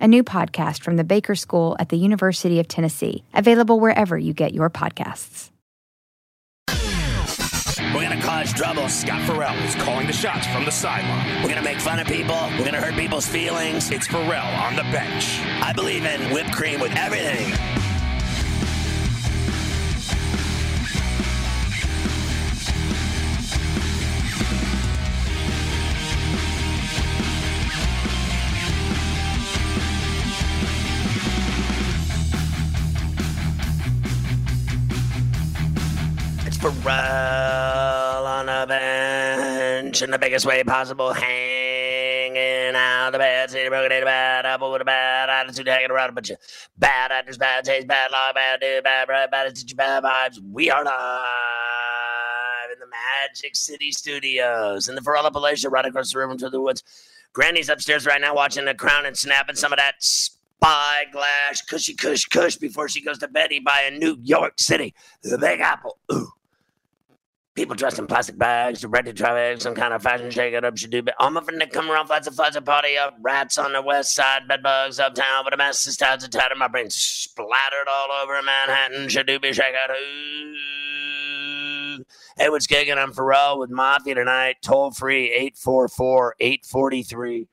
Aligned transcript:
a 0.00 0.08
new 0.08 0.22
podcast 0.22 0.82
from 0.82 0.96
the 0.96 1.04
Baker 1.04 1.34
School 1.34 1.76
at 1.78 1.88
the 1.88 1.96
University 1.96 2.60
of 2.60 2.68
Tennessee, 2.68 3.24
available 3.34 3.80
wherever 3.80 4.18
you 4.18 4.32
get 4.32 4.54
your 4.54 4.70
podcasts. 4.70 5.50
We're 7.94 8.02
gonna 8.02 8.20
cause 8.20 8.52
trouble. 8.52 8.88
Scott 8.88 9.22
Ferrall 9.22 9.56
is 9.64 9.74
calling 9.76 10.06
the 10.06 10.12
shots 10.12 10.46
from 10.48 10.64
the 10.64 10.70
sideline. 10.70 11.42
We're 11.42 11.48
gonna 11.48 11.62
make 11.62 11.80
fun 11.80 11.98
of 11.98 12.06
people. 12.06 12.38
We're 12.58 12.64
gonna 12.64 12.80
hurt 12.80 12.94
people's 12.94 13.26
feelings. 13.26 13.90
It's 13.90 14.06
Ferrall 14.06 14.54
on 14.62 14.76
the 14.76 14.82
bench. 14.82 15.40
I 15.62 15.72
believe 15.72 16.04
in 16.04 16.32
whipped 16.34 16.52
cream 16.52 16.80
with 16.80 16.94
everything. 16.96 17.77
Ferrall 36.72 38.26
on 38.26 38.48
a 38.48 38.66
bench 38.66 40.02
in 40.02 40.10
the 40.10 40.18
biggest 40.18 40.44
way 40.44 40.62
possible, 40.62 41.12
hanging 41.12 42.74
out 42.74 43.10
the 43.10 43.18
bad 43.18 43.50
city, 43.50 43.68
broken 43.68 43.92
in 43.92 44.04
bad 44.04 44.44
apple 44.44 44.70
with 44.72 44.82
a 44.82 44.84
bad 44.84 45.30
attitude, 45.30 45.66
hanging 45.66 45.90
around 45.90 46.10
a 46.10 46.12
bunch 46.12 46.30
of 46.30 46.38
bad 46.76 47.10
actors, 47.10 47.38
bad 47.38 47.64
taste, 47.64 47.86
bad 47.86 48.10
law, 48.10 48.32
bad 48.34 48.60
dude, 48.60 48.84
bad 48.84 49.06
breath, 49.06 49.30
bad 49.30 49.46
attitude, 49.46 49.76
bad 49.76 50.02
vibes. 50.02 50.38
We 50.52 50.70
are 50.70 50.84
live 50.84 50.92
in 52.72 52.78
the 52.80 52.86
Magic 52.86 53.56
City 53.56 53.90
Studios 53.90 54.88
in 54.88 54.94
the 54.94 55.00
Pharrell 55.00 55.30
Appalachia, 55.30 55.70
right 55.70 55.86
across 55.86 56.12
the 56.12 56.18
river 56.18 56.32
into 56.32 56.50
the 56.50 56.60
woods. 56.60 56.82
Granny's 57.32 57.68
upstairs 57.68 58.04
right 58.04 58.20
now 58.20 58.34
watching 58.34 58.64
The 58.64 58.74
Crown 58.74 59.06
and 59.06 59.16
snapping 59.16 59.56
some 59.56 59.72
of 59.72 59.78
that 59.78 59.94
spyglass 60.00 61.62
cushy 61.68 61.94
cush 61.94 62.26
cush 62.26 62.56
before 62.56 62.88
she 62.88 63.00
goes 63.00 63.18
to 63.18 63.28
bed. 63.28 63.50
Buy 63.64 63.88
in 63.90 63.98
New 63.98 64.18
York 64.22 64.54
City, 64.58 64.94
the 65.22 65.38
Big 65.38 65.60
Apple. 65.60 65.98
Ooh 66.12 66.32
people 67.58 67.74
dressed 67.74 67.98
in 67.98 68.06
plastic 68.06 68.38
bags, 68.38 68.84
ready 68.84 69.12
to 69.12 69.18
try 69.20 69.52
some 69.56 69.74
kind 69.74 69.92
of 69.92 70.00
fashion 70.00 70.30
shake 70.30 70.54
it 70.54 70.64
up 70.64 70.78
should 70.78 70.90
do. 70.90 71.02
But 71.02 71.14
I'm 71.18 71.36
often 71.36 71.58
to 71.58 71.66
come 71.66 71.90
around, 71.90 72.06
flats 72.06 72.28
a 72.28 72.62
party 72.62 72.96
up, 72.96 73.16
rats 73.20 73.58
on 73.58 73.72
the 73.72 73.82
west 73.82 74.14
side, 74.14 74.46
bed 74.46 74.62
bugs 74.62 75.00
uptown, 75.00 75.42
but 75.42 75.52
a 75.52 75.56
mess 75.56 75.84
is 75.84 75.96
tied 75.96 76.20
to 76.20 76.28
tight, 76.28 76.52
my 76.56 76.68
brain 76.68 76.88
splattered 76.88 77.88
all 77.92 78.12
over 78.22 78.40
Manhattan. 78.40 79.08
Should 79.08 79.26
do 79.26 79.40
be 79.40 79.52
shake 79.52 79.74
out. 79.74 79.90
Hey, 82.36 82.48
what's 82.48 82.68
gigging? 82.68 82.96
I'm 82.96 83.12
Ferrall 83.12 83.58
with 83.58 83.70
Mafia 83.70 84.14
tonight. 84.14 84.58
Toll 84.62 84.92
free 84.92 85.32
844 85.32 86.36
843 86.38 87.48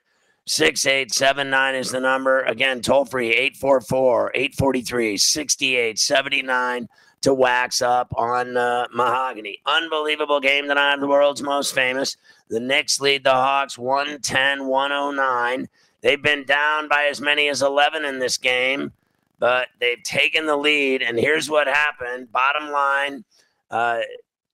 6879 0.45 1.75
is 1.75 1.89
the 1.89 1.99
number. 1.99 2.43
Again, 2.43 2.81
toll 2.81 3.05
free 3.05 3.31
844 3.31 4.33
843 4.35 5.17
6879 5.17 6.87
to 7.25 7.33
wax 7.33 7.81
up 7.81 8.13
on 8.15 8.55
uh, 8.55 8.85
mahogany. 8.93 9.59
Unbelievable 9.65 10.39
game 10.39 10.67
tonight, 10.67 10.97
the 10.99 11.07
world's 11.07 11.41
most 11.41 11.73
famous. 11.73 12.17
The 12.49 12.59
Knicks 12.59 13.01
lead 13.01 13.23
the 13.23 13.31
Hawks 13.31 13.79
110 13.79 14.67
109. 14.67 15.67
They've 16.01 16.21
been 16.21 16.43
down 16.45 16.87
by 16.87 17.05
as 17.05 17.19
many 17.19 17.49
as 17.49 17.63
11 17.63 18.05
in 18.05 18.19
this 18.19 18.37
game, 18.37 18.93
but 19.39 19.69
they've 19.79 20.03
taken 20.03 20.45
the 20.45 20.55
lead. 20.55 21.01
And 21.01 21.17
here's 21.17 21.49
what 21.49 21.65
happened 21.67 22.31
bottom 22.31 22.69
line 22.69 23.25
uh, 23.71 24.01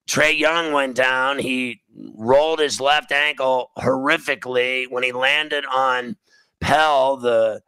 Trae 0.08 0.38
Young 0.38 0.72
went 0.72 0.96
down. 0.96 1.40
He 1.40 1.82
rolled 2.16 2.60
his 2.60 2.80
left 2.80 3.12
ankle 3.12 3.72
horrifically 3.78 4.90
when 4.90 5.04
he 5.04 5.12
landed 5.12 5.66
on 5.66 6.16
Pell, 6.62 7.18
the 7.18 7.64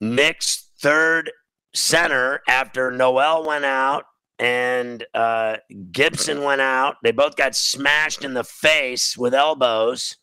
Knicks' 0.00 0.66
third 0.78 1.30
center, 1.74 2.40
after 2.48 2.90
Noel 2.90 3.46
went 3.46 3.66
out 3.66 4.06
and 4.38 5.04
uh, 5.14 5.56
Gibson 5.90 6.42
went 6.44 6.60
out. 6.60 6.96
They 7.02 7.12
both 7.12 7.36
got 7.36 7.54
smashed 7.54 8.24
in 8.24 8.34
the 8.34 8.44
face 8.44 9.16
with 9.16 9.34
elbows. 9.34 10.16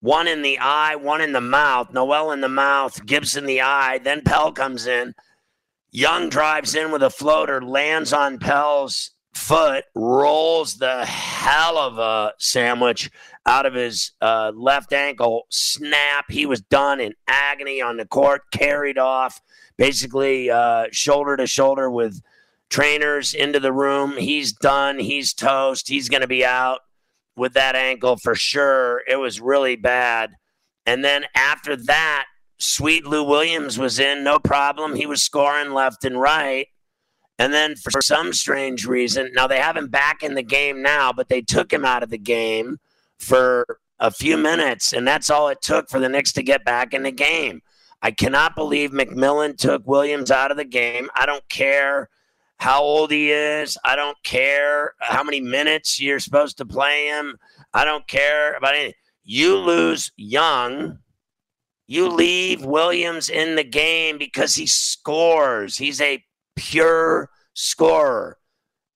One 0.00 0.28
in 0.28 0.42
the 0.42 0.58
eye, 0.58 0.94
one 0.94 1.20
in 1.20 1.32
the 1.32 1.40
mouth. 1.40 1.92
Noel 1.92 2.30
in 2.30 2.40
the 2.40 2.48
mouth, 2.48 3.04
Gibson 3.04 3.46
the 3.46 3.62
eye. 3.62 3.98
Then 3.98 4.22
Pell 4.22 4.52
comes 4.52 4.86
in. 4.86 5.14
Young 5.90 6.28
drives 6.28 6.74
in 6.74 6.92
with 6.92 7.02
a 7.02 7.10
floater, 7.10 7.62
lands 7.62 8.12
on 8.12 8.38
Pell's 8.38 9.12
foot, 9.34 9.84
rolls 9.94 10.74
the 10.74 11.04
hell 11.06 11.78
of 11.78 11.98
a 11.98 12.34
sandwich 12.38 13.10
out 13.46 13.64
of 13.64 13.74
his 13.74 14.12
uh, 14.20 14.52
left 14.54 14.92
ankle. 14.92 15.46
Snap. 15.48 16.26
He 16.30 16.44
was 16.44 16.60
done 16.60 17.00
in 17.00 17.14
agony 17.26 17.80
on 17.80 17.96
the 17.96 18.06
court, 18.06 18.42
carried 18.52 18.98
off, 18.98 19.40
basically 19.78 20.50
uh, 20.50 20.86
shoulder 20.92 21.36
to 21.36 21.46
shoulder 21.46 21.90
with 21.90 22.20
trainers 22.70 23.34
into 23.34 23.60
the 23.60 23.72
room. 23.72 24.16
He's 24.16 24.52
done. 24.52 24.98
He's 24.98 25.32
toast. 25.32 25.88
He's 25.88 26.08
going 26.08 26.20
to 26.20 26.28
be 26.28 26.44
out 26.44 26.80
with 27.36 27.54
that 27.54 27.76
ankle 27.76 28.16
for 28.16 28.34
sure. 28.34 29.02
It 29.08 29.16
was 29.16 29.40
really 29.40 29.76
bad. 29.76 30.32
And 30.86 31.04
then 31.04 31.24
after 31.34 31.76
that, 31.76 32.26
sweet 32.58 33.06
Lou 33.06 33.22
Williams 33.22 33.78
was 33.78 33.98
in, 33.98 34.24
no 34.24 34.38
problem. 34.38 34.96
He 34.96 35.06
was 35.06 35.22
scoring 35.22 35.72
left 35.72 36.04
and 36.04 36.20
right. 36.20 36.68
And 37.38 37.52
then 37.52 37.76
for 37.76 38.00
some 38.02 38.32
strange 38.32 38.84
reason, 38.84 39.30
now 39.32 39.46
they 39.46 39.60
have 39.60 39.76
him 39.76 39.88
back 39.88 40.22
in 40.22 40.34
the 40.34 40.42
game 40.42 40.82
now, 40.82 41.12
but 41.12 41.28
they 41.28 41.40
took 41.40 41.72
him 41.72 41.84
out 41.84 42.02
of 42.02 42.10
the 42.10 42.18
game 42.18 42.78
for 43.18 43.78
a 44.00 44.10
few 44.10 44.36
minutes, 44.36 44.92
and 44.92 45.06
that's 45.06 45.30
all 45.30 45.48
it 45.48 45.60
took 45.60 45.88
for 45.88 46.00
the 46.00 46.08
Knicks 46.08 46.32
to 46.32 46.42
get 46.42 46.64
back 46.64 46.94
in 46.94 47.02
the 47.02 47.12
game. 47.12 47.62
I 48.00 48.10
cannot 48.12 48.54
believe 48.54 48.90
McMillan 48.90 49.56
took 49.56 49.86
Williams 49.86 50.30
out 50.30 50.50
of 50.50 50.56
the 50.56 50.64
game. 50.64 51.10
I 51.14 51.26
don't 51.26 51.48
care 51.48 52.08
how 52.58 52.82
old 52.82 53.10
he 53.10 53.30
is. 53.30 53.78
I 53.84 53.96
don't 53.96 54.22
care 54.22 54.94
how 55.00 55.22
many 55.22 55.40
minutes 55.40 56.00
you're 56.00 56.20
supposed 56.20 56.58
to 56.58 56.66
play 56.66 57.06
him. 57.06 57.38
I 57.72 57.84
don't 57.84 58.06
care 58.06 58.54
about 58.54 58.74
anything. 58.74 58.94
You 59.22 59.56
lose 59.56 60.12
young. 60.16 60.98
You 61.86 62.08
leave 62.08 62.64
Williams 62.64 63.30
in 63.30 63.56
the 63.56 63.64
game 63.64 64.18
because 64.18 64.54
he 64.56 64.66
scores. 64.66 65.78
He's 65.78 66.00
a 66.00 66.22
pure 66.56 67.30
scorer. 67.54 68.38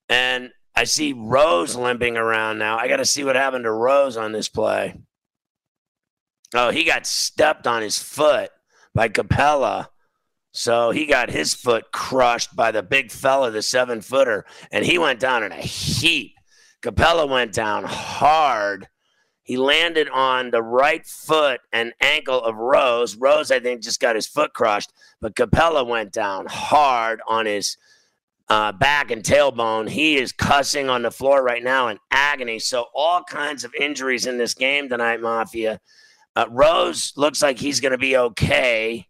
And 0.09 0.51
I 0.75 0.83
see 0.83 1.13
Rose 1.13 1.75
limping 1.75 2.17
around 2.17 2.57
now. 2.57 2.77
I 2.77 2.87
got 2.87 2.97
to 2.97 3.05
see 3.05 3.23
what 3.23 3.35
happened 3.35 3.63
to 3.63 3.71
Rose 3.71 4.17
on 4.17 4.31
this 4.31 4.49
play. 4.49 4.95
Oh, 6.53 6.69
he 6.69 6.83
got 6.83 7.07
stepped 7.07 7.65
on 7.65 7.81
his 7.81 7.97
foot 7.97 8.51
by 8.93 9.09
Capela. 9.09 9.87
So 10.53 10.91
he 10.91 11.07
got 11.07 11.31
his 11.31 11.55
foot 11.55 11.91
crushed 11.91 12.55
by 12.55 12.71
the 12.71 12.83
big 12.83 13.11
fella, 13.11 13.49
the 13.49 13.63
seven 13.63 14.01
footer, 14.01 14.45
and 14.71 14.85
he 14.85 14.99
went 14.99 15.19
down 15.19 15.43
in 15.43 15.51
a 15.51 15.55
heap. 15.55 16.35
Capela 16.83 17.27
went 17.27 17.53
down 17.53 17.85
hard. 17.85 18.87
He 19.41 19.57
landed 19.57 20.09
on 20.09 20.51
the 20.51 20.61
right 20.61 21.05
foot 21.05 21.59
and 21.73 21.91
ankle 21.99 22.41
of 22.41 22.55
Rose. 22.55 23.15
Rose, 23.15 23.49
I 23.49 23.59
think, 23.59 23.81
just 23.81 23.99
got 23.99 24.15
his 24.15 24.27
foot 24.27 24.53
crushed, 24.53 24.93
but 25.19 25.35
Capela 25.35 25.85
went 25.85 26.11
down 26.13 26.45
hard 26.47 27.19
on 27.27 27.47
his 27.47 27.75
uh, 28.47 28.73
back 28.73 29.09
and 29.09 29.23
tailbone. 29.23 29.89
He 29.89 30.17
is 30.17 30.31
cussing 30.31 30.87
on 30.87 31.01
the 31.01 31.11
floor 31.11 31.41
right 31.41 31.63
now 31.63 31.87
in 31.87 31.97
agony. 32.11 32.59
So, 32.59 32.85
all 32.93 33.23
kinds 33.23 33.63
of 33.63 33.73
injuries 33.73 34.27
in 34.27 34.37
this 34.37 34.53
game 34.53 34.87
tonight, 34.87 35.19
Mafia. 35.19 35.79
Uh, 36.35 36.45
Rose 36.49 37.13
looks 37.15 37.41
like 37.41 37.57
he's 37.57 37.79
going 37.79 37.91
to 37.91 37.97
be 37.97 38.17
okay. 38.17 39.07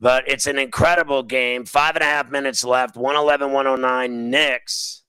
But 0.00 0.24
it's 0.26 0.46
an 0.46 0.58
incredible 0.58 1.22
game. 1.22 1.66
Five 1.66 1.96
and 1.96 2.02
a 2.02 2.06
half 2.06 2.30
minutes 2.30 2.64
left, 2.64 2.96
111 2.96 3.52
109 3.52 4.30
Knicks. 4.30 5.02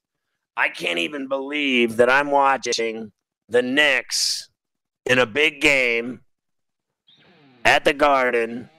I 0.58 0.70
can't 0.70 1.00
even 1.00 1.28
believe 1.28 1.98
that 1.98 2.10
I'm 2.10 2.30
watching 2.30 3.12
the 3.48 3.62
Knicks 3.62 4.50
in 5.06 5.18
a 5.18 5.26
big 5.26 5.62
game 5.62 6.22
at 7.64 7.86
the 7.86 7.94
Garden 7.94 8.70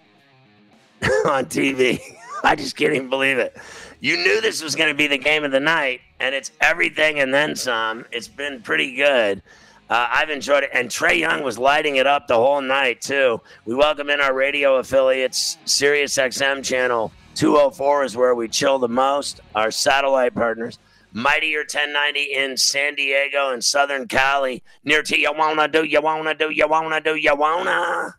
on 1.26 1.46
TV. 1.46 2.00
I 2.44 2.56
just 2.56 2.76
can't 2.76 2.92
even 2.92 3.08
believe 3.08 3.38
it. 3.38 3.56
You 4.00 4.16
knew 4.16 4.40
this 4.40 4.62
was 4.62 4.74
going 4.74 4.90
to 4.90 4.96
be 4.96 5.06
the 5.06 5.18
game 5.18 5.44
of 5.44 5.52
the 5.52 5.60
night, 5.60 6.00
and 6.18 6.34
it's 6.34 6.50
everything 6.60 7.20
and 7.20 7.32
then 7.32 7.54
some. 7.54 8.04
It's 8.10 8.28
been 8.28 8.60
pretty 8.60 8.96
good. 8.96 9.42
Uh, 9.90 10.08
I've 10.10 10.30
enjoyed 10.30 10.64
it. 10.64 10.70
And 10.72 10.88
Trae 10.88 11.18
Young 11.18 11.42
was 11.42 11.58
lighting 11.58 11.96
it 11.96 12.06
up 12.06 12.26
the 12.26 12.36
whole 12.36 12.60
night, 12.60 13.00
too. 13.00 13.40
We 13.64 13.74
welcome 13.74 14.08
in 14.10 14.20
our 14.20 14.34
radio 14.34 14.76
affiliates, 14.76 15.58
Sirius 15.64 16.16
XM 16.16 16.64
channel 16.64 17.12
204 17.34 18.04
is 18.04 18.16
where 18.16 18.34
we 18.34 18.48
chill 18.48 18.78
the 18.78 18.88
most. 18.88 19.40
Our 19.54 19.70
satellite 19.70 20.34
partners. 20.34 20.78
Mightier 21.14 21.60
1090 21.60 22.20
in 22.32 22.56
San 22.56 22.94
Diego 22.94 23.52
and 23.52 23.62
Southern 23.62 24.08
Cali, 24.08 24.62
near 24.82 25.02
to 25.02 25.18
you 25.18 25.30
wanna 25.36 25.68
do, 25.68 25.84
you 25.84 26.00
wanna 26.00 26.34
do, 26.34 26.48
you 26.48 26.66
wanna 26.66 27.02
do, 27.02 27.14
you 27.16 27.34
wanna. 27.34 28.16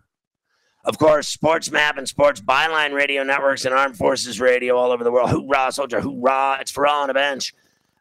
Of 0.85 0.99
course, 0.99 1.27
Sports 1.27 1.71
Map 1.71 1.97
and 1.97 2.07
Sports 2.07 2.41
Byline 2.41 2.93
radio 2.93 3.23
networks 3.23 3.65
and 3.65 3.73
Armed 3.73 3.97
Forces 3.97 4.39
radio 4.39 4.77
all 4.77 4.91
over 4.91 5.03
the 5.03 5.11
world. 5.11 5.29
Hoorah, 5.31 5.71
soldier, 5.71 6.01
hoorah. 6.01 6.57
It's 6.59 6.71
Ferrall 6.71 7.03
on 7.03 7.09
a 7.09 7.13
bench. 7.13 7.53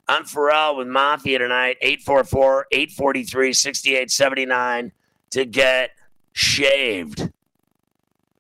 I'm 0.09 0.25
Ferrall 0.25 0.77
with 0.77 0.89
Mafia 0.89 1.39
tonight, 1.39 1.77
844 1.81 2.67
843 2.73 3.53
6879 3.53 4.93
to 5.31 5.45
get 5.45 5.91
shaved. 6.33 7.31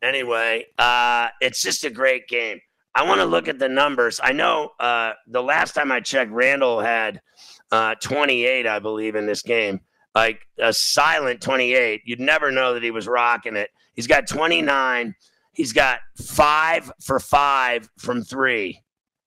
Anyway, 0.02 0.66
uh, 0.78 1.28
it's 1.40 1.62
just 1.62 1.84
a 1.84 1.90
great 1.90 2.26
game. 2.26 2.60
I 2.94 3.04
want 3.04 3.20
to 3.20 3.24
look 3.24 3.48
at 3.48 3.58
the 3.58 3.68
numbers. 3.68 4.20
I 4.22 4.32
know 4.32 4.72
uh, 4.80 5.12
the 5.28 5.42
last 5.42 5.74
time 5.74 5.92
I 5.92 6.00
checked, 6.00 6.32
Randle 6.32 6.80
had 6.80 7.22
uh, 7.70 7.94
28, 7.94 8.66
I 8.66 8.78
believe, 8.80 9.14
in 9.14 9.26
this 9.26 9.42
game. 9.42 9.80
Like 10.14 10.46
a 10.58 10.72
silent 10.72 11.40
28. 11.40 12.02
You'd 12.04 12.20
never 12.20 12.50
know 12.50 12.74
that 12.74 12.82
he 12.82 12.90
was 12.90 13.06
rocking 13.06 13.56
it. 13.56 13.70
He's 13.94 14.06
got 14.06 14.26
29. 14.26 15.14
He's 15.52 15.72
got 15.72 16.00
five 16.16 16.92
for 17.00 17.18
five 17.20 17.88
from 17.98 18.22
three, 18.22 18.82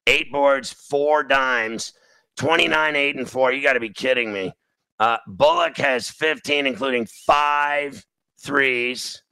eight 0.06 0.32
boards, 0.32 0.72
four 0.72 1.24
dimes, 1.24 1.94
29, 2.38 2.96
eight, 2.96 3.16
and 3.16 3.30
four. 3.30 3.52
You 3.52 3.62
got 3.62 3.74
to 3.74 3.80
be 3.80 3.90
kidding 3.90 4.32
me. 4.34 4.54
Uh, 5.00 5.18
Bullock 5.28 5.78
has 5.78 6.10
15, 6.10 6.66
including 6.66 7.06
five 7.26 8.06
threes. 8.42 9.24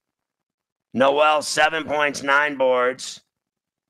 Noel, 0.94 1.42
seven 1.42 1.86
points, 1.86 2.22
nine 2.24 2.58
boards. 2.58 3.22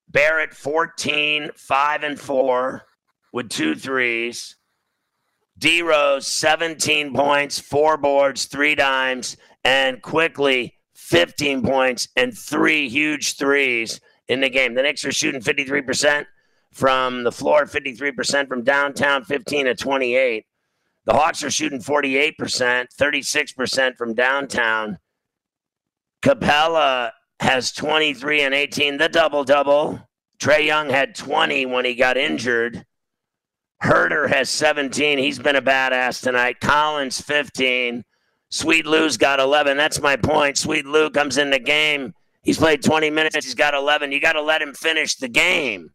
Barrett, 0.09 0.53
14, 0.53 1.51
five 1.55 2.03
and 2.03 2.19
four 2.19 2.83
with 3.31 3.49
two 3.49 3.75
threes. 3.75 4.55
D 5.57 5.81
Rose, 5.81 6.27
17 6.27 7.13
points, 7.13 7.59
four 7.59 7.97
boards, 7.97 8.45
three 8.45 8.75
dimes, 8.75 9.37
and 9.63 10.01
Quickley 10.01 10.75
15 10.95 11.63
points 11.63 12.07
and 12.15 12.37
three 12.37 12.89
huge 12.89 13.37
threes 13.37 13.99
in 14.27 14.41
the 14.41 14.49
game. 14.49 14.73
The 14.73 14.81
Knicks 14.81 15.05
are 15.05 15.11
shooting 15.11 15.41
53% 15.41 16.25
from 16.73 17.23
the 17.23 17.31
floor, 17.31 17.65
53% 17.65 18.47
from 18.47 18.63
downtown, 18.63 19.23
15 19.23 19.65
to 19.65 19.75
28. 19.75 20.45
The 21.05 21.13
Hawks 21.13 21.43
are 21.43 21.51
shooting 21.51 21.79
48%, 21.79 22.35
36% 22.37 23.97
from 23.97 24.13
downtown. 24.13 24.97
Capela 26.23 27.11
has 27.39 27.71
23 27.71 28.41
and 28.41 28.53
18, 28.53 28.97
the 28.97 29.09
double 29.09 29.43
double. 29.43 30.07
Trae 30.39 30.65
Young 30.65 30.89
had 30.89 31.15
20 31.15 31.65
when 31.67 31.85
he 31.85 31.95
got 31.95 32.17
injured. 32.17 32.85
Huerter 33.83 34.29
has 34.29 34.49
17. 34.49 35.17
He's 35.17 35.39
been 35.39 35.57
a 35.57 35.61
badass 35.61 36.21
tonight. 36.21 36.61
Collins 36.61 37.19
15. 37.19 38.03
Sweet 38.49 38.85
Lou's 38.85 39.17
got 39.17 39.39
11. 39.39 39.75
That's 39.75 39.99
my 39.99 40.15
point. 40.15 40.57
Sweet 40.57 40.85
Lou 40.85 41.09
comes 41.09 41.37
in 41.37 41.49
the 41.49 41.59
game. 41.59 42.13
He's 42.43 42.57
played 42.57 42.81
20 42.81 43.09
minutes. 43.09 43.35
He's 43.35 43.55
got 43.55 43.73
11. 43.73 44.11
You 44.11 44.21
got 44.21 44.33
to 44.33 44.41
let 44.41 44.61
him 44.61 44.73
finish 44.73 45.15
the 45.15 45.27
game. 45.27 45.89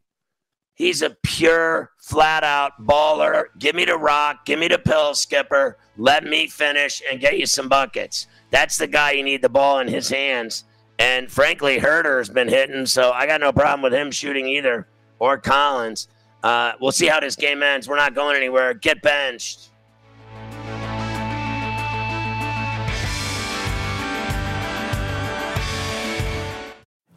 He's 0.78 1.02
a 1.02 1.10
pure, 1.10 1.90
flat 1.98 2.44
out 2.44 2.86
baller. 2.86 3.46
Give 3.58 3.74
me 3.74 3.84
the 3.84 3.98
rock. 3.98 4.46
Give 4.46 4.60
me 4.60 4.68
the 4.68 4.78
pill, 4.78 5.12
skipper. 5.12 5.76
Let 5.96 6.22
me 6.22 6.46
finish 6.46 7.02
and 7.10 7.20
get 7.20 7.36
you 7.36 7.46
some 7.46 7.68
buckets. 7.68 8.28
That's 8.52 8.78
the 8.78 8.86
guy 8.86 9.10
you 9.10 9.24
need 9.24 9.42
the 9.42 9.48
ball 9.48 9.80
in 9.80 9.88
his 9.88 10.08
hands. 10.08 10.62
And 11.00 11.30
frankly, 11.30 11.80
Huerter 11.80 12.18
has 12.18 12.28
been 12.28 12.46
hitting, 12.46 12.86
so 12.86 13.10
I 13.10 13.26
got 13.26 13.40
no 13.40 13.52
problem 13.52 13.82
with 13.82 13.92
him 13.92 14.12
shooting 14.12 14.46
either 14.46 14.86
or 15.18 15.36
Collins. 15.36 16.06
Uh, 16.44 16.72
we'll 16.80 16.92
see 16.92 17.08
how 17.08 17.18
this 17.18 17.34
game 17.34 17.60
ends. 17.60 17.88
We're 17.88 17.96
not 17.96 18.14
going 18.14 18.36
anywhere. 18.36 18.72
Get 18.72 19.02
benched. 19.02 19.67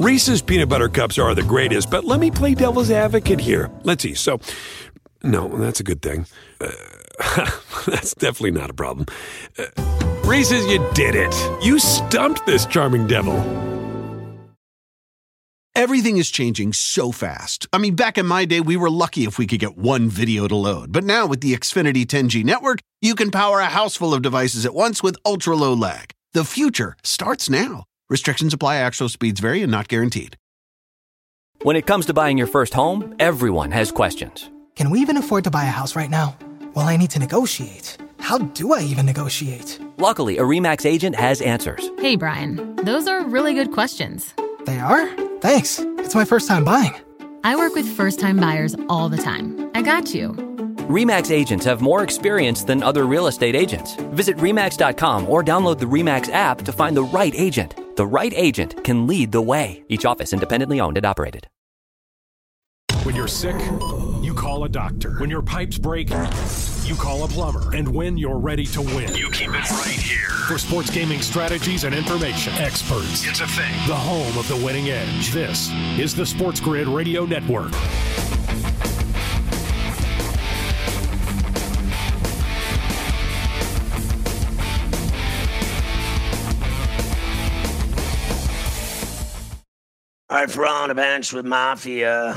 Reese's 0.00 0.40
peanut 0.40 0.70
butter 0.70 0.88
cups 0.88 1.18
are 1.18 1.34
the 1.34 1.42
greatest, 1.42 1.90
but 1.90 2.04
let 2.04 2.20
me 2.20 2.30
play 2.30 2.54
devil's 2.54 2.90
advocate 2.90 3.38
here. 3.38 3.70
Let's 3.82 4.02
see. 4.02 4.14
So, 4.14 4.40
no, 5.22 5.48
that's 5.58 5.78
a 5.78 5.82
good 5.82 6.00
thing. 6.00 6.24
Uh, 6.58 6.70
that's 7.86 8.14
definitely 8.14 8.52
not 8.52 8.70
a 8.70 8.72
problem. 8.72 9.04
Uh, 9.58 9.66
Reese's, 10.24 10.64
you 10.68 10.78
did 10.94 11.14
it. 11.14 11.34
You 11.62 11.78
stumped 11.78 12.46
this 12.46 12.64
charming 12.64 13.08
devil. 13.08 13.36
Everything 15.74 16.16
is 16.16 16.30
changing 16.30 16.72
so 16.72 17.12
fast. 17.12 17.68
I 17.70 17.76
mean, 17.76 17.94
back 17.94 18.16
in 18.16 18.24
my 18.24 18.46
day, 18.46 18.60
we 18.62 18.78
were 18.78 18.88
lucky 18.88 19.24
if 19.24 19.36
we 19.36 19.46
could 19.46 19.60
get 19.60 19.76
one 19.76 20.08
video 20.08 20.48
to 20.48 20.56
load. 20.56 20.92
But 20.92 21.04
now 21.04 21.26
with 21.26 21.42
the 21.42 21.52
Xfinity 21.52 22.06
10G 22.06 22.42
network, 22.42 22.80
you 23.02 23.14
can 23.14 23.30
power 23.30 23.60
a 23.60 23.66
house 23.66 23.96
full 23.96 24.14
of 24.14 24.22
devices 24.22 24.64
at 24.64 24.72
once 24.72 25.02
with 25.02 25.16
ultra 25.26 25.56
low 25.56 25.74
lag. 25.74 26.12
The 26.32 26.44
future 26.44 26.96
starts 27.02 27.50
now. 27.50 27.84
Restrictions 28.10 28.52
apply, 28.52 28.76
actual 28.76 29.08
speeds 29.08 29.38
vary 29.38 29.62
and 29.62 29.70
not 29.70 29.86
guaranteed. 29.86 30.36
When 31.62 31.76
it 31.76 31.86
comes 31.86 32.06
to 32.06 32.12
buying 32.12 32.36
your 32.36 32.48
first 32.48 32.74
home, 32.74 33.14
everyone 33.20 33.70
has 33.70 33.92
questions. 33.92 34.50
Can 34.74 34.90
we 34.90 34.98
even 35.00 35.16
afford 35.16 35.44
to 35.44 35.50
buy 35.50 35.62
a 35.62 35.70
house 35.70 35.94
right 35.94 36.10
now? 36.10 36.36
Well, 36.74 36.88
I 36.88 36.96
need 36.96 37.10
to 37.10 37.20
negotiate. 37.20 37.98
How 38.18 38.38
do 38.38 38.72
I 38.72 38.82
even 38.82 39.06
negotiate? 39.06 39.78
Luckily, 39.98 40.38
a 40.38 40.42
REMAX 40.42 40.84
agent 40.86 41.14
has 41.14 41.40
answers. 41.40 41.88
Hey, 42.00 42.16
Brian, 42.16 42.74
those 42.76 43.06
are 43.06 43.24
really 43.24 43.54
good 43.54 43.70
questions. 43.70 44.34
They 44.66 44.80
are? 44.80 45.08
Thanks. 45.38 45.78
It's 45.98 46.14
my 46.14 46.24
first 46.24 46.48
time 46.48 46.64
buying. 46.64 46.94
I 47.44 47.54
work 47.54 47.76
with 47.76 47.86
first 47.96 48.18
time 48.18 48.38
buyers 48.38 48.74
all 48.88 49.08
the 49.08 49.18
time. 49.18 49.70
I 49.74 49.82
got 49.82 50.14
you. 50.14 50.49
REMAX 50.90 51.30
agents 51.30 51.64
have 51.66 51.80
more 51.80 52.02
experience 52.02 52.64
than 52.64 52.82
other 52.82 53.06
real 53.06 53.28
estate 53.28 53.54
agents. 53.54 53.94
Visit 54.10 54.36
REMAX.com 54.38 55.28
or 55.28 55.44
download 55.44 55.78
the 55.78 55.86
REMAX 55.86 56.32
app 56.32 56.62
to 56.62 56.72
find 56.72 56.96
the 56.96 57.04
right 57.04 57.32
agent. 57.36 57.76
The 57.94 58.06
right 58.06 58.32
agent 58.34 58.82
can 58.82 59.06
lead 59.06 59.30
the 59.30 59.40
way. 59.40 59.84
Each 59.88 60.04
office 60.04 60.32
independently 60.32 60.80
owned 60.80 60.96
and 60.96 61.06
operated. 61.06 61.46
When 63.04 63.14
you're 63.14 63.28
sick, 63.28 63.54
you 64.20 64.34
call 64.34 64.64
a 64.64 64.68
doctor. 64.68 65.12
When 65.20 65.30
your 65.30 65.42
pipes 65.42 65.78
break, 65.78 66.10
you 66.10 66.96
call 66.96 67.22
a 67.22 67.28
plumber. 67.28 67.72
And 67.74 67.94
when 67.94 68.18
you're 68.18 68.38
ready 68.38 68.66
to 68.66 68.82
win, 68.82 69.14
you 69.14 69.30
keep 69.30 69.50
it 69.50 69.70
right 69.70 69.88
here. 69.90 70.28
For 70.48 70.58
sports 70.58 70.90
gaming 70.90 71.22
strategies 71.22 71.84
and 71.84 71.94
information, 71.94 72.52
experts. 72.54 73.24
It's 73.24 73.40
a 73.40 73.46
thing. 73.46 73.72
The 73.86 73.94
home 73.94 74.36
of 74.36 74.48
the 74.48 74.56
winning 74.56 74.90
edge. 74.90 75.30
This 75.30 75.70
is 75.98 76.16
the 76.16 76.26
Sports 76.26 76.58
Grid 76.58 76.88
Radio 76.88 77.24
Network. 77.26 77.70
All 90.30 90.36
right, 90.36 90.56
we're 90.56 90.64
on 90.64 90.90
the 90.90 90.94
bench 90.94 91.32
with 91.32 91.44
Mafia. 91.44 92.36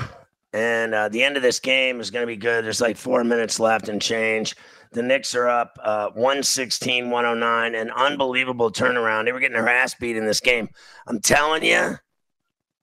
And 0.52 0.96
uh, 0.96 1.10
the 1.10 1.22
end 1.22 1.38
of 1.38 1.44
this 1.44 1.60
game 1.60 2.00
is 2.00 2.10
going 2.10 2.24
to 2.24 2.28
be 2.28 2.36
good. 2.36 2.66
There's 2.66 2.82
like 2.82 2.98
four 2.98 3.24
minutes 3.24 3.60
left 3.60 3.88
and 3.88 4.02
change. 4.02 4.56
The 4.94 5.04
Knicks 5.04 5.36
are 5.36 5.48
up 5.48 5.78
uh, 5.80 6.08
116 6.16 7.12
109. 7.12 7.76
An 7.76 7.92
unbelievable 7.92 8.72
turnaround. 8.72 9.26
They 9.26 9.32
were 9.32 9.40
getting 9.40 9.54
their 9.54 9.70
ass 9.70 9.94
beat 9.94 10.18
in 10.18 10.26
this 10.26 10.40
game. 10.40 10.70
I'm 11.06 11.20
telling 11.20 11.64
you, 11.64 12.00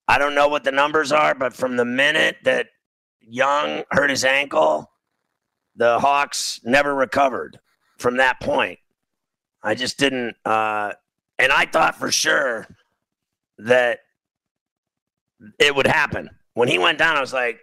I 0.06 0.18
don't 0.18 0.36
know 0.36 0.46
what 0.46 0.62
the 0.62 0.70
numbers 0.70 1.10
are, 1.10 1.34
but 1.34 1.54
from 1.54 1.76
the 1.76 1.84
minute 1.84 2.36
that 2.44 2.68
Young 3.18 3.82
hurt 3.90 4.10
his 4.10 4.24
ankle, 4.24 4.92
the 5.74 5.98
Hawks 5.98 6.60
never 6.62 6.94
recovered 6.94 7.58
from 7.98 8.18
that 8.18 8.38
point. 8.38 8.78
I 9.60 9.74
just 9.74 9.98
didn't. 9.98 10.36
Uh, 10.44 10.92
and 11.36 11.50
I 11.50 11.66
thought 11.66 11.96
for 11.96 12.12
sure 12.12 12.68
that 13.58 13.98
it 15.58 15.74
would 15.74 15.86
happen. 15.86 16.30
When 16.54 16.68
he 16.68 16.78
went 16.78 16.98
down, 16.98 17.16
I 17.16 17.20
was 17.20 17.32
like, 17.32 17.60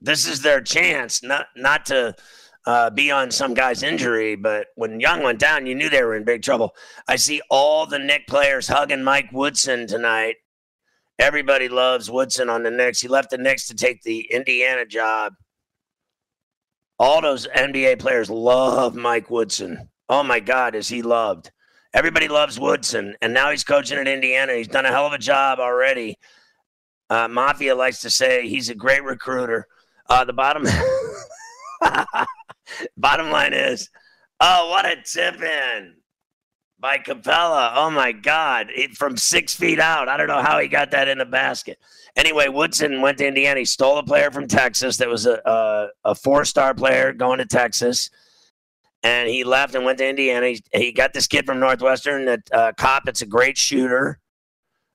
this 0.00 0.26
is 0.26 0.42
their 0.42 0.60
chance, 0.60 1.22
not 1.22 1.46
not 1.56 1.86
to 1.86 2.14
uh, 2.66 2.90
be 2.90 3.10
on 3.10 3.30
some 3.30 3.54
guy's 3.54 3.82
injury. 3.82 4.36
But 4.36 4.68
when 4.76 5.00
Young 5.00 5.22
went 5.22 5.38
down, 5.38 5.66
you 5.66 5.74
knew 5.74 5.88
they 5.88 6.02
were 6.02 6.16
in 6.16 6.24
big 6.24 6.42
trouble. 6.42 6.74
I 7.08 7.16
see 7.16 7.40
all 7.50 7.86
the 7.86 7.98
Knick 7.98 8.26
players 8.26 8.68
hugging 8.68 9.02
Mike 9.02 9.30
Woodson 9.32 9.86
tonight. 9.86 10.36
Everybody 11.18 11.68
loves 11.68 12.10
Woodson 12.10 12.48
on 12.48 12.62
the 12.62 12.70
Knicks. 12.70 13.00
He 13.00 13.08
left 13.08 13.30
the 13.30 13.38
Knicks 13.38 13.66
to 13.68 13.74
take 13.74 14.02
the 14.02 14.26
Indiana 14.30 14.86
job. 14.86 15.34
All 16.98 17.20
those 17.20 17.46
NBA 17.46 17.98
players 17.98 18.30
love 18.30 18.94
Mike 18.94 19.30
Woodson. 19.30 19.88
Oh 20.08 20.22
my 20.22 20.40
God, 20.40 20.74
is 20.74 20.88
he 20.88 21.02
loved? 21.02 21.50
Everybody 21.92 22.28
loves 22.28 22.60
Woodson, 22.60 23.16
and 23.20 23.34
now 23.34 23.50
he's 23.50 23.64
coaching 23.64 23.98
at 23.98 24.06
Indiana. 24.06 24.54
He's 24.54 24.68
done 24.68 24.86
a 24.86 24.92
hell 24.92 25.06
of 25.06 25.12
a 25.12 25.18
job 25.18 25.58
already. 25.58 26.18
Uh, 27.10 27.28
Mafia 27.28 27.74
likes 27.74 28.00
to 28.00 28.10
say 28.10 28.48
he's 28.48 28.70
a 28.70 28.74
great 28.74 29.04
recruiter. 29.04 29.66
Uh, 30.08 30.24
the 30.24 30.32
bottom, 30.32 30.64
bottom 32.96 33.30
line 33.30 33.52
is, 33.52 33.90
oh, 34.40 34.70
what 34.70 34.86
a 34.86 34.96
tip 35.04 35.42
in 35.42 35.96
by 36.78 36.96
Capela. 36.96 37.72
Oh 37.74 37.90
my 37.90 38.12
God, 38.12 38.68
it, 38.70 38.92
from 38.92 39.16
six 39.16 39.54
feet 39.54 39.78
out. 39.78 40.08
I 40.08 40.16
don't 40.16 40.28
know 40.28 40.40
how 40.40 40.58
he 40.58 40.68
got 40.68 40.92
that 40.92 41.08
in 41.08 41.18
the 41.18 41.26
basket. 41.26 41.78
Anyway, 42.16 42.48
Woodson 42.48 43.02
went 43.02 43.18
to 43.18 43.26
Indiana. 43.26 43.60
He 43.60 43.66
stole 43.66 43.98
a 43.98 44.02
player 44.02 44.30
from 44.30 44.48
Texas 44.48 44.96
that 44.96 45.08
was 45.08 45.26
a 45.26 45.42
a, 45.44 45.88
a 46.04 46.14
four 46.14 46.44
star 46.44 46.72
player 46.72 47.12
going 47.12 47.38
to 47.38 47.46
Texas 47.46 48.10
and 49.02 49.28
he 49.28 49.44
left 49.44 49.74
and 49.74 49.84
went 49.84 49.98
to 49.98 50.08
Indiana. 50.08 50.48
He, 50.48 50.62
he 50.72 50.92
got 50.92 51.12
this 51.12 51.26
kid 51.26 51.46
from 51.46 51.60
Northwestern, 51.60 52.26
that 52.26 52.40
uh, 52.52 52.72
Kopp. 52.76 53.08
It's 53.08 53.22
a 53.22 53.26
great 53.26 53.56
shooter, 53.56 54.18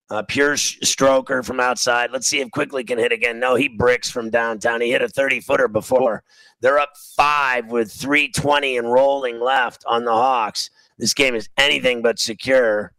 a 0.10 0.24
pure 0.24 0.58
sh- 0.58 0.78
stroker 0.84 1.44
from 1.44 1.60
outside. 1.60 2.12
Let's 2.12 2.28
see 2.28 2.40
if 2.40 2.52
Quickley 2.52 2.84
can 2.84 2.98
hit 2.98 3.12
again. 3.12 3.40
No, 3.40 3.56
he 3.56 3.68
bricks 3.68 4.10
from 4.10 4.30
downtown. 4.30 4.82
He 4.82 4.92
hit 4.92 5.02
a 5.02 5.08
30 5.08 5.42
footer 5.42 5.68
before. 5.68 6.24
They're 6.62 6.80
up 6.80 6.94
five 7.16 7.68
with 7.68 7.92
320 7.92 8.78
and 8.78 8.92
rolling 8.92 9.40
left 9.40 9.84
on 9.88 10.06
the 10.06 10.12
Hawks. 10.12 10.70
This 10.98 11.14
game 11.14 11.36
is 11.36 11.50
anything 11.58 12.02
but 12.02 12.20
secure. 12.20 12.94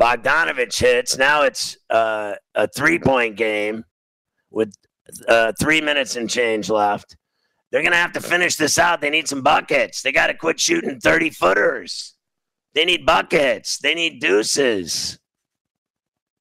Bogdanovich 0.00 0.78
hits. 0.78 1.18
Now 1.18 1.42
it's 1.42 1.76
uh, 1.90 2.34
a 2.54 2.68
three 2.68 2.98
point 2.98 3.36
game 3.36 3.84
with 4.50 4.74
uh, 5.28 5.52
three 5.60 5.80
minutes 5.80 6.16
and 6.16 6.28
change 6.28 6.70
left. 6.70 7.16
They're 7.70 7.82
going 7.82 7.92
to 7.92 7.98
have 7.98 8.12
to 8.12 8.20
finish 8.20 8.56
this 8.56 8.78
out. 8.78 9.00
They 9.00 9.10
need 9.10 9.28
some 9.28 9.42
buckets. 9.42 10.02
They 10.02 10.10
got 10.10 10.26
to 10.26 10.34
quit 10.34 10.58
shooting 10.58 10.98
30 10.98 11.30
footers. 11.30 12.14
They 12.74 12.84
need 12.84 13.06
buckets. 13.06 13.78
They 13.78 13.94
need 13.94 14.20
deuces. 14.20 15.19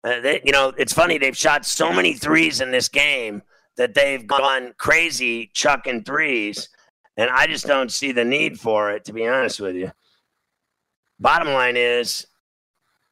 Uh, 0.03 0.19
they, 0.21 0.41
you 0.45 0.51
know, 0.51 0.73
it's 0.77 0.93
funny. 0.93 1.17
They've 1.17 1.35
shot 1.35 1.65
so 1.65 1.91
many 1.91 2.13
threes 2.13 2.61
in 2.61 2.71
this 2.71 2.87
game 2.87 3.41
that 3.77 3.93
they've 3.93 4.25
gone 4.25 4.73
crazy 4.77 5.51
chucking 5.53 6.03
threes. 6.03 6.69
And 7.17 7.29
I 7.29 7.47
just 7.47 7.65
don't 7.65 7.91
see 7.91 8.11
the 8.11 8.23
need 8.23 8.59
for 8.59 8.91
it, 8.91 9.05
to 9.05 9.13
be 9.13 9.27
honest 9.27 9.59
with 9.59 9.75
you. 9.75 9.91
Bottom 11.19 11.49
line 11.49 11.75
is, 11.75 12.25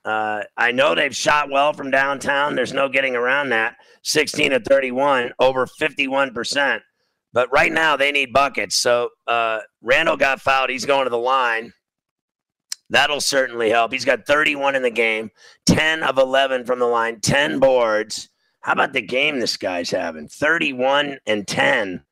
uh, 0.06 0.44
I 0.56 0.72
know 0.72 0.96
they've 0.96 1.16
shot 1.16 1.50
well 1.50 1.74
from 1.74 1.92
downtown. 1.92 2.56
There's 2.56 2.72
no 2.72 2.88
getting 2.88 3.16
around 3.16 3.50
that. 3.50 3.76
16 4.04 4.52
to 4.52 4.60
31, 4.62 5.34
over 5.40 5.66
51%. 5.66 6.80
But 7.34 7.52
right 7.52 7.72
now 7.72 7.98
they 7.98 8.14
need 8.14 8.32
buckets. 8.32 8.78
So 8.78 9.10
uh, 9.28 9.60
Randle 9.82 10.16
got 10.16 10.42
fouled. 10.42 10.70
He's 10.70 10.86
going 10.86 11.04
to 11.04 11.10
the 11.10 11.18
line. 11.18 11.74
That'll 12.90 13.22
certainly 13.22 13.70
help. 13.70 13.92
He's 13.92 14.06
got 14.06 14.26
31 14.26 14.76
in 14.76 14.84
the 14.84 14.90
game, 14.90 15.32
10 15.66 16.04
of 16.04 16.18
11 16.18 16.66
from 16.66 16.80
the 16.80 16.86
line, 16.86 17.20
10 17.20 17.60
boards. 17.60 18.30
How 18.62 18.74
about 18.74 18.94
the 18.94 19.02
game 19.02 19.40
this 19.40 19.58
guy's 19.58 19.92
having? 19.92 20.28
31 20.28 21.20
and 21.26 21.48
10 21.48 22.04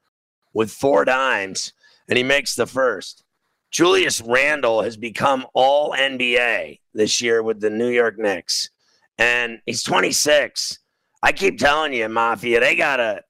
with 0.53 0.71
four 0.71 1.05
dimes, 1.05 1.73
and 2.09 2.17
he 2.17 2.23
makes 2.23 2.55
the 2.55 2.67
first. 2.67 3.23
Julius 3.71 4.21
Randle 4.21 4.83
has 4.83 4.95
become 4.95 5.45
all 5.53 5.91
NBA 5.91 6.79
this 6.93 7.21
year 7.21 7.43
with 7.43 7.59
the 7.59 7.69
New 7.69 7.89
York 7.89 8.17
Knicks, 8.17 8.69
and 9.17 9.59
he's 9.65 9.83
26. 9.83 10.79
I 11.21 11.31
keep 11.31 11.57
telling 11.57 11.93
you, 11.93 12.07
Mafia, 12.07 12.59
they 12.59 12.75
got 12.75 12.97
to 12.97 13.21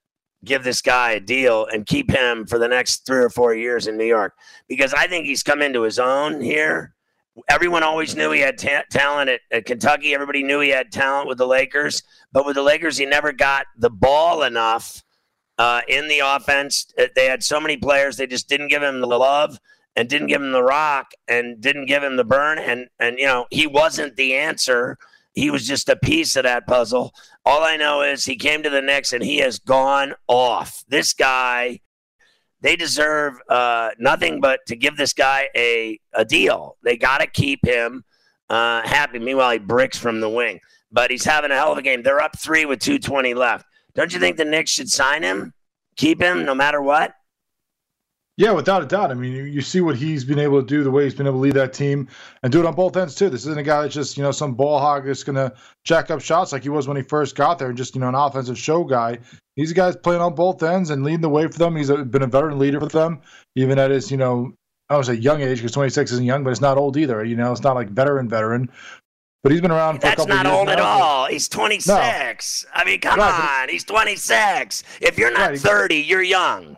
give 0.43 0.63
this 0.63 0.81
guy 0.81 1.11
a 1.11 1.19
deal 1.19 1.65
and 1.65 1.85
keep 1.85 2.11
him 2.11 2.45
for 2.45 2.59
the 2.59 2.67
next 2.67 3.05
three 3.05 3.23
or 3.23 3.29
four 3.29 3.55
years 3.55 3.87
in 3.87 3.97
New 3.97 4.05
York 4.05 4.33
because 4.67 4.93
I 4.93 5.07
think 5.07 5.25
he's 5.25 5.43
come 5.43 5.61
into 5.61 5.81
his 5.81 5.97
own 5.99 6.41
here. 6.41 6.94
Everyone 7.49 7.83
always 7.83 8.15
knew 8.15 8.31
he 8.31 8.39
had 8.39 8.57
ta- 8.57 8.83
talent 8.89 9.29
at, 9.29 9.41
at, 9.51 9.65
Kentucky. 9.65 10.13
Everybody 10.13 10.43
knew 10.43 10.61
he 10.61 10.69
had 10.69 10.91
talent 10.91 11.27
with 11.27 11.37
the 11.37 11.47
Lakers, 11.47 12.01
but 12.31 12.45
with 12.45 12.55
the 12.55 12.63
Lakers, 12.63 12.97
he 12.97 13.05
never 13.05 13.31
got 13.33 13.65
the 13.77 13.89
ball 13.89 14.43
enough 14.43 15.03
uh, 15.57 15.81
in 15.87 16.07
the 16.07 16.19
offense. 16.19 16.87
Uh, 16.97 17.07
they 17.15 17.27
had 17.27 17.43
so 17.43 17.59
many 17.59 17.77
players, 17.77 18.17
they 18.17 18.27
just 18.27 18.47
didn't 18.47 18.69
give 18.69 18.83
him 18.83 19.01
the 19.01 19.07
love 19.07 19.59
and 19.95 20.09
didn't 20.09 20.27
give 20.27 20.41
him 20.41 20.51
the 20.51 20.63
rock 20.63 21.11
and 21.27 21.61
didn't 21.61 21.85
give 21.85 22.03
him 22.03 22.17
the 22.17 22.25
burn. 22.25 22.59
And 22.59 22.87
and 22.99 23.17
you 23.17 23.25
know 23.25 23.45
he 23.49 23.67
wasn't 23.67 24.15
the 24.15 24.35
answer. 24.35 24.97
He 25.33 25.49
was 25.49 25.67
just 25.67 25.89
a 25.89 25.97
piece 25.97 26.35
of 26.35 26.43
that 26.43 26.65
puzzle. 26.65 27.13
All 27.45 27.63
I 27.63 27.75
know 27.75 28.01
is 28.01 28.25
he 28.25 28.37
came 28.37 28.63
to 28.63 28.69
the 28.69 28.81
Knicks 28.81 29.11
and 29.11 29.23
he 29.23 29.37
has 29.37 29.59
gone 29.59 30.13
off. 30.27 30.85
This 30.87 31.13
guy, 31.13 31.81
they 32.61 32.75
deserve 32.75 33.35
uh, 33.49 33.91
nothing 33.99 34.41
but 34.41 34.59
to 34.67 34.75
give 34.75 34.97
this 34.97 35.13
guy 35.13 35.49
a, 35.55 35.99
a 36.13 36.25
deal. 36.25 36.77
They 36.83 36.97
got 36.97 37.19
to 37.19 37.27
keep 37.27 37.65
him 37.65 38.03
uh, 38.49 38.81
happy. 38.87 39.19
Meanwhile, 39.19 39.51
he 39.51 39.59
bricks 39.59 39.97
from 39.97 40.19
the 40.19 40.29
wing, 40.29 40.59
but 40.91 41.11
he's 41.11 41.25
having 41.25 41.51
a 41.51 41.55
hell 41.55 41.71
of 41.71 41.77
a 41.77 41.81
game. 41.81 42.03
They're 42.03 42.21
up 42.21 42.37
three 42.37 42.65
with 42.65 42.79
220 42.79 43.33
left. 43.33 43.65
Don't 43.93 44.13
you 44.13 44.19
think 44.19 44.37
the 44.37 44.45
Knicks 44.45 44.71
should 44.71 44.89
sign 44.89 45.23
him, 45.23 45.53
keep 45.95 46.21
him 46.21 46.43
no 46.45 46.53
matter 46.55 46.81
what? 46.81 47.13
Yeah, 48.37 48.51
without 48.51 48.83
a 48.83 48.85
doubt. 48.85 49.11
I 49.11 49.13
mean, 49.13 49.31
you, 49.31 49.43
you 49.43 49.61
see 49.61 49.79
what 49.79 49.95
he's 49.95 50.25
been 50.25 50.39
able 50.39 50.59
to 50.61 50.67
do, 50.67 50.83
the 50.83 50.91
way 50.91 51.05
he's 51.05 51.15
been 51.15 51.25
able 51.25 51.37
to 51.37 51.41
lead 51.41 51.53
that 51.53 51.71
team 51.71 52.09
and 52.43 52.51
do 52.51 52.59
it 52.59 52.65
on 52.65 52.75
both 52.75 52.97
ends, 52.97 53.15
too. 53.15 53.29
This 53.29 53.41
isn't 53.45 53.57
a 53.57 53.63
guy 53.63 53.83
that's 53.83 53.93
just, 53.93 54.17
you 54.17 54.23
know, 54.23 54.31
some 54.31 54.55
ball 54.55 54.77
hog 54.77 55.05
that's 55.05 55.23
going 55.23 55.37
to 55.37 55.53
jack 55.85 56.11
up 56.11 56.19
shots 56.19 56.51
like 56.51 56.63
he 56.63 56.67
was 56.69 56.85
when 56.85 56.97
he 56.97 57.03
first 57.03 57.35
got 57.37 57.59
there 57.59 57.69
and 57.69 57.77
just, 57.77 57.95
you 57.95 58.01
know, 58.01 58.09
an 58.09 58.15
offensive 58.15 58.57
show 58.57 58.83
guy. 58.83 59.19
He's 59.55 59.71
a 59.71 59.73
guy 59.73 59.85
that's 59.85 60.01
playing 60.03 60.21
on 60.21 60.35
both 60.35 60.61
ends 60.63 60.89
and 60.89 61.05
leading 61.05 61.21
the 61.21 61.29
way 61.29 61.47
for 61.47 61.57
them. 61.57 61.77
He's 61.77 61.89
a, 61.89 62.03
been 62.03 62.23
a 62.23 62.27
veteran 62.27 62.59
leader 62.59 62.81
for 62.81 62.87
them, 62.87 63.21
even 63.55 63.79
at 63.79 63.89
his, 63.89 64.11
you 64.11 64.17
know, 64.17 64.53
I 64.89 64.97
would 64.97 65.05
say 65.05 65.13
young 65.13 65.41
age 65.41 65.59
because 65.59 65.71
26 65.71 66.11
isn't 66.11 66.25
young, 66.25 66.43
but 66.43 66.49
it's 66.49 66.59
not 66.61 66.77
old 66.77 66.97
either. 66.97 67.23
You 67.23 67.37
know, 67.37 67.53
it's 67.53 67.63
not 67.63 67.75
like 67.75 67.89
veteran, 67.89 68.27
veteran. 68.27 68.69
But 69.43 69.53
he's 69.53 69.61
been 69.61 69.71
around 69.71 69.95
for 69.95 70.01
That's 70.01 70.13
a 70.21 70.25
couple 70.27 70.35
not 70.35 70.45
years 70.45 70.55
old 70.57 70.65
now. 70.67 70.73
at 70.73 70.79
all. 70.79 71.25
He's 71.27 71.47
26. 71.47 72.65
No. 72.67 72.71
I 72.81 72.83
mean, 72.83 72.99
come 72.99 73.17
Right, 73.19 73.61
on. 73.61 73.69
He's 73.69 73.85
26. 73.85 74.83
If 74.99 75.17
you're 75.17 75.31
not 75.31 75.51
Right. 75.51 75.59
30, 75.59 75.95
you're 75.97 76.21
young. 76.21 76.77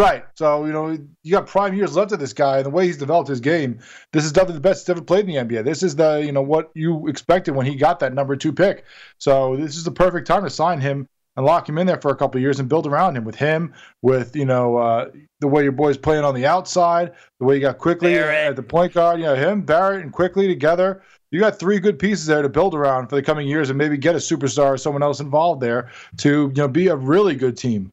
Right. 0.00 0.24
So, 0.34 0.64
you 0.64 0.72
know, 0.72 0.96
you 1.22 1.30
got 1.30 1.46
prime 1.46 1.74
years 1.74 1.94
left 1.94 2.12
of 2.12 2.18
this 2.20 2.32
guy 2.32 2.56
and 2.56 2.64
the 2.64 2.70
way 2.70 2.86
he's 2.86 2.96
developed 2.96 3.28
his 3.28 3.40
game. 3.40 3.80
This 4.14 4.24
is 4.24 4.32
definitely 4.32 4.54
the 4.54 4.60
best 4.60 4.86
he's 4.86 4.88
ever 4.88 5.02
played 5.02 5.28
in 5.28 5.46
the 5.46 5.54
NBA. 5.54 5.62
This 5.62 5.82
is 5.82 5.94
the, 5.94 6.22
you 6.24 6.32
know, 6.32 6.40
what 6.40 6.70
you 6.74 7.06
expected 7.06 7.54
when 7.54 7.66
he 7.66 7.74
got 7.74 8.00
that 8.00 8.14
number 8.14 8.34
two 8.34 8.50
pick. 8.50 8.86
So 9.18 9.56
this 9.56 9.76
is 9.76 9.84
the 9.84 9.90
perfect 9.90 10.26
time 10.26 10.44
to 10.44 10.48
sign 10.48 10.80
him 10.80 11.06
and 11.36 11.44
lock 11.44 11.68
him 11.68 11.76
in 11.76 11.86
there 11.86 12.00
for 12.00 12.10
a 12.10 12.16
couple 12.16 12.38
of 12.38 12.42
years 12.42 12.60
and 12.60 12.68
build 12.68 12.86
around 12.86 13.14
him 13.14 13.24
with 13.24 13.34
him, 13.34 13.74
with, 14.00 14.34
you 14.34 14.46
know, 14.46 14.78
uh, 14.78 15.10
the 15.40 15.48
way 15.48 15.64
your 15.64 15.72
boy's 15.72 15.98
playing 15.98 16.24
on 16.24 16.34
the 16.34 16.46
outside, 16.46 17.12
the 17.38 17.44
way 17.44 17.56
you 17.56 17.60
got 17.60 17.76
Quickley 17.76 18.14
Barrett. 18.14 18.48
at 18.48 18.56
the 18.56 18.62
point 18.62 18.94
guard, 18.94 19.20
you 19.20 19.26
know, 19.26 19.34
him, 19.34 19.60
Barrett, 19.60 20.02
and 20.02 20.14
Quickley 20.14 20.48
together. 20.48 21.02
You 21.30 21.40
got 21.40 21.58
three 21.58 21.78
good 21.78 21.98
pieces 21.98 22.24
there 22.24 22.40
to 22.40 22.48
build 22.48 22.74
around 22.74 23.08
for 23.08 23.16
the 23.16 23.22
coming 23.22 23.46
years 23.46 23.68
and 23.68 23.76
maybe 23.76 23.98
get 23.98 24.14
a 24.14 24.18
superstar 24.18 24.70
or 24.70 24.78
someone 24.78 25.02
else 25.02 25.20
involved 25.20 25.60
there 25.60 25.90
to, 26.18 26.50
you 26.54 26.62
know, 26.62 26.68
be 26.68 26.88
a 26.88 26.96
really 26.96 27.34
good 27.34 27.58
team. 27.58 27.90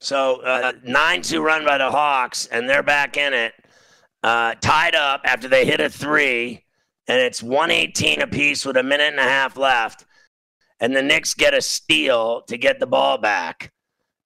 So 0.00 0.42
uh, 0.42 0.72
nine 0.84 1.22
two 1.22 1.42
run 1.42 1.64
by 1.64 1.78
the 1.78 1.90
Hawks, 1.90 2.46
and 2.46 2.68
they're 2.68 2.82
back 2.82 3.16
in 3.16 3.32
it, 3.32 3.54
uh, 4.22 4.54
tied 4.60 4.94
up 4.94 5.22
after 5.24 5.48
they 5.48 5.64
hit 5.64 5.80
a 5.80 5.88
three, 5.88 6.64
and 7.08 7.18
it's 7.18 7.42
one 7.42 7.70
eighteen 7.70 8.20
apiece 8.20 8.64
with 8.64 8.76
a 8.76 8.82
minute 8.82 9.10
and 9.10 9.20
a 9.20 9.24
half 9.24 9.56
left, 9.56 10.04
and 10.80 10.94
the 10.94 11.02
Knicks 11.02 11.34
get 11.34 11.54
a 11.54 11.62
steal 11.62 12.42
to 12.42 12.58
get 12.58 12.78
the 12.78 12.86
ball 12.86 13.18
back. 13.18 13.72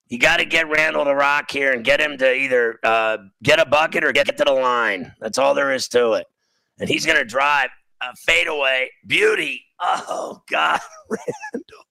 You 0.08 0.18
got 0.18 0.38
to 0.38 0.44
get 0.44 0.68
Randle 0.68 1.04
to 1.04 1.14
rock 1.14 1.52
here 1.52 1.72
and 1.72 1.84
get 1.84 2.00
him 2.00 2.18
to 2.18 2.34
either 2.34 2.80
uh, 2.82 3.18
get 3.44 3.60
a 3.60 3.64
bucket 3.64 4.02
or 4.02 4.10
get 4.10 4.26
to 4.36 4.44
the 4.44 4.52
line. 4.52 5.12
That's 5.20 5.38
all 5.38 5.54
there 5.54 5.72
is 5.72 5.86
to 5.88 6.14
it. 6.14 6.26
And 6.80 6.88
he's 6.88 7.06
going 7.06 7.18
to 7.18 7.24
drive 7.24 7.70
a 8.00 8.16
fadeaway 8.16 8.90
beauty. 9.06 9.62
Oh 9.80 10.42
God, 10.50 10.80
Randle. 11.10 11.84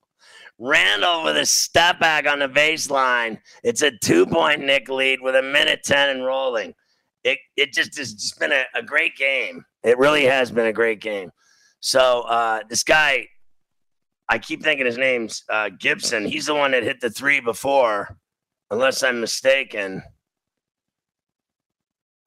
Randle 0.59 1.23
with 1.23 1.37
a 1.37 1.45
step 1.45 1.99
back 1.99 2.27
on 2.27 2.39
the 2.39 2.49
baseline. 2.49 3.39
It's 3.63 3.81
a 3.81 3.91
two 4.03 4.25
point 4.25 4.59
Nick 4.59 4.89
lead 4.89 5.21
with 5.21 5.35
a 5.35 5.41
minute 5.41 5.81
10 5.83 6.09
and 6.09 6.25
rolling. 6.25 6.73
It, 7.23 7.39
it 7.55 7.73
just 7.73 7.97
has 7.97 8.13
just 8.13 8.39
been 8.39 8.51
a, 8.51 8.63
a 8.75 8.83
great 8.83 9.15
game. 9.15 9.63
It 9.83 9.97
really 9.97 10.25
has 10.25 10.51
been 10.51 10.67
a 10.67 10.73
great 10.73 11.01
game. 11.01 11.31
So, 11.79 12.21
uh, 12.21 12.61
this 12.69 12.83
guy, 12.83 13.27
I 14.27 14.37
keep 14.37 14.61
thinking 14.61 14.85
his 14.85 14.97
name's 14.97 15.43
uh, 15.49 15.69
Gibson. 15.79 16.25
He's 16.25 16.47
the 16.47 16.55
one 16.55 16.71
that 16.71 16.83
hit 16.83 16.99
the 16.99 17.09
three 17.09 17.39
before, 17.39 18.17
unless 18.69 19.01
I'm 19.01 19.21
mistaken. 19.21 20.03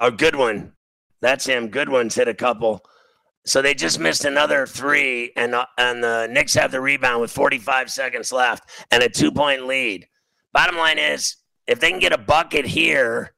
Oh, 0.01 0.11
Goodwin. 0.11 0.73
That's 1.21 1.47
him. 1.47 1.69
Goodwin's 1.69 2.15
hit 2.15 2.29
a 2.29 2.35
couple. 2.35 2.83
So 3.45 3.61
they 3.61 3.75
just 3.75 3.99
missed 3.99 4.25
another 4.25 4.67
three, 4.67 5.33
and 5.37 5.55
uh, 5.55 5.67
and 5.77 6.03
the 6.03 6.29
Knicks 6.31 6.55
have 6.55 6.71
the 6.71 6.81
rebound 6.81 7.21
with 7.21 7.33
45 7.33 7.91
seconds 7.91 8.33
left 8.33 8.69
and 8.91 9.03
a 9.03 9.09
two 9.09 9.33
point 9.33 9.67
lead. 9.67 10.07
Bottom 10.53 10.77
line 10.77 10.99
is, 10.99 11.37
if 11.67 11.81
they 11.81 11.91
can 11.91 11.99
get 11.99 12.13
a 12.13 12.19
bucket 12.19 12.67
here 12.67 13.35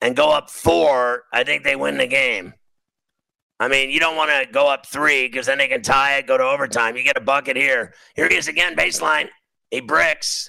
and 0.00 0.16
go 0.16 0.30
up 0.30 0.50
four, 0.50 1.24
I 1.32 1.44
think 1.44 1.62
they 1.62 1.76
win 1.76 1.98
the 1.98 2.06
game. 2.06 2.54
I 3.60 3.68
mean, 3.68 3.90
you 3.90 4.00
don't 4.00 4.16
want 4.16 4.30
to 4.30 4.50
go 4.50 4.68
up 4.68 4.86
three 4.86 5.28
because 5.28 5.46
then 5.46 5.58
they 5.58 5.68
can 5.68 5.82
tie 5.82 6.16
it, 6.16 6.26
go 6.26 6.38
to 6.38 6.44
overtime. 6.44 6.96
You 6.96 7.02
get 7.04 7.18
a 7.18 7.20
bucket 7.20 7.56
here. 7.56 7.92
Here 8.16 8.28
he 8.28 8.36
is 8.36 8.48
again, 8.48 8.74
baseline. 8.74 9.28
He 9.70 9.80
bricks. 9.80 10.48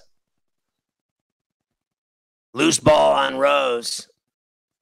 Loose 2.53 2.79
ball 2.79 3.13
on 3.13 3.38
Rose. 3.38 4.07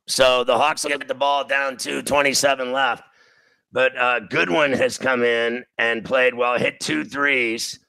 So 0.08 0.44
the 0.44 0.58
Hawks 0.58 0.84
will 0.84 0.92
get 0.92 1.08
the 1.08 1.16
ball 1.16 1.44
down 1.44 1.78
to 1.78 2.04
27 2.04 2.72
left. 2.72 3.04
But 3.72 3.98
uh, 3.98 4.22
Goodwin 4.22 4.74
has 4.74 4.98
come 4.98 5.24
in 5.24 5.64
and 5.78 6.04
played 6.04 6.34
well, 6.34 6.58
hit 6.58 6.80
two 6.80 7.04
threes, 7.04 7.80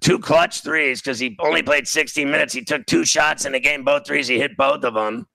two 0.00 0.18
clutch 0.18 0.62
threes 0.62 1.00
because 1.00 1.18
he 1.18 1.36
only 1.40 1.62
played 1.62 1.88
16 1.88 2.30
minutes. 2.30 2.52
He 2.52 2.62
took 2.62 2.86
two 2.86 3.04
shots 3.04 3.44
in 3.44 3.52
the 3.52 3.60
game, 3.60 3.84
both 3.84 4.06
threes. 4.06 4.28
He 4.28 4.38
hit 4.38 4.56
both 4.56 4.84
of 4.84 4.94
them. 4.94 5.26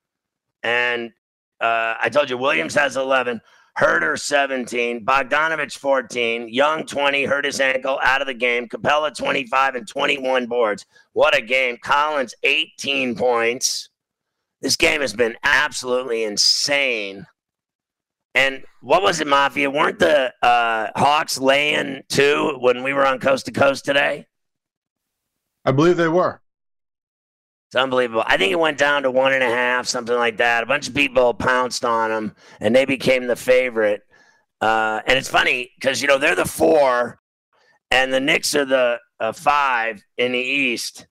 And 0.63 1.11
uh, 1.59 1.95
I 1.99 2.09
told 2.09 2.29
you, 2.29 2.37
Williams 2.37 2.75
has 2.75 2.95
11. 2.95 3.41
Huerter 3.79 4.19
17, 4.19 5.05
Bogdanovich 5.05 5.77
14, 5.77 6.49
Young 6.49 6.85
20, 6.85 7.23
hurt 7.23 7.45
his 7.45 7.61
ankle 7.61 7.99
out 8.03 8.21
of 8.21 8.27
the 8.27 8.33
game. 8.33 8.67
Capela 8.67 9.15
25 9.15 9.75
and 9.75 9.87
21 9.87 10.47
boards. 10.47 10.85
What 11.13 11.37
a 11.37 11.41
game. 11.41 11.77
Collins 11.81 12.35
18 12.43 13.15
points. 13.15 13.89
This 14.61 14.75
game 14.75 15.01
has 15.01 15.13
been 15.13 15.37
absolutely 15.43 16.23
insane. 16.23 17.25
And 18.33 18.63
what 18.81 19.03
was 19.03 19.19
it, 19.19 19.27
Mafia? 19.27 19.69
Weren't 19.69 19.99
the 19.99 20.33
uh, 20.41 20.87
Hawks 20.95 21.37
laying 21.37 22.01
two 22.07 22.57
when 22.59 22.83
we 22.83 22.93
were 22.93 23.05
on 23.05 23.19
coast 23.19 23.45
to 23.47 23.51
coast 23.51 23.83
today? 23.83 24.25
I 25.65 25.71
believe 25.71 25.97
they 25.97 26.07
were. 26.07 26.41
It's 27.67 27.75
unbelievable. 27.75 28.23
I 28.25 28.37
think 28.37 28.51
it 28.51 28.59
went 28.59 28.77
down 28.77 29.03
to 29.03 29.11
one 29.11 29.33
and 29.33 29.43
a 29.43 29.49
half, 29.49 29.87
something 29.87 30.15
like 30.15 30.37
that. 30.37 30.63
A 30.63 30.65
bunch 30.65 30.87
of 30.87 30.93
people 30.93 31.33
pounced 31.33 31.85
on 31.85 32.09
them, 32.09 32.35
and 32.59 32.75
they 32.75 32.85
became 32.85 33.27
the 33.27 33.35
favorite. 33.35 34.01
Uh, 34.59 35.01
and 35.07 35.17
it's 35.17 35.29
funny 35.29 35.71
because 35.79 36.01
you 36.01 36.07
know 36.07 36.17
they're 36.17 36.35
the 36.35 36.45
four, 36.45 37.19
and 37.89 38.13
the 38.13 38.19
Knicks 38.19 38.55
are 38.55 38.65
the 38.65 38.99
uh, 39.19 39.31
five 39.31 40.03
in 40.17 40.33
the 40.33 40.39
East. 40.39 41.07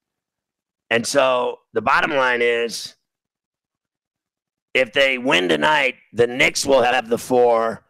And 0.90 1.06
so 1.06 1.58
the 1.72 1.80
bottom 1.80 2.10
line 2.10 2.42
is, 2.42 2.94
if 4.74 4.92
they 4.92 5.18
win 5.18 5.48
tonight, 5.48 5.96
the 6.12 6.26
Knicks 6.26 6.64
will 6.64 6.82
have 6.82 7.08
the 7.08 7.18
four. 7.18 7.84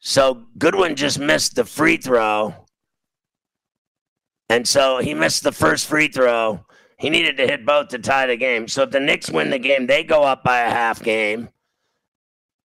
So 0.00 0.46
Goodwin 0.58 0.96
just 0.96 1.18
missed 1.18 1.56
the 1.56 1.64
free 1.64 1.96
throw, 1.96 2.54
and 4.48 4.66
so 4.66 4.98
he 4.98 5.14
missed 5.14 5.42
the 5.42 5.52
first 5.52 5.86
free 5.86 6.08
throw 6.08 6.64
he 7.00 7.08
needed 7.08 7.38
to 7.38 7.46
hit 7.46 7.64
both 7.64 7.88
to 7.88 7.98
tie 7.98 8.26
the 8.26 8.36
game. 8.36 8.68
So 8.68 8.82
if 8.82 8.90
the 8.90 9.00
Knicks 9.00 9.30
win 9.30 9.48
the 9.48 9.58
game, 9.58 9.86
they 9.86 10.04
go 10.04 10.22
up 10.22 10.44
by 10.44 10.60
a 10.60 10.70
half 10.70 11.02
game 11.02 11.48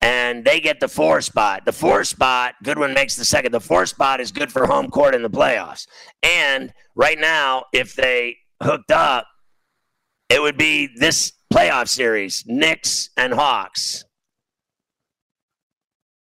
and 0.01 0.43
they 0.43 0.59
get 0.59 0.81
the 0.81 0.89
four 0.89 1.21
spot. 1.21 1.63
The 1.63 1.71
four 1.71 2.03
spot, 2.03 2.55
Goodwin 2.61 2.93
makes 2.93 3.15
the 3.15 3.23
second. 3.23 3.53
The 3.53 3.61
four 3.61 3.85
spot 3.85 4.19
is 4.19 4.33
good 4.33 4.51
for 4.51 4.67
home 4.67 4.89
court 4.89 5.15
in 5.15 5.23
the 5.23 5.29
playoffs. 5.29 5.87
And 6.21 6.73
right 6.95 7.17
now, 7.17 7.63
if 7.71 7.95
they 7.95 8.35
hooked 8.61 8.91
up, 8.91 9.25
it 10.27 10.41
would 10.41 10.57
be 10.57 10.89
this 10.97 11.31
playoff 11.55 11.87
series 11.87 12.43
Knicks 12.45 13.09
and 13.15 13.33
Hawks. 13.33 14.03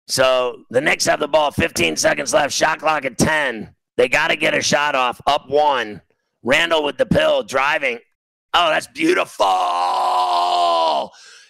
So 0.08 0.64
the 0.70 0.82
Knicks 0.82 1.06
have 1.06 1.22
the 1.22 1.28
ball, 1.30 1.52
15 1.52 1.96
seconds 1.96 2.34
left, 2.34 2.54
shot 2.54 2.80
clock 2.80 3.06
at 3.06 3.18
10. 3.18 3.74
They 3.96 4.10
got 4.10 4.28
to 4.28 4.36
get 4.36 4.54
a 4.54 4.62
shot 4.62 4.94
off, 4.94 5.22
up 5.26 5.50
one. 5.50 6.02
Randle 6.44 6.84
with 6.84 6.98
the 6.98 7.06
pill 7.06 7.44
driving. 7.44 8.00
Oh, 8.54 8.70
that's 8.72 8.88
beautiful. 8.88 9.46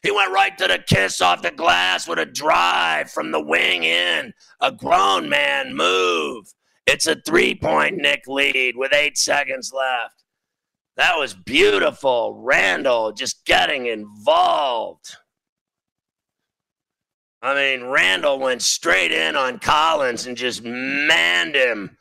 He 0.04 0.12
went 0.12 0.32
right 0.32 0.56
to 0.60 0.68
the 0.68 0.78
kiss 0.86 1.20
off 1.20 1.42
the 1.42 1.50
glass 1.50 2.08
with 2.08 2.20
a 2.20 2.26
drive 2.26 3.10
from 3.10 3.32
the 3.32 3.42
wing 3.42 3.84
in. 3.84 4.32
A 4.60 4.72
grown 4.72 5.28
man 5.28 5.76
move. 5.76 6.54
It's 6.86 7.08
a 7.08 7.16
three 7.16 7.56
point 7.56 7.98
Knick 7.98 8.24
lead 8.28 8.76
with 8.78 8.94
eight 8.94 9.18
seconds 9.18 9.72
left. 9.74 10.21
That 10.98 11.18
was 11.18 11.34
beautiful. 11.34 12.36
Randle 12.42 13.12
just 13.14 13.46
getting 13.46 13.86
involved. 13.88 15.16
I 17.42 17.56
mean, 17.56 17.90
Randle 17.90 18.40
went 18.40 18.62
straight 18.62 19.12
in 19.12 19.36
on 19.36 19.60
Collins 19.60 20.28
and 20.28 20.38
just 20.38 20.64
manned 20.64 21.56
him 21.56 21.98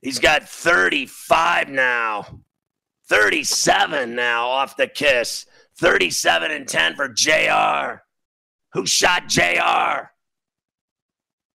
He's 0.00 0.18
got 0.20 0.48
35 0.48 1.68
now, 1.70 2.40
37 3.08 4.14
now 4.14 4.48
off 4.48 4.76
the 4.76 4.86
kiss, 4.86 5.46
37 5.78 6.50
and 6.50 6.68
10 6.68 6.94
for 6.94 7.08
JR. 7.08 8.02
Who 8.74 8.86
shot 8.86 9.28
JR? 9.28 10.10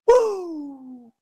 Woo! 0.08 1.14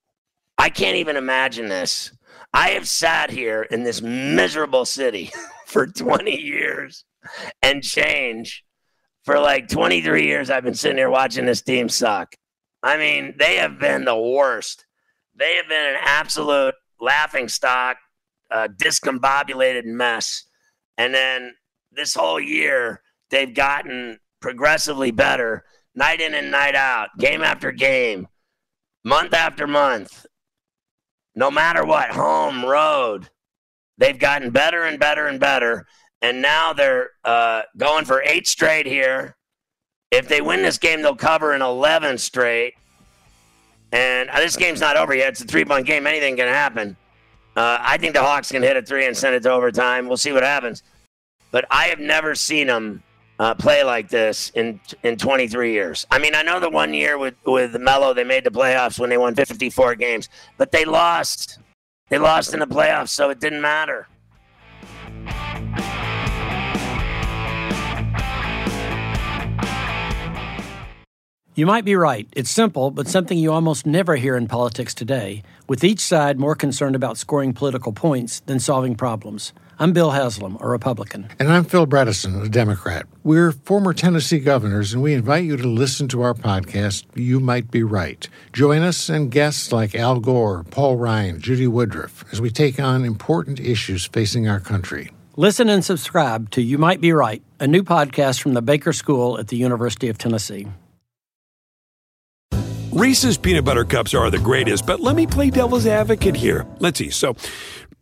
I 0.58 0.70
can't 0.70 0.98
even 0.98 1.16
imagine 1.16 1.70
this. 1.70 2.12
I 2.54 2.70
have 2.72 2.88
sat 2.88 3.30
here 3.30 3.64
in 3.64 3.84
this 3.84 4.02
miserable 4.02 4.86
city 4.86 5.32
for 5.68 5.88
20 5.88 6.36
years 6.40 7.06
and 7.62 7.84
change. 7.84 8.64
For 9.24 9.40
like 9.40 9.68
23 9.68 10.26
years, 10.26 10.50
I've 10.50 10.64
been 10.64 10.74
sitting 10.74 10.98
here 10.98 11.10
watching 11.10 11.46
this 11.46 11.62
team 11.62 11.90
suck. 11.90 12.36
I 12.82 12.98
mean, 12.98 13.36
they 13.38 13.58
have 13.58 13.78
been 13.78 14.04
the 14.04 14.18
worst. 14.18 14.86
They 15.36 15.58
have 15.58 15.70
been 15.70 15.94
an 15.94 16.00
absolute 16.02 16.74
laughing 17.00 17.48
stock, 17.48 17.98
uh, 18.50 18.68
discombobulated 18.68 19.86
mess. 19.86 20.46
And 20.98 21.14
then 21.14 21.54
this 21.92 22.16
whole 22.16 22.40
year, 22.40 23.02
they've 23.30 23.54
gotten 23.54 24.20
progressively 24.40 25.12
better 25.12 25.66
night 25.94 26.22
in 26.22 26.34
and 26.34 26.50
night 26.50 26.76
out, 26.76 27.10
game 27.20 27.44
after 27.44 27.72
game, 27.72 28.28
month 29.04 29.34
after 29.34 29.68
month. 29.68 30.26
No 31.36 31.50
matter 31.50 31.86
what, 31.86 32.10
home, 32.10 32.66
road, 32.66 33.30
they've 33.98 34.18
gotten 34.18 34.50
better 34.50 34.84
and 34.84 35.00
better 35.00 35.28
and 35.28 35.40
better. 35.40 35.86
And 36.22 36.42
now 36.42 36.74
they're 36.74 37.12
uh, 37.24 37.64
going 37.78 38.06
for 38.06 38.22
eight 38.24 38.48
straight 38.48 38.86
here. 38.86 39.36
If 40.12 40.28
they 40.28 40.42
win 40.42 40.62
this 40.62 40.78
game, 40.78 41.02
they'll 41.02 41.16
cover 41.16 41.54
an 41.54 41.62
11 41.62 42.18
straight. 42.18 42.74
And 43.92 44.30
uh, 44.30 44.40
this 44.40 44.56
game's 44.56 44.82
not 44.82 44.98
over 44.98 45.14
yet. 45.16 45.30
It's 45.30 45.42
a 45.42 45.46
three 45.46 45.66
point 45.66 45.86
game. 45.86 46.06
Anything 46.06 46.36
can 46.36 46.48
happen. 46.48 46.96
Uh, 47.56 47.78
I 47.82 47.98
think 47.98 48.14
the 48.14 48.22
Hawks 48.22 48.52
can 48.52 48.62
hit 48.62 48.78
a 48.78 48.82
three 48.82 49.06
and 49.06 49.16
send 49.16 49.36
it 49.36 49.44
to 49.44 49.52
overtime. 49.52 50.08
We'll 50.08 50.18
see 50.18 50.32
what 50.32 50.44
happens. 50.44 50.84
But 51.52 51.66
I 51.70 51.86
have 51.86 52.00
never 52.00 52.34
seen 52.36 52.68
them 52.68 53.04
uh, 53.42 53.56
play 53.56 53.84
like 53.84 54.08
this 54.08 54.52
in 54.54 54.80
in 55.02 55.18
23 55.18 55.74
years. 55.74 56.06
I 56.12 56.20
mean, 56.20 56.36
I 56.36 56.44
know 56.44 56.60
the 56.60 56.70
one 56.70 56.94
year 56.94 57.18
with 57.18 57.34
with 57.44 57.76
Melo 57.80 58.14
they 58.14 58.24
made 58.24 58.44
the 58.44 58.52
playoffs 58.52 59.00
when 59.00 59.10
they 59.10 59.18
won 59.18 59.34
54 59.34 59.96
games, 59.96 60.30
but 60.60 60.72
they 60.72 60.86
lost. 60.86 61.58
They 62.10 62.20
lost 62.20 62.54
in 62.54 62.60
the 62.60 62.68
playoffs, 62.68 63.10
so 63.10 63.32
it 63.32 63.40
didn't 63.40 63.62
matter. 63.62 64.08
You 71.56 71.66
might 71.66 71.84
be 71.84 71.96
right. 71.96 72.28
It's 72.34 72.52
simple, 72.52 72.92
but 72.92 73.08
something 73.08 73.40
you 73.40 73.52
almost 73.52 73.88
never 73.88 74.18
hear 74.18 74.38
in 74.38 74.48
politics 74.48 74.94
today, 74.94 75.42
with 75.68 75.84
each 75.84 76.00
side 76.00 76.40
more 76.40 76.56
concerned 76.56 76.96
about 76.96 77.18
scoring 77.18 77.54
political 77.54 77.92
points 77.92 78.42
than 78.42 78.60
solving 78.60 78.94
problems. 78.94 79.52
I'm 79.82 79.94
Bill 79.94 80.12
Haslam, 80.12 80.60
a 80.60 80.70
Republican. 80.70 81.28
And 81.40 81.52
I'm 81.52 81.64
Phil 81.64 81.88
Bredesen, 81.88 82.40
a 82.46 82.48
Democrat. 82.48 83.08
We're 83.24 83.52
former 83.52 83.96
Tennessee 83.96 84.38
governors, 84.38 84.94
and 84.94 85.02
we 85.02 85.16
invite 85.16 85.44
you 85.44 85.58
to 85.58 85.68
listen 85.68 86.08
to 86.10 86.22
our 86.22 86.36
podcast, 86.36 87.06
You 87.16 87.40
Might 87.40 87.72
Be 87.72 87.82
Right. 87.82 88.30
Join 88.54 88.84
us 88.84 89.10
and 89.10 89.32
guests 89.32 89.72
like 89.72 89.96
Al 89.96 90.20
Gore, 90.20 90.64
Paul 90.70 90.98
Ryan, 90.98 91.42
Judy 91.42 91.66
Woodruff, 91.66 92.24
as 92.32 92.40
we 92.40 92.52
take 92.52 92.80
on 92.80 93.04
important 93.04 93.60
issues 93.60 94.06
facing 94.06 94.48
our 94.48 94.60
country. 94.60 95.10
Listen 95.36 95.68
and 95.68 95.84
subscribe 95.84 96.52
to 96.52 96.62
You 96.62 96.78
Might 96.78 97.02
Be 97.02 97.12
Right, 97.12 97.42
a 97.60 97.66
new 97.66 97.82
podcast 97.82 98.40
from 98.40 98.54
the 98.54 98.62
Baker 98.62 98.94
School 98.94 99.40
at 99.40 99.48
the 99.48 99.58
University 99.58 100.10
of 100.10 100.20
Tennessee. 100.20 100.68
Reese's 102.92 103.38
peanut 103.38 103.64
butter 103.64 103.86
cups 103.86 104.14
are 104.14 104.30
the 104.30 104.38
greatest, 104.38 104.86
but 104.86 105.00
let 105.00 105.16
me 105.16 105.26
play 105.26 105.50
devil's 105.50 105.88
advocate 105.88 106.36
here. 106.36 106.68
Let's 106.80 107.00
see. 107.00 107.10
So, 107.10 107.38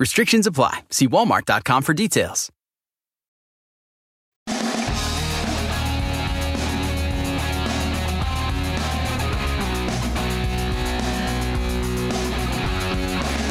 Restrictions 0.00 0.46
apply. 0.46 0.80
See 0.88 1.06
walmart.com 1.06 1.82
for 1.82 1.92
details. 1.92 2.50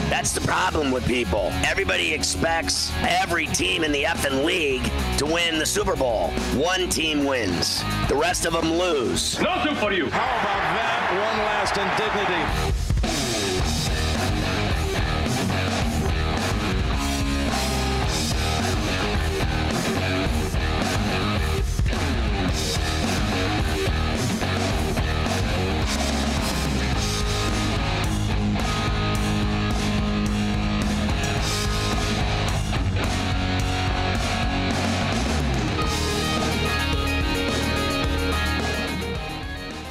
That's 0.10 0.34
the 0.34 0.42
problem 0.42 0.92
with 0.92 1.06
people. 1.06 1.50
Everybody 1.64 2.14
expects 2.14 2.92
every 3.08 3.46
team 3.46 3.84
in 3.84 3.92
the 3.92 4.04
effing 4.04 4.44
league 4.44 4.84
to 5.18 5.26
win 5.26 5.60
the 5.60 5.66
Super 5.66 5.96
Bowl. 5.96 6.30
One 6.56 6.90
team 6.90 7.26
wins, 7.26 7.84
the 8.10 8.16
rest 8.16 8.46
of 8.46 8.54
them 8.54 8.74
lose. 8.74 9.40
Nothing 9.40 9.76
for 9.76 9.94
you. 9.94 10.10
How 10.10 10.26
about 10.42 10.62
that? 10.76 11.10
One 11.14 11.38
last 11.46 11.78
indignity. 11.78 12.79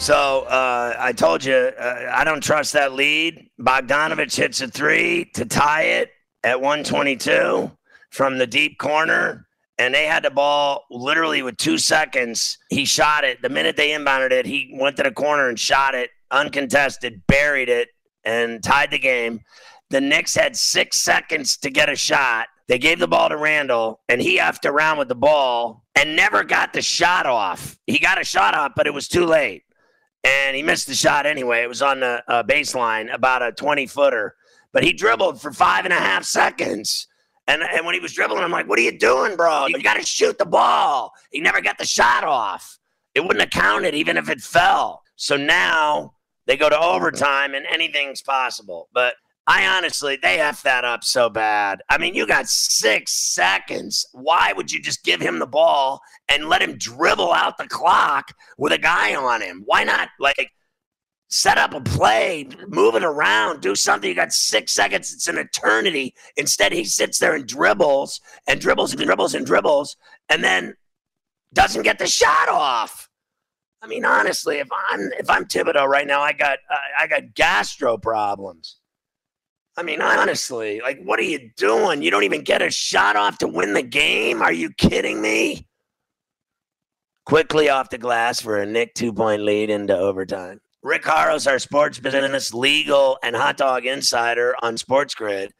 So 0.08 0.44
uh, 0.44 0.96
I 0.98 1.12
told 1.12 1.44
you 1.44 1.52
uh, 1.54 2.10
I 2.10 2.24
don't 2.24 2.42
trust 2.42 2.72
that 2.72 2.94
lead. 2.94 3.50
Bogdanovich 3.60 4.34
hits 4.34 4.62
a 4.62 4.68
three 4.68 5.26
to 5.34 5.44
tie 5.44 5.82
it 5.82 6.12
at 6.42 6.62
122 6.62 7.70
from 8.08 8.38
the 8.38 8.46
deep 8.46 8.78
corner, 8.78 9.46
and 9.76 9.92
they 9.92 10.06
had 10.06 10.24
the 10.24 10.30
ball 10.30 10.86
literally 10.90 11.42
with 11.42 11.58
two 11.58 11.76
seconds. 11.76 12.56
He 12.70 12.86
shot 12.86 13.24
it. 13.24 13.42
The 13.42 13.50
minute 13.50 13.76
they 13.76 13.90
inbounded 13.90 14.30
it, 14.30 14.46
he 14.46 14.74
went 14.80 14.96
to 14.96 15.02
the 15.02 15.10
corner 15.10 15.50
and 15.50 15.60
shot 15.60 15.94
it 15.94 16.08
uncontested, 16.30 17.26
buried 17.26 17.68
it, 17.68 17.88
and 18.24 18.62
tied 18.62 18.90
the 18.90 18.98
game. 18.98 19.42
The 19.90 20.00
Knicks 20.00 20.34
had 20.34 20.56
six 20.56 20.96
seconds 20.96 21.58
to 21.58 21.68
get 21.68 21.90
a 21.90 21.96
shot. 21.96 22.46
They 22.66 22.78
gave 22.78 22.98
the 22.98 23.08
ball 23.08 23.28
to 23.28 23.36
Randle, 23.36 24.00
and 24.08 24.22
he 24.22 24.38
effed 24.38 24.64
around 24.64 24.96
with 24.96 25.08
the 25.08 25.14
ball 25.14 25.84
and 25.94 26.16
never 26.16 26.44
got 26.44 26.72
the 26.72 26.80
shot 26.80 27.26
off. 27.26 27.76
He 27.86 27.98
got 27.98 28.18
a 28.18 28.24
shot 28.24 28.54
off, 28.54 28.72
but 28.74 28.86
it 28.86 28.94
was 28.94 29.06
too 29.06 29.26
late 29.26 29.64
and 30.24 30.56
he 30.56 30.62
missed 30.62 30.86
the 30.86 30.94
shot 30.94 31.26
anyway. 31.26 31.62
It 31.62 31.68
was 31.68 31.82
on 31.82 32.00
the 32.00 32.22
uh, 32.28 32.42
baseline, 32.42 33.12
about 33.12 33.42
a 33.42 33.52
20 33.52 33.86
footer, 33.86 34.34
but 34.72 34.84
he 34.84 34.92
dribbled 34.92 35.40
for 35.40 35.52
five 35.52 35.84
and 35.84 35.92
a 35.92 35.98
half 35.98 36.24
seconds. 36.24 37.06
And, 37.46 37.62
and 37.62 37.86
when 37.86 37.94
he 37.94 38.00
was 38.00 38.12
dribbling, 38.12 38.42
I'm 38.42 38.50
like, 38.50 38.68
what 38.68 38.78
are 38.78 38.82
you 38.82 38.98
doing, 38.98 39.36
bro? 39.36 39.66
You 39.66 39.82
got 39.82 39.94
to 39.94 40.04
shoot 40.04 40.36
the 40.38 40.44
ball. 40.44 41.12
He 41.30 41.40
never 41.40 41.60
got 41.60 41.78
the 41.78 41.86
shot 41.86 42.24
off. 42.24 42.78
It 43.14 43.20
wouldn't 43.20 43.40
have 43.40 43.50
counted 43.50 43.94
even 43.94 44.16
if 44.16 44.28
it 44.28 44.40
fell. 44.40 45.02
So 45.16 45.36
now 45.36 46.14
they 46.46 46.56
go 46.56 46.68
to 46.68 46.78
overtime 46.78 47.54
and 47.54 47.64
anything's 47.72 48.20
possible. 48.22 48.88
But 48.92 49.14
I 49.50 49.66
honestly, 49.66 50.18
they 50.20 50.40
F 50.40 50.62
that 50.64 50.84
up 50.84 51.02
so 51.02 51.30
bad. 51.30 51.80
I 51.88 51.96
mean, 51.96 52.14
you 52.14 52.26
got 52.26 52.48
six 52.48 53.14
seconds. 53.14 54.06
Why 54.12 54.52
would 54.54 54.70
you 54.70 54.78
just 54.78 55.02
give 55.04 55.22
him 55.22 55.38
the 55.38 55.46
ball 55.46 56.02
and 56.28 56.50
let 56.50 56.60
him 56.60 56.76
dribble 56.76 57.32
out 57.32 57.56
the 57.56 57.66
clock 57.66 58.34
with 58.58 58.74
a 58.74 58.78
guy 58.78 59.14
on 59.14 59.40
him? 59.40 59.62
Why 59.64 59.84
not, 59.84 60.10
like, 60.20 60.50
set 61.30 61.56
up 61.56 61.72
a 61.72 61.80
play, 61.80 62.46
move 62.68 62.94
it 62.94 63.02
around, 63.02 63.62
do 63.62 63.74
something? 63.74 64.06
You 64.06 64.14
got 64.14 64.32
six 64.32 64.72
seconds. 64.72 65.14
It's 65.14 65.28
an 65.28 65.38
eternity. 65.38 66.14
Instead, 66.36 66.72
he 66.72 66.84
sits 66.84 67.18
there 67.18 67.34
and 67.34 67.46
dribbles 67.46 68.20
and 68.46 68.60
dribbles 68.60 68.92
and 68.92 69.02
dribbles 69.02 69.34
and 69.34 69.46
dribbles 69.46 69.96
and 70.28 70.44
then 70.44 70.74
doesn't 71.54 71.84
get 71.84 71.98
the 71.98 72.06
shot 72.06 72.50
off. 72.50 73.08
I 73.80 73.86
mean, 73.86 74.04
honestly, 74.04 74.58
if 74.58 74.68
I'm 74.90 75.10
if 75.18 75.30
I'm 75.30 75.46
Thibodeau 75.46 75.86
right 75.86 76.06
now, 76.06 76.20
I 76.20 76.32
got 76.32 76.58
I 76.98 77.06
got 77.06 77.34
gastro 77.34 77.96
problems. 77.96 78.77
I 79.78 79.82
mean, 79.84 80.02
honestly, 80.02 80.80
like, 80.80 81.00
what 81.04 81.20
are 81.20 81.22
you 81.24 81.52
doing? 81.56 82.02
You 82.02 82.10
don't 82.10 82.24
even 82.24 82.42
get 82.42 82.62
a 82.62 82.68
shot 82.68 83.14
off 83.14 83.38
to 83.38 83.46
win 83.46 83.74
the 83.74 83.82
game? 83.82 84.42
Are 84.42 84.52
you 84.52 84.70
kidding 84.70 85.22
me? 85.22 85.68
Quickley 87.24 87.68
off 87.68 87.88
the 87.88 87.96
glass 87.96 88.40
for 88.40 88.56
a 88.56 88.66
Nick 88.66 88.94
two 88.94 89.12
point 89.12 89.42
lead 89.42 89.70
into 89.70 89.96
overtime. 89.96 90.60
Rick 90.82 91.04
Horrow's 91.06 91.46
our 91.46 91.60
sports 91.60 92.00
business, 92.00 92.52
legal, 92.52 93.18
and 93.22 93.36
hot 93.36 93.56
dog 93.56 93.86
insider 93.86 94.56
on 94.62 94.76
Sports 94.76 95.14
Grid. 95.14 95.52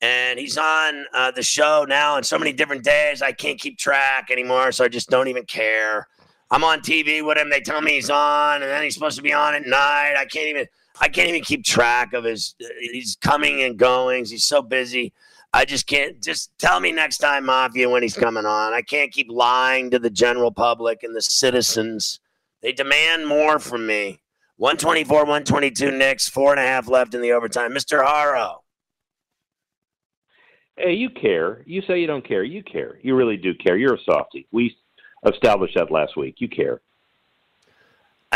And 0.00 0.38
he's 0.38 0.56
on 0.56 1.04
uh, 1.12 1.32
the 1.32 1.42
show 1.42 1.84
now 1.88 2.14
on 2.14 2.22
so 2.22 2.38
many 2.38 2.52
different 2.52 2.84
days. 2.84 3.20
I 3.20 3.32
can't 3.32 3.58
keep 3.58 3.78
track 3.78 4.28
anymore, 4.30 4.70
so 4.70 4.84
I 4.84 4.88
just 4.88 5.10
don't 5.10 5.26
even 5.26 5.44
care. 5.44 6.06
I'm 6.52 6.62
on 6.62 6.82
TV 6.82 7.26
with 7.26 7.36
him. 7.36 7.50
They 7.50 7.62
tell 7.62 7.80
me 7.80 7.94
he's 7.94 8.10
on, 8.10 8.62
and 8.62 8.70
then 8.70 8.84
he's 8.84 8.94
supposed 8.94 9.16
to 9.16 9.22
be 9.22 9.32
on 9.32 9.56
at 9.56 9.66
night. 9.66 10.14
I 10.16 10.24
can't 10.24 10.46
even. 10.46 10.66
I 11.00 11.08
can't 11.08 11.28
even 11.28 11.42
keep 11.42 11.64
track 11.64 12.12
of 12.12 12.24
his. 12.24 12.54
He's 12.80 13.16
coming 13.20 13.62
and 13.62 13.76
goings. 13.76 14.30
He's 14.30 14.44
so 14.44 14.62
busy. 14.62 15.12
I 15.52 15.64
just 15.64 15.86
can't. 15.86 16.22
Just 16.22 16.50
tell 16.58 16.80
me 16.80 16.92
next 16.92 17.18
time, 17.18 17.46
Mafia, 17.46 17.88
when 17.88 18.02
he's 18.02 18.16
coming 18.16 18.46
on. 18.46 18.72
I 18.72 18.82
can't 18.82 19.12
keep 19.12 19.28
lying 19.30 19.90
to 19.90 19.98
the 19.98 20.10
general 20.10 20.50
public 20.52 21.02
and 21.02 21.14
the 21.14 21.22
citizens. 21.22 22.20
They 22.62 22.72
demand 22.72 23.26
more 23.26 23.58
from 23.58 23.86
me. 23.86 24.20
124, 24.58 25.18
122 25.18 25.90
Knicks, 25.90 26.28
four 26.28 26.50
and 26.50 26.60
a 26.60 26.62
half 26.62 26.88
left 26.88 27.14
in 27.14 27.20
the 27.20 27.32
overtime. 27.32 27.72
Mr. 27.72 28.02
Horrow. 28.04 28.62
Hey, 30.76 30.94
you 30.94 31.10
care. 31.10 31.62
You 31.66 31.82
say 31.82 32.00
you 32.00 32.06
don't 32.06 32.26
care. 32.26 32.42
You 32.42 32.62
care. 32.62 32.98
You 33.02 33.16
really 33.16 33.36
do 33.36 33.54
care. 33.54 33.76
You're 33.76 33.94
a 33.94 34.02
softie. 34.04 34.46
We 34.52 34.76
established 35.26 35.74
that 35.76 35.90
last 35.90 36.16
week. 36.16 36.36
You 36.38 36.48
care. 36.48 36.80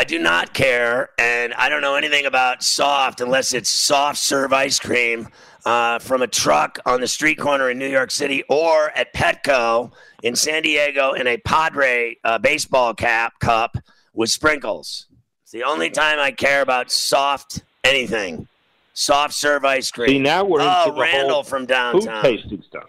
I 0.00 0.04
do 0.04 0.18
not 0.18 0.54
care, 0.54 1.10
and 1.18 1.52
I 1.52 1.68
don't 1.68 1.82
know 1.82 1.94
anything 1.94 2.24
about 2.24 2.62
soft 2.62 3.20
unless 3.20 3.52
it's 3.52 3.68
soft 3.68 4.16
serve 4.16 4.50
ice 4.50 4.78
cream 4.78 5.28
uh, 5.66 5.98
from 5.98 6.22
a 6.22 6.26
truck 6.26 6.78
on 6.86 7.02
the 7.02 7.06
street 7.06 7.36
corner 7.38 7.68
in 7.68 7.78
New 7.78 7.86
York 7.86 8.10
City 8.10 8.42
or 8.48 8.92
at 8.96 9.12
Petco 9.12 9.92
in 10.22 10.34
San 10.34 10.62
Diego 10.62 11.12
in 11.12 11.26
a 11.26 11.36
Padre 11.36 12.16
uh, 12.24 12.38
baseball 12.38 12.94
cap 12.94 13.38
cup 13.40 13.76
with 14.14 14.30
sprinkles. 14.30 15.06
It's 15.42 15.52
the 15.52 15.64
only 15.64 15.90
time 15.90 16.18
I 16.18 16.30
care 16.30 16.62
about 16.62 16.90
soft 16.90 17.62
anything. 17.84 18.48
Soft 18.94 19.34
serve 19.34 19.66
ice 19.66 19.90
cream. 19.90 20.08
See, 20.08 20.18
now 20.18 20.46
we're 20.46 20.62
oh, 20.62 20.84
into 20.84 20.94
the 20.94 21.00
Randle 21.02 21.34
whole 21.34 21.42
from 21.42 21.66
downtown. 21.66 22.22
food 22.22 22.38
tasting 22.38 22.64
stuff. 22.66 22.88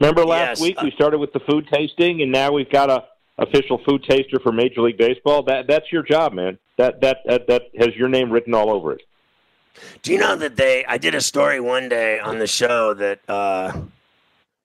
Remember 0.00 0.24
last 0.24 0.58
Yes, 0.58 0.60
week 0.62 0.78
uh, 0.78 0.84
we 0.84 0.90
started 0.92 1.18
with 1.18 1.34
the 1.34 1.40
food 1.40 1.68
tasting, 1.70 2.22
and 2.22 2.32
now 2.32 2.50
we've 2.50 2.70
got 2.70 2.88
a 2.88 3.04
official 3.38 3.80
food 3.86 4.04
taster 4.04 4.38
for 4.42 4.52
Major 4.52 4.82
League 4.82 4.98
Baseball. 4.98 5.42
That 5.42 5.66
that's 5.66 5.90
your 5.90 6.02
job, 6.02 6.32
man. 6.32 6.58
That 6.78 7.00
that 7.00 7.18
that, 7.26 7.46
that 7.48 7.62
has 7.78 7.94
your 7.96 8.08
name 8.08 8.30
written 8.30 8.54
all 8.54 8.70
over 8.70 8.92
it. 8.92 9.02
Do 10.02 10.12
you 10.12 10.18
know 10.18 10.36
that 10.36 10.56
they? 10.56 10.84
I 10.84 10.98
did 10.98 11.14
a 11.14 11.20
story 11.20 11.60
one 11.60 11.88
day 11.88 12.18
on 12.18 12.38
the 12.38 12.46
show 12.46 12.94
that 12.94 13.20
uh, 13.28 13.72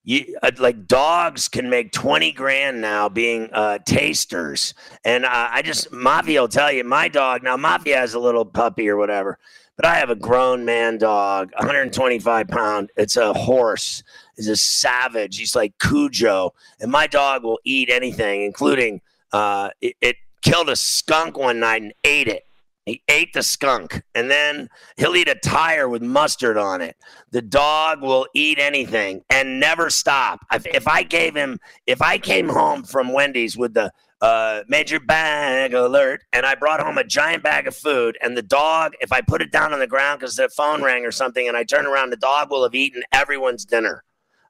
you 0.04 0.38
uh, 0.44 0.52
like 0.58 0.88
dogs 0.88 1.48
can 1.48 1.70
make 1.70 1.92
twenty 1.92 2.32
grand 2.32 2.82
now 2.82 3.08
being 3.10 3.50
uh, 3.54 3.80
tasters, 3.86 4.74
and 5.06 5.26
uh, 5.26 5.50
I 5.52 5.62
just 5.62 5.92
Mafia 5.92 6.42
will 6.42 6.48
tell 6.48 6.72
you 6.72 6.84
my 6.84 7.08
dog 7.08 7.44
now. 7.44 7.56
Mafia 7.58 7.98
has 7.98 8.14
a 8.14 8.20
little 8.20 8.46
puppy 8.46 8.90
or 8.90 8.98
whatever, 8.98 9.40
but 9.78 9.86
I 9.86 9.96
have 9.96 10.10
a 10.10 10.16
grown 10.16 10.66
man 10.66 10.98
dog, 10.98 11.52
125 11.56 12.48
pound. 12.48 12.90
It's 12.98 13.16
a 13.16 13.32
horse. 13.34 14.04
Is 14.36 14.48
a 14.48 14.56
savage. 14.56 15.40
He's 15.40 15.56
like 15.56 15.74
Cujo, 15.80 16.54
and 16.80 16.92
my 16.92 17.08
dog 17.08 17.44
will 17.44 17.60
eat 17.64 17.90
anything, 17.90 18.44
including 18.44 19.02
uh, 19.32 19.70
it, 19.82 19.96
it 20.00 20.18
killed 20.44 20.70
a 20.70 20.76
skunk 20.76 21.40
one 21.40 21.60
night 21.60 21.82
and 21.82 21.94
ate 22.04 22.28
it. 22.28 22.44
He 22.86 23.02
ate 23.10 23.34
the 23.34 23.42
skunk, 23.42 24.04
and 24.14 24.30
then 24.30 24.70
he'll 24.96 25.16
eat 25.16 25.28
a 25.28 25.36
tire 25.36 25.90
with 25.90 26.04
mustard 26.04 26.56
on 26.56 26.82
it. 26.82 26.96
The 27.32 27.42
dog 27.42 28.02
will 28.02 28.28
eat 28.34 28.60
anything 28.60 29.24
and 29.30 29.60
never 29.60 29.90
stop. 29.90 30.46
If, 30.54 30.68
if 30.68 30.88
I 30.88 31.02
gave 31.04 31.36
him, 31.36 31.60
if 31.86 32.02
I 32.02 32.18
came 32.18 32.48
home 32.48 32.84
from 32.84 33.12
Wendy's 33.12 33.58
with 33.58 33.74
the 33.74 33.92
uh, 34.22 34.64
major 34.68 35.00
bag 35.00 35.74
alert, 35.74 36.22
and 36.34 36.46
I 36.46 36.56
brought 36.56 36.80
home 36.80 36.98
a 36.98 37.04
giant 37.04 37.44
bag 37.44 37.68
of 37.68 37.76
food. 37.76 38.18
And 38.22 38.36
the 38.36 38.42
dog, 38.42 38.94
if 39.00 39.12
I 39.12 39.22
put 39.22 39.42
it 39.42 39.52
down 39.52 39.74
on 39.74 39.80
the 39.80 39.88
ground 39.88 40.20
because 40.20 40.36
the 40.36 40.50
phone 40.50 40.84
rang 40.84 41.06
or 41.06 41.12
something, 41.12 41.48
and 41.48 41.56
I 41.56 41.64
turn 41.64 41.86
around, 41.86 42.10
the 42.10 42.18
dog 42.18 42.50
will 42.50 42.64
have 42.64 42.74
eaten 42.76 43.04
everyone's 43.12 43.66
dinner. 43.66 44.04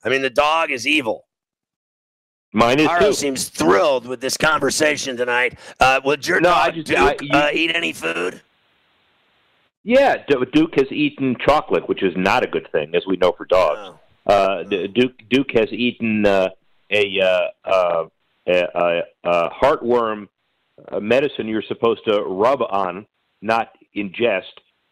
I 0.03 0.09
mean, 0.09 0.21
the 0.21 0.29
dog 0.29 0.71
is 0.71 0.87
evil. 0.87 1.25
Mine 2.53 2.79
is 2.79 2.87
Haro 2.87 3.07
too. 3.07 3.13
seems 3.13 3.49
thrilled 3.49 4.05
with 4.07 4.21
this 4.21 4.37
conversation 4.37 5.17
tonight. 5.17 5.59
Uh, 5.79 5.99
would 6.05 6.25
your 6.25 6.39
No, 6.39 6.51
I 6.53 6.67
dog 6.67 6.75
just- 6.75 6.87
Duke, 6.87 6.99
I- 6.99 7.17
you- 7.21 7.29
uh, 7.33 7.49
eat 7.53 7.71
any 7.75 7.91
food? 7.91 8.41
Yeah, 9.83 10.23
Duke 10.27 10.75
has 10.75 10.91
eaten 10.91 11.35
chocolate, 11.45 11.87
which 11.87 12.03
is 12.03 12.13
not 12.17 12.43
a 12.43 12.47
good 12.47 12.69
thing, 12.71 12.93
as 12.95 13.05
we 13.05 13.15
know 13.17 13.31
for 13.31 13.45
dogs. 13.45 13.97
Uh, 14.25 14.63
Duke 14.63 15.21
Duke 15.29 15.51
has 15.53 15.71
eaten 15.71 16.25
uh, 16.25 16.49
a, 16.89 17.19
uh, 17.21 17.47
uh, 17.69 18.05
a, 18.47 19.01
a, 19.23 19.49
heartworm 19.49 20.27
medicine 21.01 21.47
you're 21.47 21.63
supposed 21.67 22.01
to 22.07 22.21
rub 22.21 22.61
on, 22.61 23.05
not 23.41 23.69
ingest. 23.95 24.43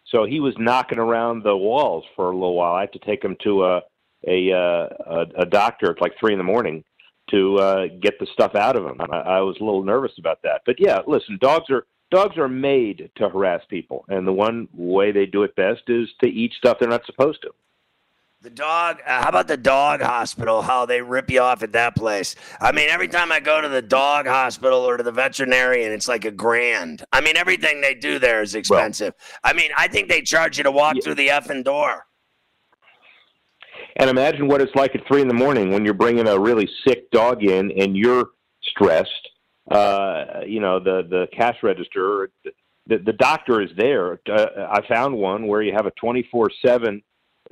So 0.07 0.25
he 0.25 0.39
was 0.39 0.53
knocking 0.57 0.99
around 0.99 1.43
the 1.43 1.55
walls 1.55 2.03
for 2.15 2.31
a 2.31 2.33
little 2.33 2.55
while. 2.55 2.75
I 2.75 2.81
had 2.81 2.93
to 2.93 2.99
take 2.99 3.23
him 3.23 3.35
to 3.43 3.65
a 3.65 3.81
a 4.27 4.51
uh, 4.51 4.87
a, 5.05 5.25
a 5.41 5.45
doctor 5.45 5.91
at 5.91 6.01
like 6.01 6.13
three 6.19 6.33
in 6.33 6.37
the 6.37 6.43
morning 6.43 6.83
to 7.31 7.57
uh, 7.57 7.87
get 8.01 8.19
the 8.19 8.27
stuff 8.33 8.55
out 8.55 8.75
of 8.75 8.85
him. 8.85 8.99
I, 8.99 9.17
I 9.17 9.41
was 9.41 9.57
a 9.59 9.63
little 9.63 9.83
nervous 9.83 10.13
about 10.19 10.39
that. 10.43 10.61
But 10.65 10.75
yeah, 10.79 10.99
listen, 11.07 11.37
dogs 11.41 11.69
are 11.69 11.85
dogs 12.11 12.37
are 12.37 12.47
made 12.47 13.09
to 13.15 13.29
harass 13.29 13.61
people, 13.69 14.05
and 14.09 14.27
the 14.27 14.33
one 14.33 14.67
way 14.73 15.11
they 15.11 15.25
do 15.25 15.43
it 15.43 15.55
best 15.55 15.83
is 15.87 16.09
to 16.23 16.29
eat 16.29 16.53
stuff 16.57 16.77
they're 16.79 16.89
not 16.89 17.05
supposed 17.05 17.41
to. 17.43 17.51
The 18.45 18.51
dog. 18.51 19.01
Uh, 19.07 19.23
how 19.23 19.29
about 19.29 19.47
the 19.47 19.57
dog 19.57 20.01
hospital? 20.01 20.61
How 20.61 20.85
they 20.85 21.01
rip 21.01 21.31
you 21.31 21.41
off 21.41 21.63
at 21.63 21.71
that 21.71 21.95
place? 21.95 22.35
I 22.61 22.71
mean, 22.71 22.89
every 22.91 23.07
time 23.07 23.31
I 23.31 23.39
go 23.39 23.59
to 23.59 23.67
the 23.67 23.81
dog 23.81 24.27
hospital 24.27 24.81
or 24.81 24.97
to 24.97 25.03
the 25.03 25.11
veterinarian, 25.11 25.91
it's 25.91 26.07
like 26.07 26.25
a 26.25 26.31
grand. 26.31 27.03
I 27.11 27.21
mean, 27.21 27.37
everything 27.37 27.81
they 27.81 27.95
do 27.95 28.19
there 28.19 28.43
is 28.43 28.53
expensive. 28.53 29.15
I 29.43 29.53
mean, 29.53 29.71
I 29.75 29.87
think 29.87 30.09
they 30.09 30.21
charge 30.21 30.59
you 30.59 30.63
to 30.63 30.69
walk 30.69 30.97
through 31.03 31.15
the 31.15 31.29
effing 31.29 31.63
door. 31.63 32.05
And 33.95 34.11
imagine 34.11 34.47
what 34.47 34.61
it's 34.61 34.75
like 34.75 34.93
at 34.93 35.01
three 35.07 35.21
in 35.21 35.27
the 35.27 35.33
morning 35.33 35.71
when 35.71 35.83
you're 35.83 35.95
bringing 35.95 36.27
a 36.27 36.39
really 36.39 36.69
sick 36.87 37.09
dog 37.09 37.43
in 37.43 37.71
and 37.71 37.97
you're 37.97 38.25
stressed. 38.61 39.09
Uh, 39.71 40.41
you 40.45 40.59
know, 40.59 40.79
the 40.79 41.01
the 41.09 41.25
cash 41.35 41.55
register, 41.63 42.29
the 42.85 42.99
the 42.99 43.13
doctor 43.13 43.59
is 43.59 43.71
there. 43.75 44.19
Uh, 44.29 44.67
I 44.69 44.87
found 44.87 45.15
one 45.15 45.47
where 45.47 45.63
you 45.63 45.73
have 45.73 45.87
a 45.87 45.91
24 45.99 46.51
seven 46.63 47.01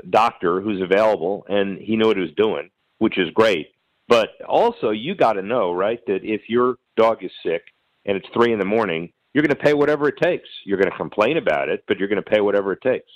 doctor 0.09 0.61
who's 0.61 0.81
available, 0.81 1.45
and 1.47 1.77
he 1.77 1.95
knew 1.95 2.07
what 2.07 2.17
he 2.17 2.21
was 2.21 2.33
doing, 2.35 2.69
which 2.99 3.17
is 3.17 3.29
great. 3.31 3.69
But 4.07 4.29
also, 4.47 4.91
you 4.91 5.15
got 5.15 5.33
to 5.33 5.41
know, 5.41 5.71
right, 5.71 5.99
that 6.07 6.23
if 6.23 6.41
your 6.49 6.75
dog 6.97 7.23
is 7.23 7.31
sick 7.45 7.63
and 8.05 8.17
it's 8.17 8.27
three 8.33 8.51
in 8.51 8.59
the 8.59 8.65
morning, 8.65 9.11
you're 9.33 9.43
going 9.43 9.55
to 9.55 9.63
pay 9.63 9.73
whatever 9.73 10.07
it 10.07 10.17
takes. 10.21 10.47
You're 10.65 10.77
going 10.77 10.91
to 10.91 10.97
complain 10.97 11.37
about 11.37 11.69
it, 11.69 11.83
but 11.87 11.97
you're 11.97 12.07
going 12.07 12.21
to 12.21 12.29
pay 12.29 12.41
whatever 12.41 12.73
it 12.73 12.81
takes. 12.81 13.09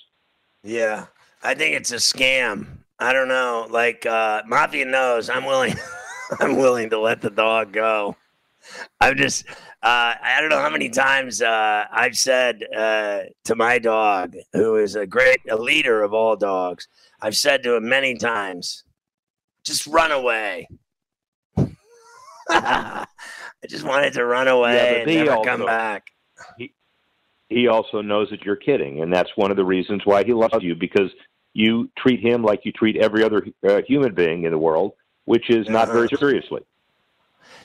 Yeah, 0.64 1.06
I 1.44 1.54
think 1.54 1.76
it's 1.76 1.92
a 1.92 1.98
scam. 1.98 2.68
I 3.00 3.14
don't 3.14 3.28
know. 3.28 3.68
Like 3.70 4.06
uh, 4.06 4.42
Mafia 4.48 4.86
knows, 4.86 5.30
I'm 5.30 5.46
willing. 5.46 5.76
I'm 6.40 6.58
willing 6.58 6.90
to 6.90 7.00
let 7.00 7.22
the 7.22 7.30
dog 7.30 7.72
go. 7.72 8.18
I'm 9.00 9.16
just. 9.18 9.46
Uh, 9.84 10.16
I 10.22 10.38
don't 10.42 10.50
know 10.50 10.60
how 10.60 10.72
many 10.72 10.90
times 10.90 11.42
uh, 11.42 11.86
I've 11.92 12.18
said 12.18 12.64
uh, 12.76 13.20
to 13.46 13.56
my 13.56 13.78
dog, 13.78 14.36
who 14.54 14.78
is 14.78 14.96
a 14.96 15.06
great 15.06 15.40
a 15.50 15.56
leader 15.56 16.02
of 16.02 16.14
all 16.14 16.36
dogs. 16.36 16.88
I've 17.22 17.38
said 17.38 17.64
to 17.64 17.76
him 17.76 17.88
many 17.88 18.16
times, 18.16 18.84
"Just 19.64 19.86
run 19.88 20.12
away." 20.12 20.68
I 22.50 23.06
just 23.68 23.86
wanted 23.86 24.14
to 24.14 24.26
run 24.26 24.48
away 24.48 24.76
Yeah, 24.76 25.02
and 25.02 25.14
never 25.14 25.32
also- 25.32 25.50
come 25.50 25.66
back. 25.66 26.08
He, 26.58 26.74
he 27.50 27.68
also 27.68 28.02
knows 28.02 28.30
that 28.30 28.44
you're 28.44 28.56
kidding, 28.56 29.02
and 29.02 29.12
that's 29.12 29.30
one 29.36 29.52
of 29.52 29.58
the 29.58 29.66
reasons 29.66 30.02
why 30.06 30.24
he 30.24 30.34
loves 30.34 30.64
you 30.64 30.76
because 30.76 31.10
you 31.54 31.90
treat 31.98 32.20
him 32.20 32.44
like 32.44 32.66
you 32.66 32.72
treat 32.72 32.98
every 32.98 33.24
other 33.24 33.48
uh, 33.68 33.82
human 33.88 34.14
being 34.14 34.44
in 34.44 34.52
the 34.52 34.58
world, 34.58 34.94
which 35.26 35.50
is 35.50 35.68
not 35.68 35.88
very 35.88 36.08
seriously. 36.10 36.62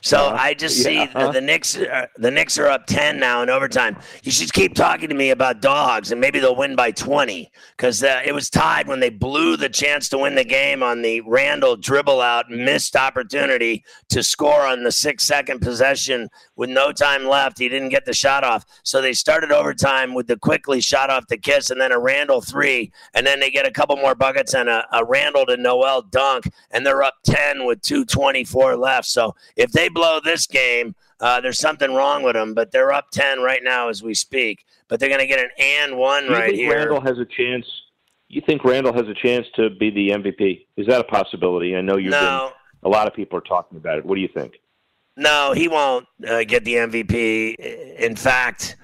So 0.03 0.27
Uh, 0.27 0.37
I 0.37 0.53
just 0.53 0.83
see 0.83 0.95
yeah, 0.95 1.05
the, 1.07 1.17
uh. 1.17 1.31
the 1.31 1.39
Knicks. 1.39 1.77
Uh, 1.77 2.07
the 2.17 2.29
Knicks 2.29 2.57
are 2.57 2.67
up 2.67 2.85
ten 2.87 3.17
now 3.19 3.41
in 3.41 3.49
overtime. 3.49 3.97
You 4.23 4.33
should 4.33 4.51
keep 4.51 4.75
talking 4.75 5.07
to 5.07 5.15
me 5.15 5.29
about 5.29 5.61
dogs, 5.61 6.11
and 6.11 6.19
maybe 6.19 6.39
they'll 6.39 6.57
win 6.57 6.75
by 6.75 6.91
twenty 6.91 7.49
because 7.77 8.03
uh, 8.03 8.21
it 8.25 8.33
was 8.33 8.49
tied 8.49 8.85
when 8.85 8.99
they 8.99 9.09
blew 9.09 9.55
the 9.55 9.69
chance 9.69 10.09
to 10.09 10.17
win 10.17 10.35
the 10.35 10.43
game 10.43 10.83
on 10.83 11.01
the 11.01 11.21
Randle 11.21 11.77
dribble 11.77 12.19
out, 12.19 12.49
missed 12.49 12.97
opportunity 12.97 13.85
to 14.09 14.21
score 14.23 14.67
on 14.67 14.83
the 14.83 14.91
six 14.91 15.23
second 15.23 15.61
possession 15.61 16.29
with 16.57 16.69
no 16.69 16.91
time 16.91 17.23
left. 17.23 17.57
He 17.57 17.69
didn't 17.69 17.89
get 17.89 18.03
the 18.03 18.13
shot 18.13 18.43
off, 18.43 18.65
so 18.83 19.01
they 19.01 19.13
started 19.13 19.53
overtime 19.53 20.13
with 20.13 20.27
the 20.27 20.37
Quickley 20.37 20.81
shot 20.81 21.11
off 21.11 21.27
the 21.27 21.37
kiss, 21.37 21.69
and 21.69 21.79
then 21.79 21.93
a 21.93 21.99
Randle 21.99 22.41
three, 22.41 22.91
and 23.13 23.25
then 23.25 23.39
they 23.39 23.49
get 23.49 23.65
a 23.65 23.71
couple 23.71 23.95
more 23.95 24.15
buckets 24.15 24.53
and 24.53 24.67
a, 24.67 24.85
a 24.91 25.05
Randle 25.05 25.45
to 25.45 25.55
Noel 25.55 26.01
dunk, 26.01 26.51
and 26.71 26.85
they're 26.85 27.03
up 27.03 27.15
ten 27.23 27.65
with 27.65 27.81
two 27.81 28.03
twenty 28.03 28.43
four 28.43 28.75
left. 28.75 29.07
So 29.07 29.33
if 29.55 29.71
they 29.71 29.87
blow 29.93 30.19
this 30.19 30.47
game, 30.47 30.95
uh, 31.19 31.39
there's 31.41 31.59
something 31.59 31.93
wrong 31.93 32.23
with 32.23 32.33
them. 32.33 32.53
But 32.53 32.71
they're 32.71 32.91
up 32.91 33.11
ten 33.11 33.41
right 33.41 33.61
now 33.63 33.89
as 33.89 34.01
we 34.03 34.13
speak. 34.13 34.65
But 34.87 34.99
they're 34.99 35.09
going 35.09 35.21
to 35.21 35.27
get 35.27 35.39
an 35.39 35.49
and 35.57 35.97
one 35.97 36.27
right 36.27 36.47
think 36.47 36.57
here. 36.57 36.75
Randle 36.75 37.01
has 37.01 37.17
a 37.17 37.25
chance? 37.25 37.65
You 38.27 38.41
think 38.45 38.63
Randle 38.63 38.93
has 38.93 39.07
a 39.07 39.13
chance 39.13 39.47
to 39.55 39.69
be 39.69 39.89
the 39.89 40.09
MVP? 40.09 40.65
Is 40.77 40.87
that 40.87 40.99
a 40.99 41.03
possibility? 41.03 41.75
I 41.75 41.81
know 41.81 41.97
you've 41.97 42.11
No. 42.11 42.51
been. 42.81 42.89
A 42.89 42.93
lot 42.93 43.07
of 43.07 43.13
people 43.13 43.37
are 43.37 43.41
talking 43.41 43.77
about 43.77 43.97
it. 43.99 44.05
What 44.05 44.15
do 44.15 44.21
you 44.21 44.27
think? 44.27 44.53
No, 45.15 45.53
he 45.53 45.67
won't 45.67 46.05
uh, 46.27 46.43
get 46.43 46.65
the 46.65 46.75
MVP. 46.75 47.55
In 47.99 48.15
fact, 48.15 48.75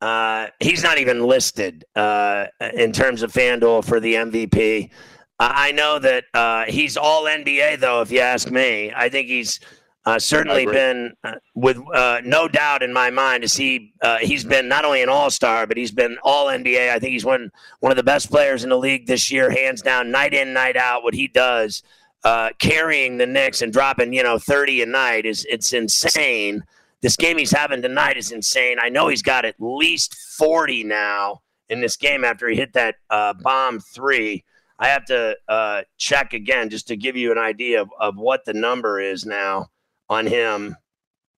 uh, 0.00 0.48
he's 0.60 0.82
not 0.82 0.98
even 0.98 1.22
listed 1.24 1.84
uh, 1.96 2.46
in 2.74 2.92
terms 2.92 3.22
of 3.22 3.32
FanDuel 3.32 3.84
for 3.84 4.00
the 4.00 4.14
MVP. 4.14 4.90
I 5.38 5.68
I 5.68 5.72
know 5.72 5.98
that 6.00 6.24
uh, 6.34 6.64
he's 6.64 6.96
all 6.96 7.24
NBA, 7.24 7.78
though, 7.80 8.00
if 8.02 8.10
you 8.10 8.20
ask 8.20 8.50
me. 8.50 8.92
I 8.94 9.08
think 9.08 9.28
he's 9.28 9.60
uh, 10.08 10.18
certainly 10.18 10.64
been, 10.64 11.12
uh, 11.22 11.34
with 11.54 11.78
uh, 11.94 12.22
no 12.24 12.48
doubt 12.48 12.82
in 12.82 12.94
my 12.94 13.10
mind, 13.10 13.44
is 13.44 13.54
he? 13.54 13.92
Uh, 14.00 14.16
he's 14.16 14.42
been 14.42 14.66
not 14.66 14.86
only 14.86 15.02
an 15.02 15.10
All 15.10 15.30
Star, 15.30 15.66
but 15.66 15.76
he's 15.76 15.92
been 15.92 16.16
All 16.22 16.46
NBA. 16.46 16.88
I 16.88 16.98
think 16.98 17.12
he's 17.12 17.26
one 17.26 17.50
one 17.80 17.92
of 17.92 17.96
the 17.96 18.02
best 18.02 18.30
players 18.30 18.64
in 18.64 18.70
the 18.70 18.78
league 18.78 19.06
this 19.06 19.30
year, 19.30 19.50
hands 19.50 19.82
down, 19.82 20.10
night 20.10 20.32
in, 20.32 20.54
night 20.54 20.78
out. 20.78 21.02
What 21.02 21.12
he 21.12 21.28
does, 21.28 21.82
uh, 22.24 22.50
carrying 22.58 23.18
the 23.18 23.26
Knicks 23.26 23.60
and 23.60 23.70
dropping, 23.70 24.14
you 24.14 24.22
know, 24.22 24.38
thirty 24.38 24.80
a 24.80 24.86
night 24.86 25.26
is 25.26 25.46
it's 25.50 25.74
insane. 25.74 26.64
This 27.02 27.16
game 27.16 27.36
he's 27.36 27.52
having 27.52 27.82
tonight 27.82 28.16
is 28.16 28.32
insane. 28.32 28.78
I 28.80 28.88
know 28.88 29.08
he's 29.08 29.20
got 29.20 29.44
at 29.44 29.56
least 29.58 30.14
forty 30.38 30.84
now 30.84 31.42
in 31.68 31.82
this 31.82 31.98
game 31.98 32.24
after 32.24 32.48
he 32.48 32.56
hit 32.56 32.72
that 32.72 32.94
uh, 33.10 33.34
bomb 33.34 33.78
three. 33.78 34.42
I 34.78 34.88
have 34.88 35.04
to 35.06 35.36
uh, 35.48 35.82
check 35.98 36.32
again 36.32 36.70
just 36.70 36.88
to 36.88 36.96
give 36.96 37.14
you 37.14 37.30
an 37.30 37.36
idea 37.36 37.82
of, 37.82 37.90
of 38.00 38.16
what 38.16 38.46
the 38.46 38.54
number 38.54 39.00
is 39.00 39.26
now 39.26 39.68
on 40.08 40.26
him 40.26 40.76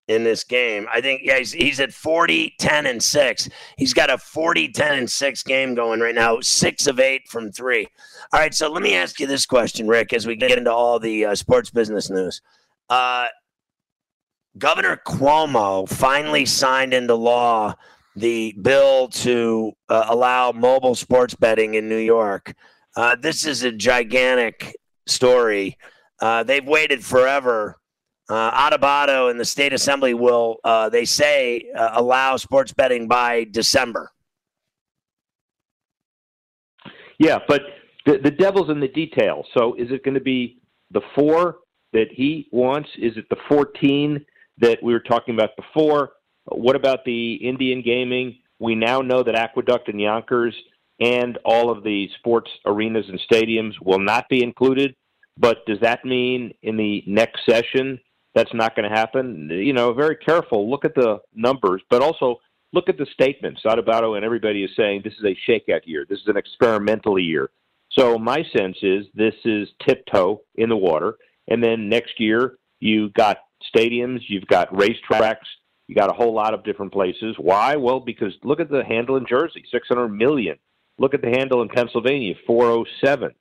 in 0.08 0.24
this 0.24 0.42
game. 0.42 0.86
I 0.92 1.00
think 1.00 1.22
yeah, 1.24 1.38
he's, 1.38 1.52
he's 1.52 1.78
at 1.78 1.92
40, 1.92 2.54
10, 2.58 2.86
and 2.86 3.02
6. 3.02 3.48
He's 3.76 3.94
got 3.94 4.10
a 4.10 4.18
40, 4.18 4.72
10, 4.72 4.98
and 4.98 5.10
6 5.10 5.42
game 5.44 5.74
going 5.74 6.00
right 6.00 6.14
now, 6.14 6.40
6 6.40 6.86
of 6.88 6.98
8 6.98 7.22
from 7.28 7.52
3. 7.52 7.86
All 8.32 8.40
right, 8.40 8.52
so 8.52 8.68
let 8.70 8.82
me 8.82 8.94
ask 8.94 9.20
you 9.20 9.28
this 9.28 9.46
question, 9.46 9.86
Rick, 9.86 10.12
as 10.12 10.26
we 10.26 10.34
get 10.34 10.58
into 10.58 10.72
all 10.72 10.98
the 10.98 11.26
uh, 11.26 11.34
sports 11.36 11.70
business 11.70 12.10
news. 12.10 12.42
Uh, 12.88 13.26
Governor 14.58 15.00
Cuomo 15.06 15.88
finally 15.88 16.44
signed 16.44 16.92
into 16.92 17.14
law 17.14 17.74
the 18.16 18.54
bill 18.60 19.08
to 19.08 19.72
uh, 19.88 20.06
allow 20.08 20.50
mobile 20.50 20.96
sports 20.96 21.34
betting 21.34 21.74
in 21.74 21.88
New 21.88 21.96
York. 21.96 22.54
Uh, 22.96 23.14
this 23.14 23.46
is 23.46 23.62
a 23.62 23.70
gigantic 23.70 24.76
story. 25.06 25.78
Uh, 26.20 26.42
they've 26.42 26.66
waited 26.66 27.04
forever. 27.04 27.79
Uh, 28.30 28.70
Addabbo 28.70 29.28
and 29.28 29.40
the 29.40 29.44
state 29.44 29.72
assembly 29.72 30.14
will, 30.14 30.60
uh, 30.62 30.88
they 30.88 31.04
say, 31.04 31.68
uh, 31.76 31.90
allow 31.94 32.36
sports 32.36 32.72
betting 32.72 33.08
by 33.08 33.44
December. 33.50 34.12
Yeah, 37.18 37.40
but 37.48 37.62
the, 38.06 38.18
the 38.18 38.30
devil's 38.30 38.70
in 38.70 38.78
the 38.78 38.86
details. 38.86 39.46
So 39.52 39.74
is 39.74 39.90
it 39.90 40.04
going 40.04 40.14
to 40.14 40.20
be 40.20 40.62
the 40.92 41.00
four 41.16 41.58
that 41.92 42.06
he 42.12 42.48
wants? 42.52 42.88
Is 42.98 43.16
it 43.16 43.28
the 43.30 43.36
14 43.48 44.24
that 44.58 44.80
we 44.80 44.92
were 44.92 45.00
talking 45.00 45.34
about 45.34 45.50
before? 45.56 46.10
What 46.44 46.76
about 46.76 47.04
the 47.04 47.34
Indian 47.34 47.82
gaming? 47.82 48.38
We 48.60 48.76
now 48.76 49.00
know 49.00 49.24
that 49.24 49.34
Aqueduct 49.34 49.88
and 49.88 50.00
Yonkers 50.00 50.54
and 51.00 51.36
all 51.44 51.70
of 51.70 51.82
the 51.82 52.08
sports 52.18 52.50
arenas 52.64 53.06
and 53.08 53.20
stadiums 53.28 53.72
will 53.82 53.98
not 53.98 54.28
be 54.28 54.44
included. 54.44 54.94
But 55.36 55.66
does 55.66 55.80
that 55.80 56.04
mean 56.04 56.54
in 56.62 56.76
the 56.76 57.02
next 57.08 57.44
session 57.44 57.98
that's 58.34 58.54
not 58.54 58.76
going 58.76 58.88
to 58.88 58.96
happen? 58.96 59.48
You 59.50 59.72
know, 59.72 59.92
very 59.92 60.16
careful. 60.16 60.70
Look 60.70 60.84
at 60.84 60.94
the 60.94 61.18
numbers, 61.34 61.82
but 61.90 62.02
also 62.02 62.40
look 62.72 62.88
at 62.88 62.98
the 62.98 63.06
statements. 63.12 63.62
Addabbo 63.64 64.16
and 64.16 64.24
everybody 64.24 64.64
is 64.64 64.70
saying 64.76 65.02
this 65.02 65.14
is 65.14 65.24
a 65.24 65.50
shakeout 65.50 65.82
year. 65.84 66.06
This 66.08 66.20
is 66.20 66.28
an 66.28 66.36
experimental 66.36 67.18
year. 67.18 67.50
So 67.92 68.18
my 68.18 68.44
sense 68.56 68.76
is 68.82 69.06
this 69.14 69.34
is 69.44 69.68
tiptoe 69.84 70.42
in 70.54 70.68
the 70.68 70.76
water, 70.76 71.16
and 71.48 71.62
then 71.62 71.88
next 71.88 72.20
year 72.20 72.56
you 72.78 73.10
got 73.10 73.38
stadiums, 73.74 74.20
you've 74.28 74.46
got 74.46 74.72
racetracks, 74.72 75.46
You 75.88 75.96
got 75.96 76.10
a 76.10 76.14
whole 76.14 76.32
lot 76.32 76.54
of 76.54 76.64
different 76.64 76.92
places. 76.92 77.34
Why? 77.38 77.74
Well, 77.76 77.98
because 77.98 78.32
look 78.44 78.60
at 78.60 78.70
the 78.70 78.84
handle 78.84 79.16
in 79.16 79.26
Jersey, 79.26 79.64
600 79.70 80.08
million. 80.08 80.56
Look 80.98 81.14
at 81.14 81.22
the 81.22 81.30
handle 81.30 81.62
in 81.62 81.68
Pennsylvania, 81.68 82.34
407. 82.46 83.32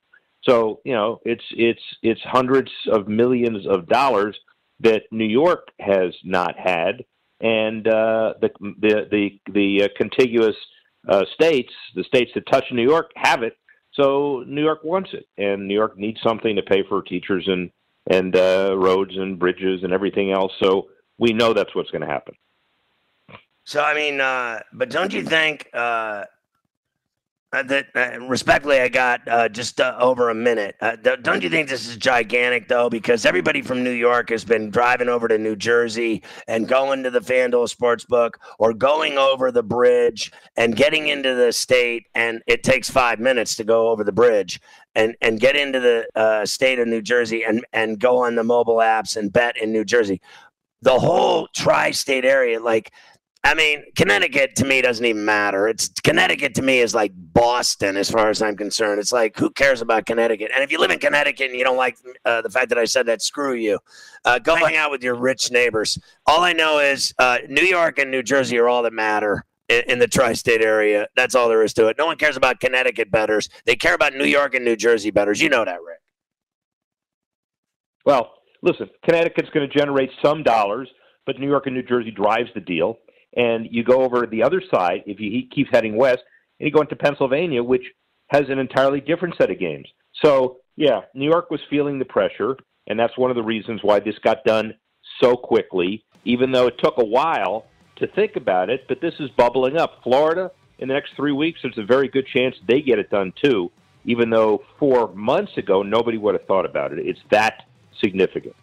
So 0.42 0.80
you 0.84 0.94
know, 0.94 1.20
it's 1.24 1.44
it's 1.52 1.82
it's 2.02 2.20
hundreds 2.24 2.70
of 2.90 3.06
millions 3.06 3.66
of 3.66 3.86
dollars 3.86 4.36
that 4.80 5.02
New 5.10 5.26
York 5.26 5.68
has 5.78 6.14
not 6.24 6.58
had, 6.58 7.04
and 7.40 7.86
uh, 7.86 8.34
the 8.40 8.50
the 8.60 9.08
the 9.10 9.40
the 9.52 9.84
uh, 9.84 9.88
contiguous 9.96 10.56
uh, 11.08 11.24
states, 11.34 11.72
the 11.94 12.04
states 12.04 12.30
that 12.34 12.46
touch 12.50 12.64
New 12.72 12.82
York, 12.82 13.10
have 13.16 13.42
it. 13.42 13.56
So 13.92 14.44
New 14.46 14.62
York 14.62 14.84
wants 14.84 15.10
it, 15.12 15.26
and 15.36 15.66
New 15.66 15.74
York 15.74 15.98
needs 15.98 16.20
something 16.22 16.56
to 16.56 16.62
pay 16.62 16.82
for 16.88 17.02
teachers 17.02 17.44
and 17.46 17.70
and 18.10 18.34
uh, 18.36 18.74
roads 18.76 19.16
and 19.16 19.38
bridges 19.38 19.82
and 19.82 19.92
everything 19.92 20.32
else. 20.32 20.52
So 20.62 20.88
we 21.18 21.32
know 21.32 21.52
that's 21.52 21.74
what's 21.74 21.90
going 21.90 22.02
to 22.02 22.08
happen. 22.08 22.34
So 23.64 23.82
I 23.82 23.94
mean, 23.94 24.20
uh, 24.20 24.60
but 24.72 24.90
don't 24.90 25.12
you 25.12 25.22
think 25.22 25.68
uh, 27.52 27.64
that 27.64 27.86
uh, 27.96 28.20
respectfully, 28.20 28.80
I 28.80 28.88
got 28.88 29.26
uh, 29.26 29.48
just 29.48 29.80
uh, 29.80 29.96
over 29.98 30.30
a 30.30 30.34
minute. 30.34 30.76
Uh, 30.80 30.94
don't 30.96 31.42
you 31.42 31.50
think 31.50 31.68
this 31.68 31.88
is 31.88 31.96
gigantic, 31.96 32.68
though? 32.68 32.88
Because 32.88 33.26
everybody 33.26 33.60
from 33.60 33.82
New 33.82 33.90
York 33.90 34.30
has 34.30 34.44
been 34.44 34.70
driving 34.70 35.08
over 35.08 35.26
to 35.26 35.36
New 35.36 35.56
Jersey 35.56 36.22
and 36.46 36.68
going 36.68 37.02
to 37.02 37.10
the 37.10 37.20
FanDuel 37.20 37.74
Sportsbook 37.74 38.34
or 38.60 38.72
going 38.72 39.18
over 39.18 39.50
the 39.50 39.64
bridge 39.64 40.30
and 40.56 40.76
getting 40.76 41.08
into 41.08 41.34
the 41.34 41.52
state, 41.52 42.06
and 42.14 42.40
it 42.46 42.62
takes 42.62 42.88
five 42.88 43.18
minutes 43.18 43.56
to 43.56 43.64
go 43.64 43.88
over 43.88 44.04
the 44.04 44.12
bridge 44.12 44.60
and 44.94 45.16
and 45.20 45.40
get 45.40 45.56
into 45.56 45.80
the 45.80 46.06
uh, 46.14 46.46
state 46.46 46.78
of 46.78 46.86
New 46.86 47.02
Jersey 47.02 47.42
and 47.42 47.64
and 47.72 47.98
go 47.98 48.18
on 48.24 48.36
the 48.36 48.44
mobile 48.44 48.76
apps 48.76 49.16
and 49.16 49.32
bet 49.32 49.56
in 49.56 49.72
New 49.72 49.84
Jersey. 49.84 50.20
The 50.82 50.98
whole 50.98 51.46
tri-state 51.48 52.24
area, 52.24 52.58
like 52.58 52.90
I 53.42 53.54
mean, 53.54 53.84
Connecticut 53.96 54.54
to 54.56 54.66
me 54.66 54.82
doesn't 54.82 55.04
even 55.04 55.24
matter. 55.24 55.66
It's 55.66 55.88
Connecticut 56.02 56.54
to 56.56 56.62
me 56.62 56.80
is 56.80 56.94
like 56.94 57.12
Boston 57.14 57.96
as 57.96 58.10
far 58.10 58.28
as 58.28 58.42
I'm 58.42 58.54
concerned. 58.54 59.00
It's 59.00 59.12
like 59.12 59.38
who 59.38 59.48
cares 59.50 59.80
about 59.80 60.04
Connecticut? 60.04 60.50
And 60.54 60.62
if 60.62 60.70
you 60.70 60.78
live 60.78 60.90
in 60.90 60.98
Connecticut 60.98 61.48
and 61.48 61.58
you 61.58 61.64
don't 61.64 61.78
like 61.78 61.96
uh, 62.26 62.42
the 62.42 62.50
fact 62.50 62.68
that 62.68 62.76
I 62.76 62.84
said 62.84 63.06
that, 63.06 63.22
screw 63.22 63.54
you. 63.54 63.78
Uh, 64.26 64.38
go 64.38 64.56
hang 64.56 64.76
out 64.76 64.90
with 64.90 65.02
your 65.02 65.14
rich 65.14 65.50
neighbors. 65.50 65.98
All 66.26 66.42
I 66.42 66.52
know 66.52 66.80
is 66.80 67.14
uh, 67.18 67.38
New 67.48 67.62
York 67.62 67.98
and 67.98 68.10
New 68.10 68.22
Jersey 68.22 68.58
are 68.58 68.68
all 68.68 68.82
that 68.82 68.92
matter 68.92 69.46
in, 69.70 69.84
in 69.88 69.98
the 70.00 70.08
tri-state 70.08 70.62
area. 70.62 71.08
That's 71.16 71.34
all 71.34 71.48
there 71.48 71.62
is 71.62 71.72
to 71.74 71.86
it. 71.86 71.96
No 71.96 72.04
one 72.04 72.16
cares 72.16 72.36
about 72.36 72.60
Connecticut 72.60 73.10
betters. 73.10 73.48
They 73.64 73.74
care 73.74 73.94
about 73.94 74.12
New 74.12 74.26
York 74.26 74.54
and 74.54 74.66
New 74.66 74.76
Jersey 74.76 75.10
betters. 75.10 75.40
You 75.40 75.48
know 75.48 75.64
that, 75.64 75.78
Rick. 75.80 76.00
Well, 78.04 78.34
listen, 78.62 78.90
Connecticut's 79.02 79.48
going 79.50 79.68
to 79.68 79.78
generate 79.78 80.10
some 80.22 80.42
dollars, 80.42 80.90
but 81.24 81.38
New 81.38 81.48
York 81.48 81.64
and 81.64 81.74
New 81.74 81.82
Jersey 81.82 82.10
drives 82.10 82.50
the 82.54 82.60
deal 82.60 82.98
and 83.36 83.68
you 83.70 83.84
go 83.84 84.02
over 84.02 84.26
the 84.26 84.42
other 84.42 84.62
side 84.72 85.02
if 85.06 85.20
you, 85.20 85.30
he 85.30 85.48
keeps 85.54 85.70
heading 85.72 85.96
west, 85.96 86.22
and 86.58 86.66
you 86.66 86.72
go 86.72 86.80
into 86.80 86.96
Pennsylvania, 86.96 87.62
which 87.62 87.84
has 88.28 88.48
an 88.48 88.58
entirely 88.58 89.00
different 89.00 89.34
set 89.36 89.50
of 89.50 89.58
games. 89.58 89.88
So 90.24 90.58
yeah, 90.76 91.00
New 91.14 91.28
York 91.28 91.50
was 91.50 91.60
feeling 91.68 91.98
the 91.98 92.04
pressure, 92.04 92.56
and 92.86 92.98
that's 92.98 93.16
one 93.18 93.30
of 93.30 93.36
the 93.36 93.42
reasons 93.42 93.80
why 93.82 94.00
this 94.00 94.18
got 94.22 94.44
done 94.44 94.74
so 95.20 95.36
quickly, 95.36 96.04
even 96.24 96.52
though 96.52 96.66
it 96.66 96.78
took 96.78 96.98
a 96.98 97.04
while 97.04 97.66
to 97.96 98.06
think 98.08 98.36
about 98.36 98.70
it. 98.70 98.86
But 98.88 99.00
this 99.00 99.14
is 99.20 99.30
bubbling 99.36 99.76
up. 99.76 100.00
Florida, 100.02 100.50
in 100.78 100.88
the 100.88 100.94
next 100.94 101.14
three 101.16 101.32
weeks, 101.32 101.60
there's 101.62 101.78
a 101.78 101.84
very 101.84 102.08
good 102.08 102.26
chance 102.26 102.56
they 102.66 102.80
get 102.80 102.98
it 102.98 103.10
done 103.10 103.32
too, 103.42 103.70
even 104.04 104.30
though 104.30 104.62
four 104.78 105.12
months 105.14 105.56
ago 105.56 105.82
nobody 105.82 106.18
would 106.18 106.34
have 106.34 106.46
thought 106.46 106.64
about 106.64 106.92
it. 106.92 106.98
It's 107.06 107.20
that 107.30 107.64
significant. 108.02 108.56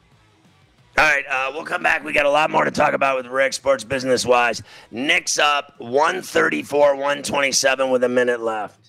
All 0.99 1.03
right, 1.03 1.25
uh, 1.29 1.51
we'll 1.53 1.63
come 1.63 1.83
back. 1.83 2.03
We 2.03 2.11
got 2.11 2.25
a 2.25 2.31
lot 2.31 2.49
more 2.49 2.65
to 2.65 2.71
talk 2.71 2.93
about 2.93 3.17
with 3.17 3.27
Rick, 3.27 3.53
sports 3.53 3.83
business 3.83 4.25
wise. 4.25 4.63
Knicks 4.89 5.37
up 5.37 5.75
134, 5.77 6.95
127 6.95 7.91
with 7.91 8.03
a 8.03 8.09
minute 8.09 8.41
left. 8.41 8.79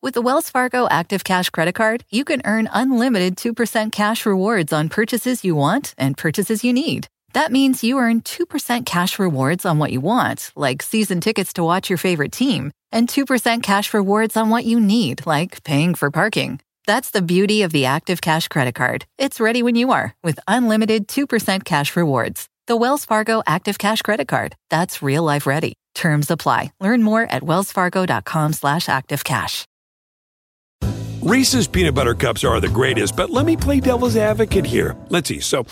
With 0.00 0.14
the 0.14 0.22
Wells 0.22 0.48
Fargo 0.48 0.88
Active 0.88 1.22
Cash 1.22 1.50
Credit 1.50 1.74
Card, 1.74 2.06
you 2.08 2.24
can 2.24 2.40
earn 2.46 2.70
unlimited 2.72 3.36
2% 3.36 3.92
cash 3.92 4.24
rewards 4.24 4.72
on 4.72 4.88
purchases 4.88 5.44
you 5.44 5.54
want 5.54 5.94
and 5.98 6.16
purchases 6.16 6.64
you 6.64 6.72
need. 6.72 7.08
That 7.34 7.52
means 7.52 7.84
you 7.84 7.98
earn 7.98 8.22
2% 8.22 8.86
cash 8.86 9.18
rewards 9.18 9.66
on 9.66 9.78
what 9.78 9.92
you 9.92 10.00
want, 10.00 10.50
like 10.56 10.82
season 10.82 11.20
tickets 11.20 11.52
to 11.54 11.64
watch 11.64 11.90
your 11.90 11.98
favorite 11.98 12.32
team 12.32 12.72
and 12.94 13.08
2% 13.08 13.62
cash 13.62 13.92
rewards 13.92 14.36
on 14.36 14.48
what 14.48 14.64
you 14.64 14.80
need, 14.80 15.26
like 15.26 15.62
paying 15.64 15.94
for 15.94 16.10
parking. 16.10 16.60
That's 16.86 17.10
the 17.10 17.22
beauty 17.22 17.62
of 17.62 17.72
the 17.72 17.86
Active 17.86 18.20
Cash 18.20 18.48
credit 18.48 18.74
card. 18.74 19.06
It's 19.18 19.40
ready 19.40 19.62
when 19.62 19.74
you 19.74 19.92
are 19.92 20.14
with 20.22 20.38
unlimited 20.46 21.08
2% 21.08 21.64
cash 21.64 21.96
rewards. 21.96 22.48
The 22.66 22.76
Wells 22.76 23.04
Fargo 23.04 23.42
Active 23.46 23.78
Cash 23.78 24.02
credit 24.02 24.28
card. 24.28 24.54
That's 24.70 25.02
real 25.02 25.22
life 25.22 25.46
ready. 25.46 25.74
Terms 25.94 26.30
apply. 26.30 26.72
Learn 26.80 27.02
more 27.02 27.22
at 27.22 27.42
wellsfargo.com 27.42 28.52
slash 28.52 28.86
activecash. 28.86 29.64
Reese's 31.22 31.66
peanut 31.66 31.94
butter 31.94 32.14
cups 32.14 32.44
are 32.44 32.60
the 32.60 32.68
greatest, 32.68 33.16
but 33.16 33.30
let 33.30 33.46
me 33.46 33.56
play 33.56 33.80
devil's 33.80 34.16
advocate 34.16 34.66
here. 34.66 34.94
Let's 35.08 35.28
see. 35.28 35.40
So, 35.40 35.64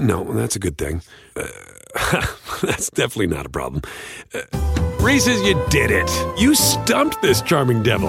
no, 0.00 0.24
that's 0.32 0.56
a 0.56 0.58
good 0.58 0.76
thing. 0.76 1.02
Uh, 1.36 1.46
that's 2.62 2.90
definitely 2.90 3.28
not 3.28 3.46
a 3.46 3.50
problem. 3.50 3.82
Uh, 4.34 4.83
Reese's, 5.04 5.42
you 5.42 5.62
did 5.68 5.90
it. 5.90 6.10
You 6.38 6.54
stumped 6.54 7.20
this 7.20 7.42
charming 7.42 7.82
devil. 7.82 8.08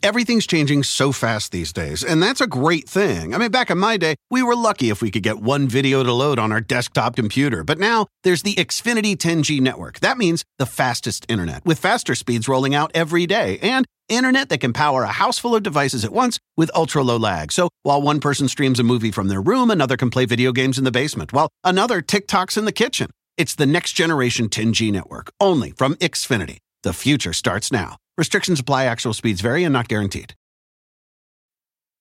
Everything's 0.00 0.46
changing 0.46 0.84
so 0.84 1.10
fast 1.10 1.50
these 1.50 1.72
days, 1.72 2.04
and 2.04 2.22
that's 2.22 2.40
a 2.40 2.46
great 2.46 2.88
thing. 2.88 3.34
I 3.34 3.38
mean, 3.38 3.50
back 3.50 3.68
in 3.68 3.78
my 3.78 3.96
day, 3.96 4.14
we 4.30 4.44
were 4.44 4.54
lucky 4.54 4.90
if 4.90 5.02
we 5.02 5.10
could 5.10 5.24
get 5.24 5.40
one 5.40 5.66
video 5.66 6.04
to 6.04 6.12
load 6.12 6.38
on 6.38 6.52
our 6.52 6.60
desktop 6.60 7.16
computer. 7.16 7.64
But 7.64 7.80
now 7.80 8.06
there's 8.22 8.42
the 8.44 8.54
Xfinity 8.54 9.16
10G 9.16 9.60
network. 9.60 9.98
That 10.00 10.18
means 10.18 10.44
the 10.58 10.66
fastest 10.66 11.26
internet, 11.28 11.64
with 11.64 11.80
faster 11.80 12.14
speeds 12.14 12.46
rolling 12.46 12.76
out 12.76 12.92
every 12.94 13.26
day, 13.26 13.58
and 13.60 13.84
internet 14.08 14.50
that 14.50 14.60
can 14.60 14.72
power 14.72 15.02
a 15.02 15.08
house 15.08 15.36
full 15.36 15.56
of 15.56 15.64
devices 15.64 16.04
at 16.04 16.12
once 16.12 16.38
with 16.56 16.70
ultra 16.76 17.02
low 17.02 17.16
lag. 17.16 17.50
So 17.50 17.70
while 17.82 18.00
one 18.00 18.20
person 18.20 18.46
streams 18.46 18.78
a 18.78 18.84
movie 18.84 19.10
from 19.10 19.26
their 19.26 19.42
room, 19.42 19.68
another 19.68 19.96
can 19.96 20.10
play 20.10 20.26
video 20.26 20.52
games 20.52 20.78
in 20.78 20.84
the 20.84 20.92
basement, 20.92 21.32
while 21.32 21.48
another 21.64 22.00
TikToks 22.00 22.56
in 22.56 22.66
the 22.66 22.72
kitchen. 22.72 23.10
It's 23.36 23.56
the 23.56 23.66
next 23.66 23.94
generation 23.94 24.48
10G 24.48 24.92
network, 24.92 25.32
only 25.40 25.72
from 25.72 25.96
Xfinity. 25.96 26.58
The 26.84 26.92
future 26.92 27.32
starts 27.32 27.72
now. 27.72 27.96
Restrictions 28.16 28.60
apply, 28.60 28.84
actual 28.84 29.12
speeds 29.12 29.40
vary 29.40 29.64
and 29.64 29.72
not 29.72 29.88
guaranteed. 29.88 30.34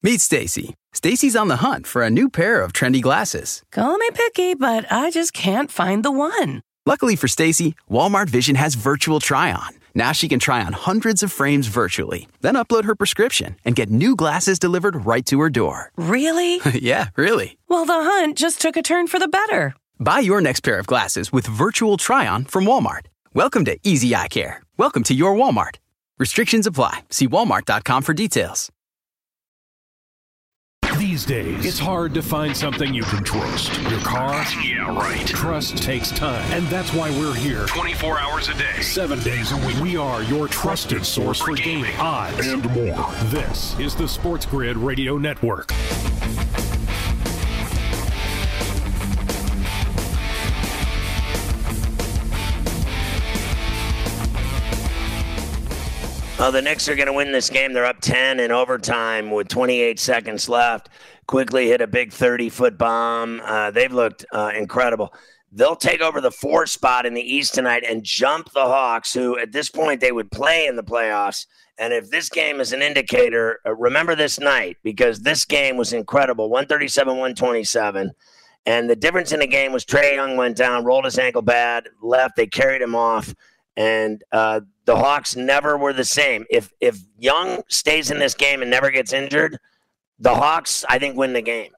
Meet 0.04 0.22
Stacy. 0.22 0.76
Stacy's 0.94 1.36
on 1.36 1.48
the 1.48 1.56
hunt 1.56 1.88
for 1.88 2.04
a 2.04 2.10
new 2.12 2.30
pair 2.30 2.62
of 2.62 2.72
trendy 2.72 3.02
glasses. 3.02 3.64
Call 3.72 3.98
me 3.98 4.10
picky, 4.14 4.54
but 4.54 4.86
I 4.92 5.10
just 5.10 5.34
can't 5.34 5.72
find 5.72 6.04
the 6.04 6.12
one. 6.12 6.62
Luckily 6.86 7.16
for 7.16 7.28
Stacy, 7.28 7.74
Walmart 7.90 8.30
Vision 8.30 8.56
has 8.56 8.76
virtual 8.76 9.20
try 9.20 9.52
on. 9.52 9.70
Now 9.96 10.12
she 10.12 10.28
can 10.28 10.40
try 10.40 10.64
on 10.64 10.74
hundreds 10.74 11.24
of 11.24 11.32
frames 11.32 11.66
virtually, 11.68 12.28
then 12.42 12.56
upload 12.56 12.84
her 12.84 12.96
prescription 12.96 13.56
and 13.66 13.76
get 13.76 13.90
new 13.90 14.16
glasses 14.16 14.60
delivered 14.60 15.06
right 15.06 15.26
to 15.28 15.40
her 15.40 15.50
door. 15.50 15.92
Really? 15.96 16.60
yeah, 16.74 17.08
really. 17.16 17.58
Well, 17.70 17.86
the 17.86 17.94
hunt 17.94 18.38
just 18.38 18.62
took 18.62 18.78
a 18.78 18.84
turn 18.84 19.08
for 19.08 19.18
the 19.20 19.28
better. 19.28 19.74
Buy 20.00 20.20
your 20.20 20.42
next 20.42 20.62
pair 20.62 20.80
of 20.80 20.88
glasses 20.88 21.32
with 21.32 21.46
virtual 21.48 21.98
try 21.98 22.28
on 22.28 22.46
from 22.46 22.66
Walmart. 22.66 23.06
Welcome 23.34 23.66
to 23.66 23.78
Easy 23.84 24.16
Eye 24.16 24.28
Care. 24.28 24.62
Welcome 24.78 25.04
to 25.04 25.14
your 25.14 25.36
Walmart. 25.36 25.78
Restrictions 26.20 26.68
apply. 26.68 27.04
See 27.10 27.28
walmart.com 27.28 28.04
for 28.04 28.14
details. 28.14 28.70
These 30.98 31.26
days, 31.26 31.66
it's 31.66 31.80
hard 31.80 32.14
to 32.14 32.22
find 32.22 32.56
something 32.56 32.94
you 32.94 33.04
can 33.04 33.24
trust. 33.24 33.80
Your 33.90 34.00
car? 34.02 34.46
Yeah, 34.64 34.96
right. 34.96 35.26
Trust 35.26 35.78
takes 35.78 36.12
time. 36.12 36.50
And 36.52 36.66
that's 36.68 36.94
why 36.94 37.10
we're 37.12 37.34
here 37.34 37.66
24 37.66 38.20
hours 38.20 38.48
a 38.48 38.54
day, 38.54 38.82
seven 38.82 39.20
days 39.20 39.52
a 39.52 39.58
week. 39.68 39.76
We 39.82 39.98
are 39.98 40.24
your 40.24 40.48
trusted 40.48 41.06
source 41.06 41.42
for 41.42 41.56
gaming, 41.56 41.96
odds, 41.98 42.48
and 42.48 42.64
more. 42.72 43.12
This 43.26 43.78
is 43.80 43.96
the 43.96 44.08
Sports 44.08 44.46
Grid 44.46 44.78
Radio 44.78 45.18
Network. 45.18 45.72
Oh, 56.46 56.52
the 56.52 56.62
Knicks 56.62 56.90
are 56.90 56.96
going 56.98 57.08
to 57.08 57.14
win 57.14 57.32
this 57.32 57.50
game. 57.50 57.72
They're 57.72 57.86
up 57.86 58.02
10 58.02 58.42
in 58.42 58.52
overtime 58.52 59.32
with 59.32 59.48
28 59.48 59.98
seconds 59.98 60.50
left. 60.50 60.90
Quickley 61.26 61.70
hit 61.70 61.80
a 61.80 61.88
big 61.88 62.12
30 62.12 62.50
foot 62.50 62.78
bomb. 62.78 63.42
Uh, 63.46 63.72
they've 63.72 63.94
looked 63.94 64.26
uh, 64.34 64.52
incredible. 64.54 65.14
They'll 65.54 65.78
take 65.78 66.02
over 66.02 66.20
the 66.20 66.32
four 66.32 66.66
spot 66.66 67.06
in 67.06 67.14
the 67.14 67.22
East 67.22 67.54
tonight 67.54 67.86
and 67.88 68.04
jump 68.04 68.52
the 68.52 68.66
Hawks, 68.66 69.14
who 69.14 69.40
at 69.40 69.54
this 69.54 69.70
point 69.70 70.02
they 70.02 70.12
would 70.12 70.32
play 70.32 70.66
in 70.66 70.76
the 70.76 70.84
playoffs. 70.84 71.46
And 71.78 71.94
if 71.94 72.10
this 72.10 72.28
game 72.28 72.60
is 72.60 72.74
an 72.74 72.82
indicator, 72.82 73.62
uh, 73.66 73.74
remember 73.74 74.14
this 74.14 74.38
night 74.38 74.76
because 74.84 75.22
this 75.22 75.46
game 75.46 75.78
was 75.78 75.94
incredible 75.94 76.50
137 76.50 77.08
127. 77.08 78.12
And 78.66 78.90
the 78.90 78.98
difference 78.98 79.32
in 79.32 79.40
the 79.40 79.48
game 79.48 79.72
was 79.72 79.86
Trae 79.86 80.16
Young 80.16 80.36
went 80.36 80.58
down, 80.58 80.84
rolled 80.84 81.06
his 81.06 81.18
ankle 81.18 81.42
bad, 81.42 81.88
left. 82.02 82.36
They 82.36 82.48
carried 82.48 82.82
him 82.82 82.96
off 82.96 83.34
and 83.76 84.24
uh, 84.32 84.62
the 84.86 84.96
Hawks 84.96 85.36
never 85.36 85.78
were 85.78 85.94
the 85.94 86.06
same. 86.06 86.46
If 86.50 86.72
if 86.80 87.00
Young 87.18 87.64
stays 87.70 88.12
in 88.12 88.20
this 88.20 88.34
game 88.34 88.62
and 88.62 88.70
never 88.70 88.92
gets 88.92 89.14
injured, 89.14 89.58
the 90.20 90.36
Hawks 90.36 90.86
I 90.90 91.00
think 91.00 91.18
win 91.18 91.34
the 91.34 91.42
game 91.42 91.72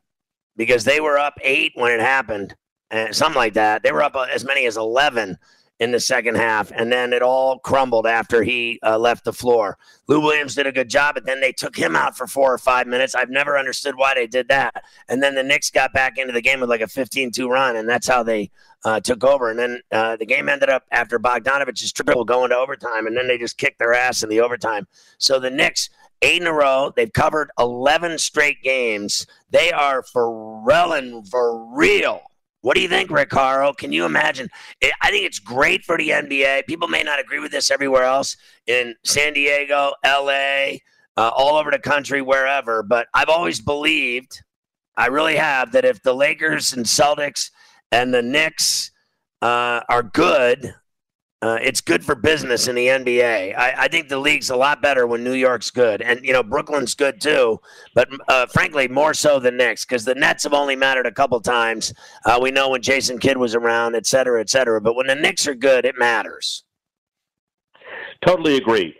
because 0.55 0.83
they 0.83 0.99
were 0.99 1.17
up 1.17 1.35
eight 1.41 1.73
when 1.75 1.91
it 1.91 2.01
happened, 2.01 2.55
and 2.91 3.15
something 3.15 3.37
like 3.37 3.53
that. 3.53 3.83
They 3.83 3.91
were 3.91 4.03
up 4.03 4.15
uh, 4.15 4.27
as 4.31 4.43
many 4.43 4.65
as 4.65 4.77
eleven 4.77 5.37
in 5.79 5.91
the 5.91 5.99
second 5.99 6.35
half, 6.35 6.71
and 6.73 6.89
then 6.91 7.11
it 7.11 7.21
all 7.21 7.59
crumbled 7.59 8.07
after 8.07 8.43
he 8.43 8.79
uh, 8.81 8.97
left 8.97 9.25
the 9.25 9.33
floor. 9.33 9.77
Lou 10.07 10.21
Williams 10.21 10.55
did 10.55 10.67
a 10.67 10.71
good 10.71 10.89
job, 10.89 11.15
but 11.15 11.25
then 11.25 11.41
they 11.41 11.51
took 11.51 11.75
him 11.75 11.97
out 11.97 12.15
for 12.15 12.27
four 12.27 12.53
or 12.53 12.57
five 12.57 12.87
minutes. 12.87 13.13
I've 13.13 13.29
never 13.29 13.57
understood 13.57 13.95
why 13.97 14.13
they 14.13 14.25
did 14.25 14.47
that. 14.47 14.85
And 15.09 15.21
then 15.21 15.35
the 15.35 15.43
Knicks 15.43 15.69
got 15.69 15.91
back 15.91 16.17
into 16.17 16.31
the 16.31 16.41
game 16.41 16.61
with 16.61 16.69
like 16.69 16.79
a 16.79 16.85
15-2 16.85 17.49
run, 17.49 17.75
and 17.75 17.89
that's 17.89 18.07
how 18.07 18.23
they 18.23 18.51
uh, 18.86 18.99
took 19.01 19.23
over. 19.23 19.49
And 19.49 19.59
then 19.59 19.81
uh, 19.91 20.15
the 20.15 20.25
game 20.25 20.47
ended 20.47 20.69
up 20.69 20.83
after 20.91 21.19
Bogdanovich's 21.19 21.91
triple 21.91 22.23
going 22.23 22.51
to 22.51 22.55
overtime, 22.55 23.07
and 23.07 23.17
then 23.17 23.27
they 23.27 23.38
just 23.38 23.57
kicked 23.57 23.79
their 23.79 23.93
ass 23.93 24.23
in 24.23 24.29
the 24.29 24.39
overtime. 24.39 24.88
So 25.17 25.39
the 25.39 25.49
Knicks 25.49 25.89
eight 26.21 26.41
in 26.41 26.47
a 26.47 26.53
row. 26.53 26.93
They've 26.95 27.11
covered 27.11 27.51
11 27.59 28.19
straight 28.19 28.63
games. 28.63 29.27
They 29.49 29.71
are 29.71 30.01
for 30.01 30.63
real 30.63 30.93
and 30.93 31.27
for 31.27 31.75
real 31.75 32.21
what 32.65 32.73
do 32.73 32.81
you 32.81 32.89
think, 32.89 33.11
Ricardo? 33.11 33.73
Can 33.73 33.91
you 33.91 34.05
imagine? 34.05 34.49
I 34.81 35.11
think 35.11 35.23
it's 35.23 35.38
great 35.38 35.86
for 35.86 35.99
the 35.99 36.09
NBA. 36.09 36.65
People 36.65 36.88
may 36.88 37.03
not 37.03 37.19
agree 37.19 37.38
with 37.38 37.51
this 37.51 37.69
everywhere 37.69 38.01
else 38.01 38.38
in 38.65 38.95
San 39.03 39.33
Diego, 39.33 39.91
LA, 40.03 40.77
uh, 41.15 41.29
all 41.29 41.57
over 41.57 41.69
the 41.69 41.77
country, 41.77 42.23
wherever. 42.23 42.81
But 42.81 43.05
I've 43.13 43.29
always 43.29 43.61
believed, 43.61 44.41
I 44.97 45.09
really 45.09 45.36
have, 45.36 45.73
that 45.73 45.86
if 45.86 46.01
the 46.01 46.15
Lakers 46.15 46.73
and 46.73 46.88
Celtics 46.88 47.51
and 47.95 48.13
the 48.13 48.21
Knicks 48.21 48.91
uh, 49.41 49.81
are 49.87 50.03
good, 50.03 50.73
uh, 51.41 51.57
it's 51.61 51.79
good 51.79 52.03
for 52.03 52.13
business 52.15 52.67
in 52.67 52.75
the 52.75 52.87
NBA. 52.87 53.57
I, 53.57 53.73
I, 53.83 53.87
think 53.87 54.09
the 54.09 54.17
league's 54.17 54.49
a 54.49 54.55
lot 54.55 54.81
better 54.81 55.05
when 55.07 55.23
New 55.23 55.33
York's 55.33 55.69
good, 55.69 56.01
and 56.01 56.23
you 56.23 56.33
know 56.33 56.43
Brooklyn's 56.43 56.93
good 56.93 57.21
too. 57.21 57.59
But 57.93 58.09
uh, 58.27 58.47
frankly, 58.47 58.87
more 58.87 59.13
so 59.13 59.39
than 59.39 59.55
Knicks 59.55 59.85
because 59.85 60.03
the 60.03 60.15
Nets 60.15 60.43
have 60.43 60.53
only 60.53 60.75
mattered 60.75 61.05
a 61.05 61.11
couple 61.11 61.39
times. 61.39 61.93
Uh, 62.25 62.39
we 62.41 62.51
know 62.51 62.69
when 62.69 62.81
Jason 62.81 63.17
Kidd 63.17 63.37
was 63.37 63.55
around, 63.55 63.95
et 63.95 64.05
cetera, 64.05 64.41
et 64.41 64.49
cetera. 64.49 64.81
But 64.81 64.95
when 64.95 65.07
the 65.07 65.15
Knicks 65.15 65.47
are 65.47 65.55
good, 65.55 65.85
it 65.85 65.95
matters. 65.97 66.63
Totally 68.25 68.57
agree. 68.57 68.95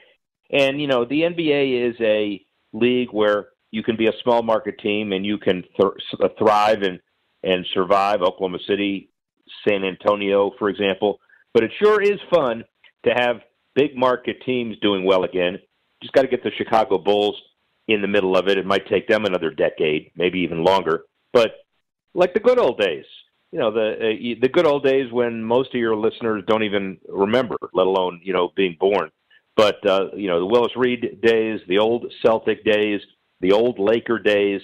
And 0.52 0.80
you 0.80 0.88
know 0.88 1.04
the 1.04 1.22
NBA 1.22 1.90
is 1.90 1.96
a 2.00 2.46
league 2.74 3.10
where 3.12 3.48
you 3.72 3.82
can 3.84 3.98
be 3.98 4.08
a 4.08 4.14
small 4.24 4.44
market 4.44 4.80
team 4.80 5.12
and 5.12 5.26
you 5.26 5.38
can 5.38 5.64
th- 5.78 6.32
thrive 6.38 6.84
and 6.84 7.00
and 7.46 7.66
survive. 7.74 8.22
Oklahoma 8.22 8.60
City, 8.68 9.10
San 9.68 9.84
Antonio, 9.84 10.52
for 10.60 10.70
example 10.70 11.20
but 11.56 11.64
it 11.64 11.72
sure 11.80 12.02
is 12.02 12.20
fun 12.30 12.66
to 13.06 13.12
have 13.12 13.38
big 13.76 13.96
market 13.96 14.44
teams 14.46 14.78
doing 14.82 15.06
well 15.06 15.24
again. 15.24 15.58
Just 16.02 16.14
got 16.14 16.24
to 16.24 16.28
get 16.28 16.44
the 16.44 16.52
Chicago 16.58 16.98
Bulls 16.98 17.42
in 17.88 18.02
the 18.02 18.10
middle 18.10 18.36
of 18.36 18.50
it. 18.50 18.58
It 18.58 18.66
might 18.66 18.88
take 18.90 19.08
them 19.08 19.24
another 19.24 19.52
decade, 19.52 20.12
maybe 20.18 20.40
even 20.40 20.66
longer. 20.66 21.06
But 21.32 21.56
like 22.14 22.34
the 22.34 22.42
good 22.42 22.60
old 22.60 22.78
days, 22.78 23.06
you 23.54 23.60
know, 23.60 23.72
the 23.72 23.94
uh, 23.94 24.42
the 24.42 24.50
good 24.50 24.68
old 24.68 24.84
days 24.84 25.10
when 25.14 25.42
most 25.42 25.70
of 25.70 25.80
your 25.80 25.96
listeners 25.96 26.44
don't 26.46 26.64
even 26.64 26.98
remember, 27.08 27.56
let 27.74 27.88
alone 27.88 28.20
you 28.22 28.34
know 28.34 28.52
being 28.58 28.76
born. 28.78 29.10
But 29.56 29.78
uh, 29.88 30.10
you 30.14 30.28
know, 30.28 30.42
the 30.42 30.46
Willis 30.46 30.76
Reed 30.76 31.22
days, 31.22 31.62
the 31.70 31.78
old 31.78 32.12
Celtic 32.22 32.66
days, 32.66 33.00
the 33.40 33.54
old 33.54 33.80
Laker 33.80 34.20
days. 34.20 34.62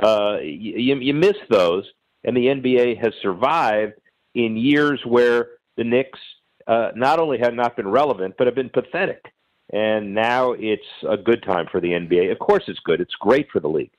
Uh, 0.00 0.38
you, 0.42 0.96
you 0.96 1.14
miss 1.14 1.36
those, 1.50 1.84
and 2.24 2.36
the 2.36 2.46
NBA 2.46 3.00
has 3.02 3.12
survived 3.22 3.94
in 4.34 4.56
years 4.56 5.00
where 5.04 5.48
the 5.76 5.84
Knicks 5.84 6.18
uh, 6.66 6.90
not 6.94 7.18
only 7.18 7.38
have 7.38 7.54
not 7.54 7.76
been 7.76 7.88
relevant, 7.88 8.34
but 8.38 8.46
have 8.46 8.54
been 8.54 8.70
pathetic. 8.70 9.32
And 9.72 10.14
now 10.14 10.52
it's 10.52 10.82
a 11.08 11.16
good 11.16 11.42
time 11.42 11.66
for 11.70 11.80
the 11.80 11.88
NBA. 11.88 12.30
Of 12.30 12.38
course, 12.38 12.64
it's 12.68 12.80
good. 12.80 13.00
It's 13.00 13.14
great 13.14 13.50
for 13.50 13.60
the 13.60 13.68
league. 13.68 13.92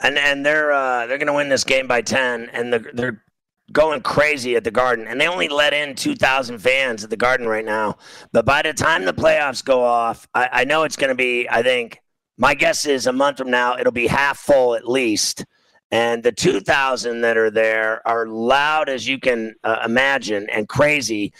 And 0.00 0.18
and 0.18 0.44
they're 0.44 0.72
uh, 0.72 1.06
they're 1.06 1.18
going 1.18 1.28
to 1.28 1.34
win 1.34 1.48
this 1.48 1.64
game 1.64 1.86
by 1.86 2.02
ten, 2.02 2.50
and 2.52 2.72
they're, 2.72 2.90
they're 2.92 3.22
going 3.70 4.00
crazy 4.00 4.56
at 4.56 4.64
the 4.64 4.70
Garden. 4.70 5.06
And 5.06 5.20
they 5.20 5.28
only 5.28 5.48
let 5.48 5.72
in 5.72 5.94
two 5.94 6.16
thousand 6.16 6.58
fans 6.58 7.04
at 7.04 7.10
the 7.10 7.16
Garden 7.16 7.46
right 7.46 7.64
now. 7.64 7.96
But 8.32 8.44
by 8.44 8.62
the 8.62 8.72
time 8.72 9.04
the 9.04 9.14
playoffs 9.14 9.64
go 9.64 9.82
off, 9.82 10.26
I, 10.34 10.48
I 10.52 10.64
know 10.64 10.82
it's 10.82 10.96
going 10.96 11.10
to 11.10 11.14
be. 11.14 11.48
I 11.48 11.62
think 11.62 12.00
my 12.36 12.54
guess 12.54 12.86
is 12.86 13.06
a 13.06 13.12
month 13.12 13.38
from 13.38 13.50
now 13.50 13.76
it'll 13.78 13.92
be 13.92 14.06
half 14.06 14.38
full 14.38 14.74
at 14.74 14.88
least. 14.88 15.44
And 15.90 16.22
the 16.22 16.32
2,000 16.32 17.22
that 17.22 17.36
are 17.36 17.50
there 17.50 18.06
are 18.06 18.26
loud 18.26 18.88
as 18.88 19.08
you 19.08 19.18
can 19.18 19.54
uh, 19.64 19.80
imagine 19.84 20.48
and 20.50 20.68
crazy. 20.68 21.32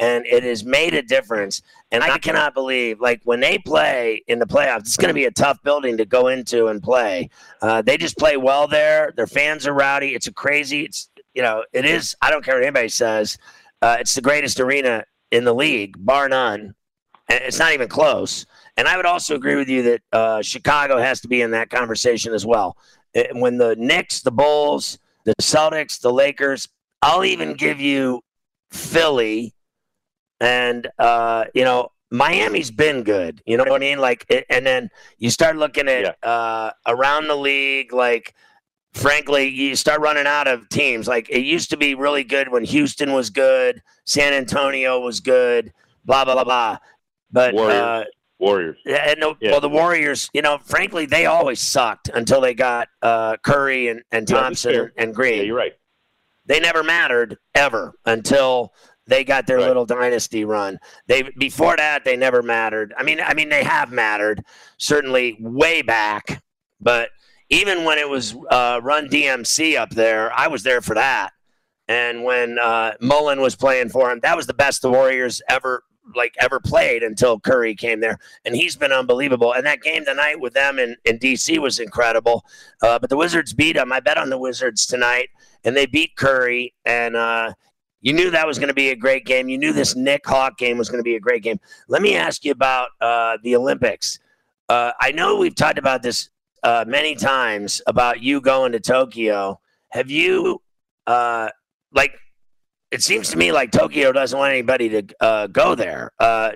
And 0.00 0.26
it 0.26 0.42
has 0.42 0.64
made 0.64 0.94
a 0.94 1.02
difference. 1.02 1.62
And 1.92 2.02
I 2.02 2.18
cannot 2.18 2.54
believe, 2.54 3.00
like, 3.00 3.20
when 3.22 3.38
they 3.38 3.58
play 3.58 4.24
in 4.26 4.40
the 4.40 4.46
playoffs, 4.46 4.80
it's 4.80 4.96
going 4.96 5.08
to 5.08 5.14
be 5.14 5.26
a 5.26 5.30
tough 5.30 5.62
building 5.62 5.96
to 5.98 6.04
go 6.04 6.26
into 6.26 6.66
and 6.66 6.82
play. 6.82 7.30
Uh, 7.62 7.82
they 7.82 7.96
just 7.96 8.18
play 8.18 8.36
well 8.36 8.66
there. 8.66 9.12
Their 9.14 9.28
fans 9.28 9.64
are 9.68 9.72
rowdy. 9.72 10.08
It's 10.08 10.26
a 10.26 10.32
crazy, 10.32 10.82
it's, 10.82 11.08
you 11.32 11.42
know, 11.42 11.64
it 11.72 11.84
is, 11.84 12.16
I 12.20 12.30
don't 12.30 12.44
care 12.44 12.54
what 12.54 12.64
anybody 12.64 12.88
says, 12.88 13.38
uh, 13.80 13.98
it's 14.00 14.16
the 14.16 14.20
greatest 14.20 14.58
arena 14.58 15.04
in 15.30 15.44
the 15.44 15.54
league, 15.54 15.94
bar 15.98 16.28
none. 16.28 16.74
And 17.28 17.44
it's 17.44 17.60
not 17.60 17.72
even 17.72 17.86
close. 17.88 18.46
And 18.76 18.88
I 18.88 18.96
would 18.96 19.06
also 19.06 19.36
agree 19.36 19.54
with 19.54 19.68
you 19.68 19.82
that 19.82 20.02
uh, 20.12 20.42
Chicago 20.42 20.98
has 20.98 21.20
to 21.20 21.28
be 21.28 21.42
in 21.42 21.52
that 21.52 21.70
conversation 21.70 22.34
as 22.34 22.44
well. 22.44 22.76
Eh, 23.14 23.28
when 23.32 23.58
the 23.58 23.76
Knicks, 23.76 24.20
the 24.20 24.32
Bulls, 24.32 24.98
the 25.24 25.34
Celtics, 25.40 26.00
the 26.00 26.12
Lakers, 26.12 26.68
I'll 27.02 27.24
even 27.24 27.54
give 27.54 27.80
you 27.80 28.22
Philly, 28.70 29.54
and 30.40 30.88
uh, 30.98 31.44
you 31.54 31.64
know 31.64 31.92
Miami's 32.10 32.70
been 32.70 33.02
good. 33.02 33.42
You 33.46 33.56
know 33.56 33.64
what 33.64 33.74
I 33.74 33.78
mean? 33.78 33.98
Like, 33.98 34.26
and 34.50 34.66
then 34.66 34.90
you 35.18 35.30
start 35.30 35.56
looking 35.56 35.88
at 35.88 36.16
yeah. 36.22 36.28
uh, 36.28 36.70
around 36.86 37.28
the 37.28 37.36
league, 37.36 37.92
like. 37.92 38.34
Frankly, 38.92 39.48
you 39.48 39.74
start 39.74 40.00
running 40.00 40.28
out 40.28 40.46
of 40.46 40.68
teams. 40.68 41.08
Like 41.08 41.28
it 41.28 41.40
used 41.40 41.68
to 41.70 41.76
be 41.76 41.96
really 41.96 42.22
good 42.22 42.52
when 42.52 42.62
Houston 42.62 43.12
was 43.12 43.28
good, 43.28 43.82
San 44.04 44.32
Antonio 44.32 45.00
was 45.00 45.18
good, 45.18 45.72
blah 46.04 46.24
blah 46.24 46.34
blah 46.34 46.44
blah. 46.44 46.78
But 47.32 47.56
uh, 47.56 48.04
Warriors. 48.44 48.78
And 48.86 49.22
the, 49.22 49.34
yeah. 49.40 49.52
well, 49.52 49.60
the 49.60 49.68
Warriors, 49.68 50.28
you 50.32 50.42
know, 50.42 50.58
frankly, 50.58 51.06
they 51.06 51.26
always 51.26 51.60
sucked 51.60 52.08
until 52.08 52.40
they 52.40 52.54
got 52.54 52.88
uh, 53.02 53.36
Curry 53.38 53.88
and, 53.88 54.02
and 54.12 54.28
Thompson 54.28 54.74
yeah, 54.74 54.86
and 54.96 55.14
Green. 55.14 55.38
Yeah, 55.38 55.42
you're 55.42 55.56
right. 55.56 55.72
They 56.46 56.60
never 56.60 56.82
mattered 56.82 57.38
ever 57.54 57.94
until 58.04 58.74
they 59.06 59.24
got 59.24 59.46
their 59.46 59.58
right. 59.58 59.66
little 59.66 59.86
dynasty 59.86 60.44
run. 60.44 60.78
They 61.06 61.22
before 61.22 61.76
that 61.76 62.04
they 62.04 62.16
never 62.16 62.42
mattered. 62.42 62.92
I 62.96 63.02
mean, 63.02 63.20
I 63.20 63.34
mean 63.34 63.48
they 63.48 63.64
have 63.64 63.90
mattered 63.90 64.44
certainly 64.76 65.36
way 65.40 65.82
back, 65.82 66.42
but 66.80 67.10
even 67.50 67.84
when 67.84 67.98
it 67.98 68.08
was 68.08 68.34
uh, 68.50 68.80
Run 68.82 69.08
TMC 69.08 69.76
up 69.76 69.90
there, 69.90 70.32
I 70.32 70.48
was 70.48 70.62
there 70.62 70.80
for 70.80 70.94
that. 70.94 71.32
And 71.86 72.24
when 72.24 72.58
uh, 72.58 72.92
Mullin 73.00 73.40
was 73.40 73.56
playing 73.56 73.90
for 73.90 74.10
him, 74.10 74.20
that 74.20 74.36
was 74.36 74.46
the 74.46 74.54
best 74.54 74.82
the 74.82 74.90
Warriors 74.90 75.42
ever 75.48 75.82
like 76.14 76.34
ever 76.40 76.60
played 76.60 77.02
until 77.02 77.40
Curry 77.40 77.74
came 77.74 78.00
there, 78.00 78.18
and 78.44 78.54
he's 78.54 78.76
been 78.76 78.92
unbelievable. 78.92 79.52
And 79.52 79.64
that 79.66 79.82
game 79.82 80.04
tonight 80.04 80.40
with 80.40 80.54
them 80.54 80.78
in, 80.78 80.96
in 81.04 81.18
DC 81.18 81.58
was 81.58 81.78
incredible. 81.78 82.44
Uh, 82.82 82.98
but 82.98 83.10
the 83.10 83.16
Wizards 83.16 83.52
beat 83.52 83.74
them. 83.74 83.92
I 83.92 84.00
bet 84.00 84.18
on 84.18 84.30
the 84.30 84.38
Wizards 84.38 84.86
tonight, 84.86 85.30
and 85.64 85.76
they 85.76 85.86
beat 85.86 86.16
Curry. 86.16 86.74
And 86.84 87.16
uh, 87.16 87.54
you 88.00 88.12
knew 88.12 88.30
that 88.30 88.46
was 88.46 88.58
going 88.58 88.68
to 88.68 88.74
be 88.74 88.90
a 88.90 88.96
great 88.96 89.24
game. 89.24 89.48
You 89.48 89.58
knew 89.58 89.72
this 89.72 89.96
Knick 89.96 90.26
Hawk 90.26 90.58
game 90.58 90.76
was 90.78 90.88
going 90.88 91.00
to 91.00 91.04
be 91.04 91.16
a 91.16 91.20
great 91.20 91.42
game. 91.42 91.58
Let 91.88 92.02
me 92.02 92.16
ask 92.16 92.44
you 92.44 92.52
about 92.52 92.90
uh, 93.00 93.38
the 93.42 93.56
Olympics. 93.56 94.18
Uh, 94.68 94.92
I 95.00 95.12
know 95.12 95.36
we've 95.36 95.54
talked 95.54 95.78
about 95.78 96.02
this 96.02 96.28
uh, 96.62 96.84
many 96.86 97.14
times 97.14 97.82
about 97.86 98.22
you 98.22 98.40
going 98.40 98.72
to 98.72 98.80
Tokyo. 98.80 99.60
Have 99.90 100.10
you 100.10 100.60
uh, 101.06 101.48
like 101.92 102.12
it 102.90 103.02
seems 103.02 103.30
to 103.30 103.38
me 103.38 103.52
like 103.52 103.72
Tokyo 103.72 104.12
doesn't 104.12 104.38
want 104.38 104.52
anybody 104.52 104.88
to 104.88 105.04
uh, 105.20 105.46
go 105.48 105.74
there. 105.74 106.10
Uh, 106.18 106.52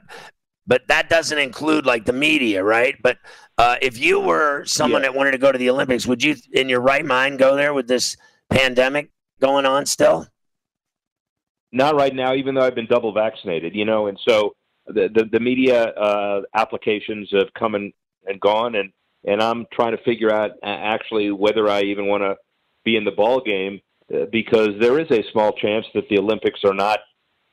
but 0.66 0.82
that 0.88 1.08
doesn't 1.08 1.38
include 1.38 1.86
like 1.86 2.04
the 2.04 2.12
media, 2.12 2.62
right? 2.62 2.94
But 3.02 3.18
uh, 3.56 3.76
if 3.80 3.98
you 3.98 4.20
were 4.20 4.64
someone 4.66 5.02
yeah. 5.02 5.08
that 5.08 5.16
wanted 5.16 5.32
to 5.32 5.38
go 5.38 5.50
to 5.50 5.58
the 5.58 5.70
Olympics, 5.70 6.06
would 6.06 6.22
you, 6.22 6.36
in 6.52 6.68
your 6.68 6.80
right 6.80 7.04
mind, 7.04 7.38
go 7.38 7.56
there 7.56 7.72
with 7.72 7.88
this 7.88 8.16
pandemic 8.50 9.10
going 9.40 9.64
on 9.66 9.86
still? 9.86 10.26
Not 11.72 11.96
right 11.96 12.14
now, 12.14 12.34
even 12.34 12.54
though 12.54 12.62
I've 12.62 12.74
been 12.74 12.86
double 12.86 13.12
vaccinated, 13.12 13.74
you 13.74 13.84
know, 13.84 14.06
and 14.06 14.18
so 14.26 14.54
the 14.86 15.08
the, 15.14 15.24
the 15.32 15.40
media 15.40 15.86
uh, 15.90 16.42
applications 16.54 17.28
have 17.32 17.52
come 17.58 17.74
and, 17.74 17.92
and 18.26 18.40
gone, 18.40 18.74
and 18.74 18.90
and 19.24 19.42
I'm 19.42 19.66
trying 19.72 19.96
to 19.96 20.02
figure 20.02 20.32
out 20.32 20.52
actually 20.62 21.30
whether 21.30 21.68
I 21.68 21.82
even 21.82 22.06
want 22.06 22.22
to 22.22 22.36
be 22.84 22.96
in 22.96 23.04
the 23.04 23.10
ball 23.10 23.40
game 23.40 23.80
because 24.30 24.70
there 24.80 24.98
is 24.98 25.10
a 25.10 25.30
small 25.32 25.52
chance 25.52 25.86
that 25.94 26.08
the 26.08 26.18
Olympics 26.18 26.60
are 26.64 26.74
not 26.74 27.00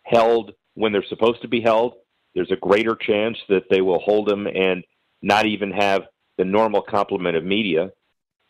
held 0.03 0.51
when 0.75 0.91
they're 0.91 1.05
supposed 1.07 1.41
to 1.41 1.47
be 1.47 1.61
held. 1.61 1.93
There's 2.33 2.51
a 2.51 2.57
greater 2.57 2.95
chance 2.95 3.37
that 3.49 3.63
they 3.69 3.81
will 3.81 3.99
hold 3.99 4.27
them 4.27 4.47
and 4.47 4.83
not 5.21 5.45
even 5.45 5.71
have 5.71 6.03
the 6.37 6.45
normal 6.45 6.81
complement 6.81 7.37
of 7.37 7.43
media. 7.43 7.91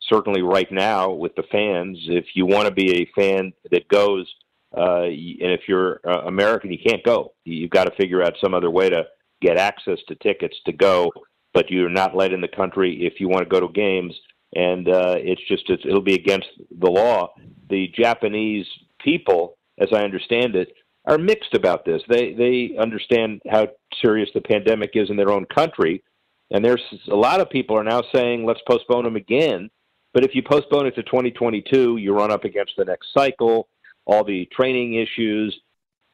Certainly, 0.01 0.41
right 0.41 0.71
now 0.71 1.11
with 1.11 1.35
the 1.35 1.43
fans, 1.51 1.97
if 2.07 2.25
you 2.35 2.45
want 2.45 2.67
to 2.67 2.73
be 2.73 3.01
a 3.01 3.11
fan 3.15 3.53
that 3.71 3.87
goes 3.87 4.31
uh, 4.75 5.03
and 5.03 5.51
if 5.51 5.61
you're 5.67 6.01
uh, 6.05 6.21
American, 6.25 6.71
you 6.71 6.77
can't 6.77 7.03
go. 7.03 7.33
You've 7.45 7.69
got 7.69 7.85
to 7.85 7.95
figure 7.95 8.21
out 8.21 8.35
some 8.41 8.53
other 8.53 8.69
way 8.69 8.89
to 8.89 9.05
get 9.41 9.57
access 9.57 9.99
to 10.07 10.15
tickets 10.15 10.57
to 10.65 10.73
go, 10.73 11.11
but 11.53 11.69
you're 11.69 11.89
not 11.89 12.15
let 12.15 12.33
in 12.33 12.41
the 12.41 12.47
country 12.47 13.05
if 13.05 13.19
you 13.19 13.29
want 13.29 13.43
to 13.43 13.49
go 13.49 13.65
to 13.65 13.71
games. 13.71 14.13
And 14.55 14.87
uh, 14.87 15.15
it's 15.17 15.45
just 15.47 15.69
it's, 15.69 15.83
it'll 15.85 16.01
be 16.01 16.15
against 16.15 16.47
the 16.79 16.89
law. 16.89 17.33
The 17.69 17.91
Japanese 17.95 18.65
people, 18.99 19.57
as 19.79 19.89
I 19.93 20.03
understand 20.03 20.55
it, 20.55 20.69
are 21.05 21.17
mixed 21.17 21.53
about 21.53 21.85
this. 21.85 22.01
They 22.09 22.33
they 22.33 22.75
understand 22.79 23.41
how 23.49 23.67
serious 24.01 24.29
the 24.33 24.41
pandemic 24.41 24.91
is 24.93 25.09
in 25.09 25.17
their 25.17 25.31
own 25.31 25.45
country, 25.45 26.03
and 26.51 26.63
there's 26.63 26.81
a 27.09 27.15
lot 27.15 27.41
of 27.41 27.49
people 27.49 27.77
are 27.77 27.83
now 27.83 28.01
saying 28.13 28.45
let's 28.45 28.61
postpone 28.67 29.03
them 29.03 29.15
again. 29.15 29.69
But 30.13 30.23
if 30.23 30.33
you 30.33 30.43
postpone 30.43 30.87
it 30.87 30.95
to 30.95 31.03
2022, 31.03 31.97
you 31.97 32.13
run 32.13 32.31
up 32.31 32.45
against 32.45 32.73
the 32.77 32.85
next 32.85 33.07
cycle, 33.13 33.67
all 34.05 34.23
the 34.23 34.47
training 34.55 34.93
issues, 34.95 35.59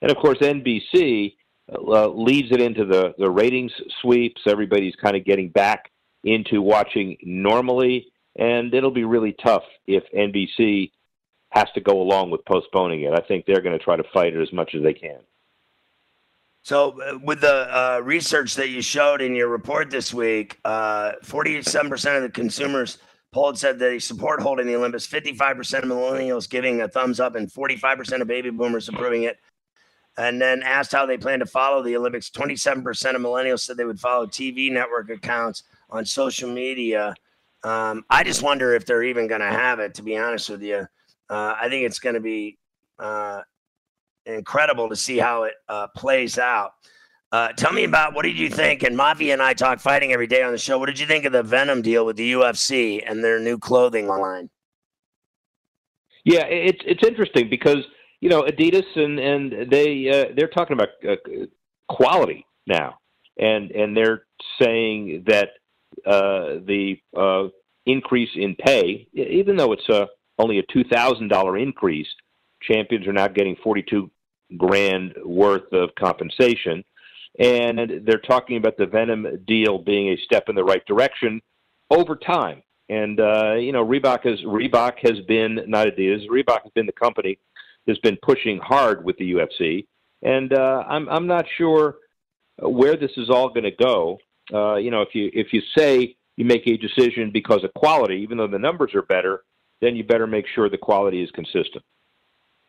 and 0.02 0.12
of 0.12 0.18
course 0.18 0.39
NBC 0.39 1.36
uh, 1.72 2.08
leads 2.08 2.52
it 2.52 2.62
into 2.62 2.86
the 2.86 3.14
the 3.18 3.30
ratings 3.30 3.72
sweeps. 4.02 4.42
Everybody's 4.48 4.96
kind 4.96 5.16
of 5.16 5.24
getting 5.24 5.50
back 5.50 5.92
into 6.24 6.62
watching 6.62 7.18
normally, 7.24 8.11
and 8.36 8.74
it'll 8.74 8.92
be 8.92 9.04
really 9.04 9.34
tough 9.34 9.64
if 9.88 10.04
NBC 10.16 10.92
has 11.50 11.68
to 11.74 11.82
go 11.82 12.02
along 12.02 12.32
with 12.32 12.44
postponing 12.46 13.02
it. 13.02 13.14
I 13.14 13.22
think 13.28 13.46
they're 13.46 13.62
going 13.62 13.78
to 13.78 13.84
try 13.84 13.96
to 13.96 14.04
fight 14.14 14.36
it 14.36 14.42
as 14.42 14.54
much 14.54 14.74
as 14.74 14.84
they 14.84 14.94
can. 14.94 15.20
So, 16.64 17.02
uh, 17.02 17.18
with 17.24 17.42
the 17.42 17.76
uh, 17.76 18.02
research 18.04 18.56
that 18.56 18.70
you 18.70 18.82
showed 18.82 19.22
in 19.22 19.36
your 19.36 19.48
report 19.48 19.90
this 19.90 20.14
week, 20.14 20.60
uh, 20.64 21.14
47% 21.24 22.18
of 22.18 22.22
the 22.22 22.30
consumers 22.30 23.00
polled 23.34 23.58
said 23.58 23.80
they 23.80 23.98
support 23.98 24.42
holding 24.42 24.68
the 24.68 24.76
Olympics, 24.76 25.08
55% 25.08 25.80
of 25.80 25.84
millennials 25.86 26.50
giving 26.50 26.82
a 26.82 26.88
thumbs 26.88 27.20
up, 27.20 27.36
and 27.36 27.52
45% 27.52 28.22
of 28.22 28.28
baby 28.28 28.52
boomers 28.52 28.90
approving 28.90 29.24
it. 29.24 29.38
And 30.18 30.42
then 30.42 30.62
asked 30.62 30.92
how 30.92 31.06
they 31.06 31.18
plan 31.18 31.40
to 31.40 31.46
follow 31.46 31.82
the 31.82 31.96
Olympics. 31.96 32.30
27% 32.30 33.16
of 33.16 33.22
millennials 33.22 33.62
said 33.62 33.78
they 33.78 33.86
would 33.86 34.00
follow 34.00 34.28
TV 34.28 34.72
network 34.72 35.10
accounts 35.10 35.64
on 35.90 36.06
social 36.06 36.52
media. 36.52 37.16
Um, 37.64 38.05
I 38.09 38.24
just 38.24 38.41
wonder 38.41 38.74
if 38.74 38.86
they're 38.86 39.03
even 39.03 39.28
going 39.28 39.41
to 39.41 39.47
have 39.47 39.80
it, 39.80 39.95
to 39.95 40.03
be 40.03 40.18
honest 40.18 40.49
with 40.49 40.64
you. 40.64 40.88
Uh, 41.30 41.55
I 41.59 41.70
think 41.70 41.86
it's 41.86 41.99
going 41.99 42.16
to 42.16 42.22
be 42.22 42.57
uh, 42.99 43.41
incredible 44.26 44.89
to 44.89 44.95
see 44.95 45.18
how 45.18 45.43
it 45.43 45.53
uh, 45.70 45.88
plays 45.95 46.38
out. 46.38 46.74
Uh, 47.32 47.49
tell 47.53 47.72
me 47.72 47.86
about 47.86 48.14
what 48.14 48.24
did 48.24 48.38
you 48.38 48.49
think? 48.49 48.84
And 48.84 48.97
Mafia 48.97 49.32
and 49.32 49.41
I 49.41 49.53
talk 49.53 49.80
fighting 49.80 50.12
every 50.12 50.28
day 50.28 50.43
on 50.43 50.51
the 50.51 50.57
show. 50.57 50.78
What 50.78 50.88
did 50.88 50.99
you 50.99 51.05
think 51.05 51.24
of 51.24 51.32
the 51.32 51.43
Venum 51.43 51.82
deal 51.82 52.05
with 52.05 52.18
the 52.18 52.34
UFC 52.34 53.01
and 53.07 53.24
their 53.24 53.39
new 53.39 53.57
clothing 53.57 54.07
line? 54.07 54.49
Yeah, 56.26 56.45
it's 56.45 56.82
it's 56.86 57.03
interesting 57.07 57.49
because 57.49 57.84
you 58.20 58.30
know 58.30 58.43
Adidas 58.43 58.86
and 58.95 59.18
and 59.18 59.72
they 59.72 60.09
uh, 60.09 60.34
they're 60.36 60.49
talking 60.49 60.74
about 60.74 60.89
uh, 61.07 61.16
quality 61.88 62.45
now, 62.68 62.97
and 63.39 63.72
and 63.72 63.95
they're 63.95 64.26
saying 64.62 65.24
that 65.28 65.51
the 66.06 66.95
increase 67.86 68.30
in 68.36 68.56
pay, 68.56 69.08
even 69.14 69.56
though 69.56 69.74
it's 69.74 69.89
a 69.89 70.08
only 70.38 70.60
a 70.60 70.64
two 70.72 70.84
thousand 70.84 71.28
dollar 71.28 71.58
increase. 71.58 72.08
Champions 72.62 73.08
are 73.08 73.14
now 73.14 73.28
getting 73.28 73.56
forty 73.64 73.84
two 73.84 74.12
grand 74.58 75.14
worth 75.26 75.72
of 75.74 75.89
compensation, 75.97 76.84
and 77.39 78.06
they're 78.06 78.20
talking 78.20 78.58
about 78.58 78.78
the 78.78 78.86
Venum 78.86 79.45
deal 79.45 79.80
being 79.80 80.10
a 80.10 80.18
step 80.26 80.49
in 80.49 80.56
the 80.56 80.64
right 80.64 80.86
direction 80.86 81.41
over 81.89 82.16
time. 82.16 82.62
And 82.89 83.20
uh, 83.20 83.54
you 83.54 83.72
know, 83.72 83.86
Reebok 83.86 84.26
has 84.26 84.41
Reebok 84.41 84.93
has 85.04 85.20
been 85.28 85.60
not 85.68 85.88
Adidas. 85.88 86.28
Reebok 86.28 86.64
has 86.64 86.72
been 86.76 86.86
the 86.86 86.91
company 86.91 87.39
that's 87.88 87.99
been 87.99 88.18
pushing 88.22 88.60
hard 88.60 89.04
with 89.04 89.18
the 89.18 89.34
UFC, 89.34 89.88
and 90.22 90.54
uh, 90.54 90.84
I'm 90.88 91.08
I'm 91.10 91.28
not 91.28 91.45
sure 91.58 91.95
where 92.60 92.95
this 92.95 93.12
is 93.18 93.30
all 93.30 93.49
going 93.49 93.64
to 93.64 93.72
go. 93.72 94.18
Uh, 94.54 94.76
you 94.76 94.91
know, 94.91 95.02
if 95.02 95.14
you 95.14 95.30
if 95.34 95.54
you 95.54 95.62
say 95.78 96.16
you 96.38 96.45
make 96.45 96.68
a 96.68 96.78
decision 96.78 97.32
because 97.32 97.64
of 97.64 97.74
quality, 97.74 98.16
even 98.16 98.38
though 98.38 98.47
the 98.47 98.60
numbers 98.60 98.93
are 98.95 99.02
better, 99.04 99.43
then 99.82 99.95
you 99.95 100.04
better 100.04 100.28
make 100.28 100.45
sure 100.47 100.70
the 100.70 100.78
quality 100.78 101.22
is 101.22 101.32
consistent. 101.32 101.84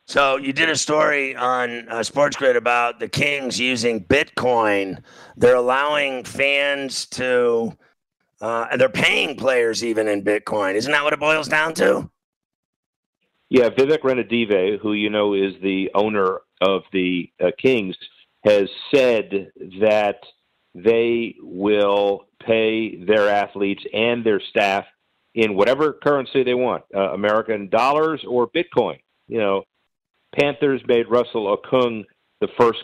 So 0.07 0.37
you 0.37 0.53
did 0.53 0.69
a 0.69 0.77
story 0.77 1.37
on 1.37 1.89
uh, 1.89 2.03
Sports 2.03 2.37
Grid 2.37 2.57
about 2.57 2.99
the 2.99 3.09
Kings 3.09 3.61
using 3.61 4.05
Bitcoin. 4.05 5.03
They're 5.37 5.57
allowing 5.57 6.25
fans 6.25 7.07
to, 7.07 7.77
uh, 8.41 8.67
and 8.71 8.81
they're 8.81 8.89
paying 8.89 9.37
players 9.37 9.85
even 9.85 10.09
in 10.09 10.25
Bitcoin. 10.25 10.75
Isn't 10.75 10.91
that 10.91 11.05
what 11.05 11.13
it 11.13 11.21
boils 11.21 11.47
down 11.47 11.75
to? 11.75 12.11
Yeah, 13.49 13.69
Vivek 13.69 14.01
Ranadive, 14.01 14.81
who 14.81 14.95
you 14.95 15.11
know 15.11 15.35
is 15.35 15.55
the 15.63 15.91
owner 15.95 16.41
of 16.61 16.83
the 16.93 17.31
uh, 17.41 17.51
Kings, 17.59 17.97
has 18.45 18.69
said 18.93 19.53
that 19.81 20.17
they 20.75 21.37
will 21.41 22.27
pay 22.45 22.97
their 23.05 23.29
athletes 23.29 23.83
and 23.93 24.25
their 24.25 24.41
staff 24.41 24.85
in 25.35 25.55
whatever 25.55 25.93
currency 25.93 26.43
they 26.43 26.55
want, 26.55 26.85
uh, 26.95 27.13
American 27.13 27.69
dollars 27.69 28.23
or 28.29 28.49
Bitcoin. 28.49 28.99
You 29.29 29.39
know, 29.39 29.65
Panthers 30.39 30.83
made 30.87 31.09
Russell 31.09 31.57
Okung 31.57 32.05
the 32.41 32.49
first 32.59 32.83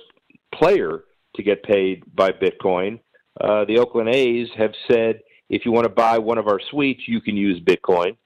player 0.54 1.04
to 1.36 1.42
get 1.42 1.62
paid 1.62 2.02
by 2.14 2.30
Bitcoin. 2.30 3.00
Uh, 3.40 3.64
the 3.64 3.78
Oakland 3.78 4.08
A's 4.08 4.48
have 4.56 4.72
said 4.90 5.20
if 5.50 5.64
you 5.64 5.72
want 5.72 5.84
to 5.84 5.92
buy 5.92 6.18
one 6.18 6.38
of 6.38 6.48
our 6.48 6.60
suites, 6.70 7.02
you 7.06 7.20
can 7.20 7.36
use 7.36 7.60
Bitcoin. 7.60 8.16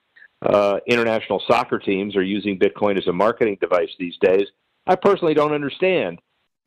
Uh, 0.41 0.81
international 0.89 1.41
soccer 1.47 1.79
teams 1.79 2.17
are 2.17 2.23
using 2.23 2.59
Bitcoin 2.59 2.99
as 2.99 3.07
a 3.07 3.13
marketing 3.13 3.59
device 3.61 3.91
these 3.99 4.17
days. 4.21 4.47
I 4.87 4.97
personally 4.97 5.35
don't 5.35 5.53
understand. 5.53 6.21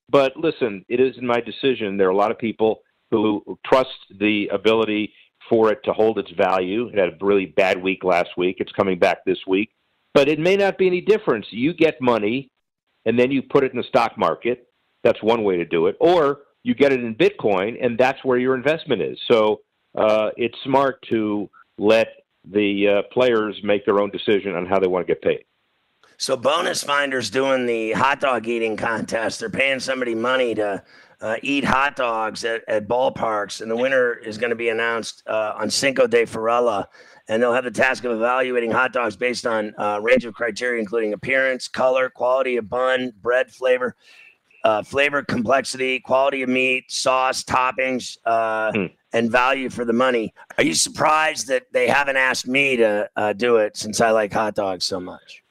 But 0.10 0.38
listen, 0.38 0.86
it 0.88 1.00
isn't 1.00 1.26
my 1.26 1.42
decision. 1.42 1.98
There 1.98 2.08
are 2.08 2.12
a 2.12 2.16
lot 2.16 2.32
of 2.32 2.38
people 2.38 2.82
who 3.22 3.60
trust 3.66 3.90
the 4.20 4.48
ability 4.48 5.14
for 5.50 5.72
it 5.72 5.80
to 5.84 5.94
hold 5.94 6.18
its 6.18 6.32
value. 6.32 6.88
It 6.88 6.98
had 6.98 7.10
a 7.10 7.18
really 7.22 7.46
bad 7.46 7.82
week 7.82 8.04
last 8.04 8.30
week. 8.38 8.58
It's 8.60 8.72
coming 8.72 8.98
back 8.98 9.24
this 9.26 9.38
week. 9.48 9.72
But 10.14 10.28
it 10.28 10.40
may 10.40 10.56
not 10.56 10.78
be 10.78 10.88
any 10.88 11.02
difference. 11.02 11.46
You 11.52 11.74
get 11.74 12.02
money 12.02 12.50
and 13.06 13.20
then 13.20 13.32
you 13.32 13.42
put 13.42 13.64
it 13.64 13.72
in 13.72 13.78
the 13.78 13.84
stock 13.84 14.18
market. 14.18 14.68
That's 15.04 15.22
one 15.22 15.44
way 15.44 15.58
to 15.58 15.66
do 15.66 15.88
it. 15.88 15.98
Or 16.00 16.40
you 16.64 16.74
get 16.74 16.92
it 16.92 17.04
in 17.04 17.16
Bitcoin 17.16 17.78
and 17.84 17.98
that's 17.98 18.24
where 18.24 18.38
your 18.38 18.56
investment 18.56 19.02
is. 19.02 19.20
So 19.30 19.62
uh, 19.96 20.30
it's 20.38 20.58
smart 20.64 21.04
to 21.10 21.50
let 21.78 22.08
the 22.50 22.88
uh, 22.88 23.02
players 23.14 23.60
make 23.64 23.86
their 23.86 24.00
own 24.00 24.10
decision 24.10 24.56
on 24.56 24.66
how 24.66 24.80
they 24.80 24.88
want 24.88 25.06
to 25.06 25.14
get 25.14 25.22
paid. 25.22 25.46
So 26.18 26.38
bonus 26.38 26.82
finders 26.82 27.30
doing 27.30 27.66
the 27.66 27.92
hot 27.92 28.22
dog 28.22 28.48
eating 28.48 28.78
contest. 28.78 29.40
They're 29.40 29.50
paying 29.50 29.80
somebody 29.80 30.16
money 30.16 30.56
to 30.56 30.82
uh, 31.26 31.38
eat 31.42 31.66
hot 31.66 31.96
dogs 31.96 32.46
at, 32.46 32.64
at 32.68 32.88
ballparks, 32.88 33.60
and 33.60 33.72
the 33.72 33.76
winner 33.76 34.14
is 34.14 34.38
going 34.38 34.52
to 34.52 34.56
be 34.56 34.70
announced 34.70 35.24
uh, 35.26 35.54
on 35.56 35.72
Cinco 35.72 36.06
de 36.06 36.24
Ferrella. 36.24 36.86
And 37.28 37.42
they'll 37.42 37.54
have 37.54 37.64
the 37.64 37.72
task 37.72 38.04
of 38.04 38.12
evaluating 38.12 38.70
hot 38.70 38.94
dogs 38.94 39.16
based 39.16 39.48
on 39.48 39.74
a 39.80 39.82
uh, 39.82 40.00
range 40.00 40.26
of 40.26 40.36
criteria, 40.36 40.80
including 40.80 41.14
appearance, 41.14 41.68
color, 41.68 42.12
quality 42.12 42.58
of 42.58 42.70
bun, 42.70 43.12
bread 43.24 43.50
flavor, 43.50 43.96
uh, 44.64 44.84
flavor 44.84 45.24
complexity, 45.24 46.00
quality 46.00 46.44
of 46.44 46.50
meat, 46.50 46.92
sauce, 46.92 47.44
toppings, 47.44 48.20
mm. 48.28 48.94
and 49.14 49.32
value 49.32 49.72
for 49.72 49.84
the 49.84 49.94
money. 49.94 50.32
Are 50.60 50.64
you 50.64 50.76
surprised 50.76 51.48
that 51.48 51.64
they 51.72 51.88
haven't 51.88 52.18
asked 52.18 52.48
me 52.48 52.78
to 52.78 53.10
uh, 53.16 53.34
do 53.34 53.58
it 53.58 53.76
since 53.78 54.00
I 54.00 54.12
like 54.12 54.32
hot 54.32 54.54
dogs 54.54 54.86
so 54.86 55.00
much? 55.00 55.42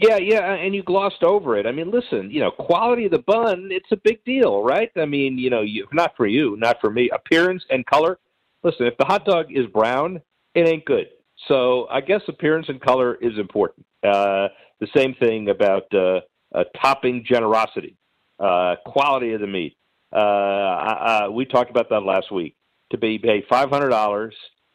Yeah, 0.00 0.16
yeah, 0.16 0.54
and 0.54 0.74
you 0.74 0.82
glossed 0.82 1.22
over 1.22 1.58
it. 1.58 1.66
I 1.66 1.72
mean, 1.72 1.90
listen, 1.90 2.30
you 2.30 2.40
know, 2.40 2.50
quality 2.50 3.04
of 3.04 3.10
the 3.10 3.18
bun, 3.18 3.68
it's 3.70 3.92
a 3.92 3.96
big 3.96 4.24
deal, 4.24 4.62
right? 4.62 4.90
I 4.96 5.04
mean, 5.04 5.36
you 5.36 5.50
know, 5.50 5.60
you, 5.60 5.86
not 5.92 6.16
for 6.16 6.26
you, 6.26 6.56
not 6.58 6.80
for 6.80 6.90
me. 6.90 7.10
Appearance 7.10 7.62
and 7.68 7.84
color. 7.84 8.18
Listen, 8.62 8.86
if 8.86 8.96
the 8.96 9.04
hot 9.04 9.26
dog 9.26 9.46
is 9.50 9.66
brown, 9.66 10.22
it 10.54 10.66
ain't 10.66 10.86
good. 10.86 11.08
So 11.48 11.86
I 11.90 12.00
guess 12.00 12.22
appearance 12.28 12.70
and 12.70 12.80
color 12.80 13.16
is 13.16 13.38
important. 13.38 13.84
Uh, 14.02 14.48
the 14.80 14.88
same 14.96 15.14
thing 15.14 15.50
about 15.50 15.84
uh, 15.94 16.20
uh, 16.54 16.64
topping 16.80 17.22
generosity, 17.28 17.96
uh, 18.38 18.76
quality 18.86 19.34
of 19.34 19.42
the 19.42 19.46
meat. 19.46 19.76
Uh, 20.12 20.16
uh, 20.16 21.28
we 21.30 21.44
talked 21.44 21.70
about 21.70 21.90
that 21.90 22.00
last 22.00 22.32
week. 22.32 22.56
To 22.92 22.98
be 22.98 23.18
pay 23.18 23.44
five 23.48 23.68
hundred 23.68 23.90
dollars, 23.90 24.34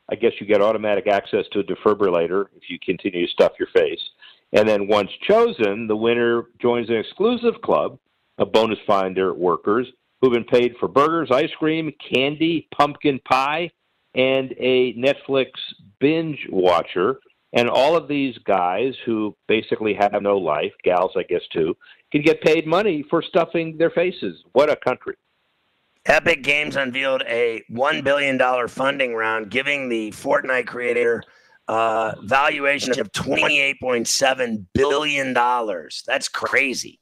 I 0.09 0.15
guess 0.15 0.32
you 0.39 0.45
get 0.47 0.61
automatic 0.61 1.07
access 1.07 1.45
to 1.51 1.59
a 1.59 1.63
defibrillator 1.63 2.45
if 2.55 2.69
you 2.69 2.78
continue 2.80 3.26
to 3.26 3.32
stuff 3.32 3.53
your 3.59 3.67
face. 3.76 3.99
And 4.53 4.67
then 4.67 4.87
once 4.87 5.11
chosen, 5.27 5.87
the 5.87 5.95
winner 5.95 6.43
joins 6.61 6.89
an 6.89 6.95
exclusive 6.95 7.61
club 7.61 7.99
of 8.37 8.51
bonus 8.51 8.79
finder 8.85 9.33
workers 9.33 9.87
who've 10.21 10.33
been 10.33 10.43
paid 10.45 10.75
for 10.79 10.87
burgers, 10.87 11.29
ice 11.31 11.51
cream, 11.57 11.91
candy, 12.13 12.67
pumpkin 12.75 13.19
pie, 13.25 13.69
and 14.13 14.53
a 14.57 14.93
Netflix 14.93 15.51
binge 15.99 16.47
watcher. 16.49 17.19
And 17.53 17.69
all 17.69 17.95
of 17.95 18.07
these 18.07 18.37
guys 18.39 18.93
who 19.05 19.35
basically 19.47 19.93
have 19.93 20.21
no 20.21 20.37
life, 20.37 20.73
gals, 20.83 21.11
I 21.15 21.23
guess, 21.23 21.43
too, 21.53 21.75
can 22.11 22.21
get 22.21 22.41
paid 22.41 22.67
money 22.67 23.03
for 23.09 23.21
stuffing 23.21 23.77
their 23.77 23.91
faces. 23.91 24.43
What 24.53 24.69
a 24.69 24.75
country. 24.75 25.15
Epic 26.05 26.43
Games 26.43 26.75
unveiled 26.75 27.23
a 27.27 27.63
$1 27.71 28.03
billion 28.03 28.67
funding 28.67 29.15
round, 29.15 29.49
giving 29.49 29.89
the 29.89 30.11
Fortnite 30.11 30.67
creator 30.67 31.23
uh, 31.68 32.13
valuation 32.22 32.99
of 32.99 33.11
$28.7 33.11 34.66
billion. 34.74 35.34
That's 35.34 36.28
crazy. 36.28 36.99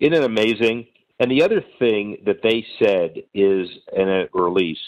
Isn't 0.00 0.14
it 0.14 0.24
amazing? 0.24 0.86
And 1.20 1.30
the 1.30 1.42
other 1.42 1.62
thing 1.78 2.18
that 2.26 2.42
they 2.42 2.66
said 2.82 3.22
is 3.34 3.68
in 3.92 4.08
a 4.08 4.26
release 4.34 4.80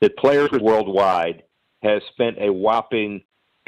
that 0.00 0.16
players 0.16 0.50
worldwide 0.52 1.44
has 1.82 2.02
spent 2.12 2.36
a 2.40 2.52
whopping 2.52 3.22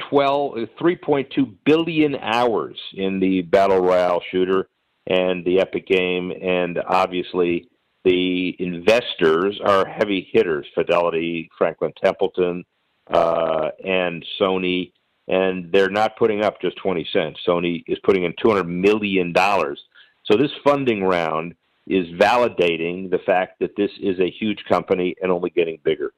12, 0.09 0.53
3.2 0.79 1.55
billion 1.65 2.15
hours 2.15 2.77
in 2.93 3.19
the 3.19 3.41
Battle 3.41 3.79
Royale 3.79 4.21
shooter 4.31 4.69
and 5.07 5.43
the 5.45 5.59
Epic 5.59 5.87
game. 5.87 6.31
And 6.31 6.79
obviously, 6.87 7.67
the 8.03 8.55
investors 8.59 9.59
are 9.65 9.85
heavy 9.85 10.29
hitters 10.31 10.67
Fidelity, 10.75 11.49
Franklin 11.57 11.93
Templeton, 12.03 12.63
uh, 13.07 13.69
and 13.83 14.25
Sony. 14.39 14.91
And 15.27 15.71
they're 15.71 15.89
not 15.89 16.17
putting 16.17 16.43
up 16.43 16.59
just 16.61 16.77
20 16.77 17.07
cents. 17.13 17.39
Sony 17.47 17.83
is 17.87 17.97
putting 18.03 18.23
in 18.23 18.33
$200 18.33 18.67
million. 18.67 19.33
So 19.35 20.37
this 20.37 20.51
funding 20.63 21.03
round 21.03 21.55
is 21.87 22.07
validating 22.09 23.09
the 23.09 23.19
fact 23.25 23.59
that 23.59 23.75
this 23.75 23.91
is 24.01 24.19
a 24.19 24.29
huge 24.29 24.63
company 24.67 25.15
and 25.21 25.31
only 25.31 25.49
getting 25.49 25.79
bigger. 25.83 26.13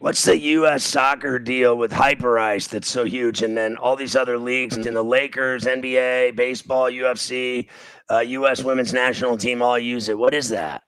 What's 0.00 0.24
the 0.24 0.38
U.S. 0.38 0.84
soccer 0.84 1.40
deal 1.40 1.76
with 1.76 1.90
Hyperice 1.90 2.68
that's 2.68 2.88
so 2.88 3.04
huge, 3.04 3.42
and 3.42 3.56
then 3.56 3.76
all 3.76 3.96
these 3.96 4.14
other 4.14 4.38
leagues, 4.38 4.76
and 4.76 4.84
the 4.84 5.02
Lakers, 5.02 5.64
NBA, 5.64 6.36
baseball, 6.36 6.84
UFC, 6.84 7.66
uh, 8.08 8.20
U.S. 8.20 8.62
Women's 8.62 8.92
National 8.92 9.36
Team 9.36 9.60
all 9.60 9.76
use 9.76 10.08
it. 10.08 10.16
What 10.16 10.34
is 10.34 10.50
that? 10.50 10.84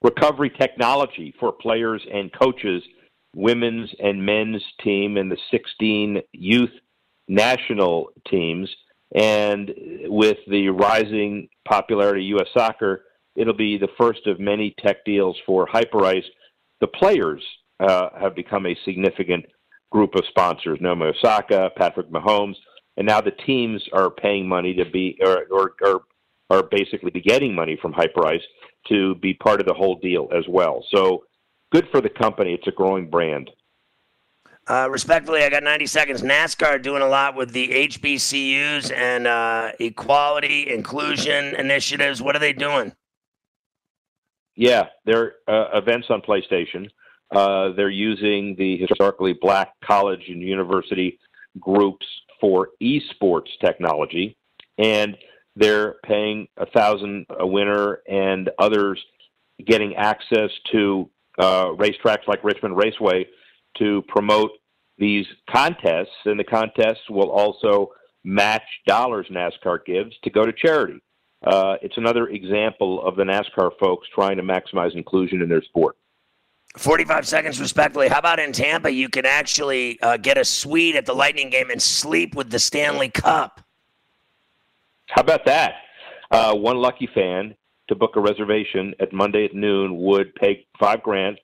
Recovery 0.00 0.48
technology 0.48 1.34
for 1.38 1.52
players 1.52 2.02
and 2.10 2.32
coaches, 2.32 2.82
women's 3.34 3.90
and 4.02 4.24
men's 4.24 4.62
team, 4.82 5.16
and 5.16 5.30
the 5.30 5.38
16 5.50 6.22
youth 6.32 6.70
national 7.28 8.10
teams. 8.28 8.68
And 9.14 9.72
with 10.04 10.38
the 10.48 10.68
rising 10.68 11.48
popularity 11.68 12.22
of 12.32 12.38
U.S. 12.38 12.48
soccer, 12.54 13.04
it'll 13.36 13.52
be 13.52 13.76
the 13.76 13.88
first 13.98 14.26
of 14.26 14.40
many 14.40 14.74
tech 14.78 15.04
deals 15.04 15.36
for 15.46 15.66
Hyperice 15.66 16.24
the 16.82 16.88
players 16.88 17.42
uh, 17.80 18.08
have 18.20 18.34
become 18.34 18.66
a 18.66 18.76
significant 18.84 19.46
group 19.90 20.14
of 20.16 20.24
sponsors. 20.28 20.78
Naomi 20.82 21.06
Osaka, 21.06 21.70
Patrick 21.76 22.10
Mahomes, 22.10 22.56
and 22.96 23.06
now 23.06 23.20
the 23.22 23.30
teams 23.30 23.82
are 23.92 24.10
paying 24.10 24.46
money 24.46 24.74
to 24.74 24.84
be 24.84 25.16
or 25.24 25.46
or, 25.50 25.74
or 25.80 26.02
are 26.50 26.62
basically 26.64 27.10
be 27.10 27.22
getting 27.22 27.54
money 27.54 27.78
from 27.80 27.94
Hyperice 27.94 28.42
to 28.88 29.14
be 29.14 29.32
part 29.32 29.60
of 29.60 29.66
the 29.66 29.72
whole 29.72 29.94
deal 30.00 30.28
as 30.36 30.44
well. 30.48 30.84
So 30.92 31.24
good 31.72 31.88
for 31.90 32.00
the 32.00 32.08
company. 32.08 32.54
It's 32.54 32.66
a 32.68 32.70
growing 32.70 33.08
brand. 33.08 33.50
Uh, 34.68 34.88
respectfully, 34.88 35.42
I 35.42 35.48
got 35.48 35.64
90 35.64 35.86
seconds. 35.86 36.22
NASCAR 36.22 36.80
doing 36.80 37.02
a 37.02 37.08
lot 37.08 37.34
with 37.34 37.50
the 37.50 37.68
HBCUs 37.68 38.92
and 38.92 39.26
uh, 39.26 39.72
equality, 39.80 40.72
inclusion 40.72 41.56
initiatives. 41.56 42.22
What 42.22 42.36
are 42.36 42.38
they 42.38 42.52
doing? 42.52 42.92
Yeah, 44.54 44.84
they're 45.04 45.34
uh, 45.48 45.70
events 45.74 46.08
on 46.10 46.20
PlayStation. 46.20 46.88
Uh, 47.34 47.72
they're 47.72 47.90
using 47.90 48.54
the 48.56 48.76
historically 48.76 49.32
black 49.32 49.72
college 49.82 50.28
and 50.28 50.40
university 50.40 51.18
groups 51.58 52.06
for 52.40 52.68
esports 52.80 53.48
technology, 53.60 54.36
and 54.78 55.16
they're 55.56 55.94
paying 56.04 56.46
a 56.58 56.66
thousand 56.66 57.26
a 57.40 57.46
winner 57.46 58.00
and 58.06 58.50
others 58.58 59.02
getting 59.66 59.96
access 59.96 60.50
to 60.70 61.08
uh, 61.38 61.66
racetracks 61.68 62.26
like 62.26 62.42
Richmond 62.44 62.76
Raceway 62.76 63.26
to 63.78 64.02
promote 64.08 64.50
these 64.98 65.26
contests, 65.50 66.14
and 66.26 66.38
the 66.38 66.44
contests 66.44 67.08
will 67.08 67.30
also 67.30 67.92
match 68.24 68.62
dollars 68.86 69.26
NASCAR 69.30 69.84
gives 69.84 70.14
to 70.22 70.30
go 70.30 70.44
to 70.44 70.52
charity 70.52 71.00
uh, 71.44 71.76
it's 71.82 71.96
another 71.96 72.28
example 72.28 73.04
of 73.04 73.16
the 73.16 73.24
NASCAR 73.24 73.70
folks 73.80 74.08
trying 74.14 74.36
to 74.36 74.42
maximize 74.42 74.94
inclusion 74.94 75.42
in 75.42 75.48
their 75.48 75.62
sport. 75.62 75.96
45 76.76 77.26
seconds, 77.26 77.60
respectfully. 77.60 78.08
How 78.08 78.18
about 78.18 78.38
in 78.38 78.52
Tampa? 78.52 78.90
You 78.90 79.08
can 79.08 79.26
actually 79.26 80.00
uh, 80.00 80.16
get 80.16 80.38
a 80.38 80.44
suite 80.44 80.94
at 80.94 81.04
the 81.04 81.12
Lightning 81.12 81.50
game 81.50 81.68
and 81.70 81.82
sleep 81.82 82.34
with 82.34 82.50
the 82.50 82.58
Stanley 82.58 83.10
Cup. 83.10 83.60
How 85.08 85.20
about 85.20 85.44
that? 85.44 85.74
Uh, 86.30 86.54
one 86.54 86.78
lucky 86.78 87.08
fan 87.14 87.54
to 87.88 87.94
book 87.94 88.16
a 88.16 88.20
reservation 88.20 88.94
at 89.00 89.12
Monday 89.12 89.44
at 89.44 89.54
noon 89.54 89.96
would 89.96 90.34
pay 90.34 90.66
five 90.78 91.02
grand, 91.02 91.38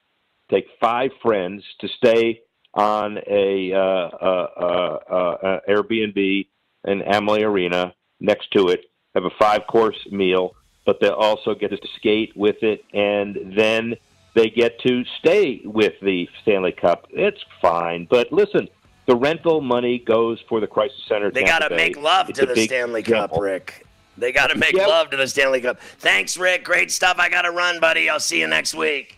take 0.51 0.67
five 0.81 1.11
friends 1.23 1.65
to 1.81 1.89
stay 1.89 2.41
on 2.75 3.19
a 3.27 3.73
uh, 3.73 3.79
uh, 3.79 4.49
uh, 4.61 5.15
uh 5.15 5.61
Airbnb 5.69 6.47
in 6.87 7.03
Amalie 7.03 7.43
Arena 7.43 7.95
next 8.21 8.51
to 8.53 8.69
it 8.69 8.85
have 9.15 9.25
a 9.25 9.35
five 9.39 9.67
course 9.67 9.99
meal, 10.11 10.55
but 10.87 11.01
they 11.01 11.09
also 11.09 11.55
get 11.55 11.71
to 11.71 11.89
skate 11.97 12.37
with 12.37 12.63
it, 12.63 12.85
and 12.93 13.55
then 13.57 13.95
they 14.35 14.49
get 14.49 14.79
to 14.81 15.05
stay 15.19 15.61
with 15.65 15.95
the 16.03 16.29
Stanley 16.43 16.73
Cup. 16.73 17.07
It's 17.11 17.41
fine, 17.61 18.07
but 18.09 18.33
listen, 18.33 18.69
the 19.07 19.17
rental 19.17 19.61
money 19.61 19.99
goes 19.99 20.39
for 20.49 20.61
the 20.61 20.67
Crisis 20.67 21.03
Center. 21.09 21.31
They 21.31 21.45
got 21.45 21.61
to 21.61 21.75
make 21.75 21.97
love 21.97 22.29
it's 22.29 22.39
to 22.39 22.47
the 22.47 22.65
Stanley 22.65 23.03
Cup, 23.03 23.33
Rick. 23.39 23.87
They 24.19 24.33
got 24.33 24.49
to 24.49 24.57
make 24.57 24.73
yep. 24.73 24.89
love 24.89 25.11
to 25.11 25.17
the 25.17 25.27
Stanley 25.27 25.61
Cup. 25.61 25.81
Thanks, 25.99 26.37
Rick. 26.37 26.65
Great 26.65 26.91
stuff. 26.91 27.19
I 27.19 27.29
got 27.29 27.43
to 27.43 27.51
run, 27.51 27.81
buddy. 27.81 28.09
I'll 28.09 28.21
see 28.21 28.41
you 28.41 28.47
next 28.47 28.75
week. 28.75 29.18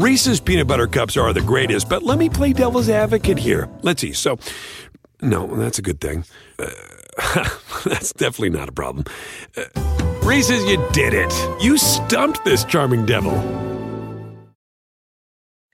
Reese's 0.00 0.40
peanut 0.40 0.66
butter 0.66 0.86
cups 0.86 1.18
are 1.18 1.30
the 1.34 1.42
greatest, 1.42 1.90
but 1.90 2.02
let 2.02 2.16
me 2.16 2.30
play 2.30 2.54
devil's 2.54 2.88
advocate 2.88 3.36
here. 3.36 3.68
Let's 3.82 4.00
see. 4.00 4.14
So, 4.14 4.38
no, 5.20 5.46
that's 5.56 5.78
a 5.78 5.82
good 5.82 6.00
thing. 6.00 6.24
Uh, 6.58 6.70
that's 7.84 8.14
definitely 8.14 8.48
not 8.48 8.70
a 8.70 8.72
problem. 8.72 9.04
Uh, 9.54 9.64
Reese's, 10.22 10.64
you 10.64 10.82
did 10.92 11.12
it. 11.12 11.30
You 11.60 11.76
stumped 11.76 12.46
this 12.46 12.64
charming 12.64 13.04
devil. 13.04 13.34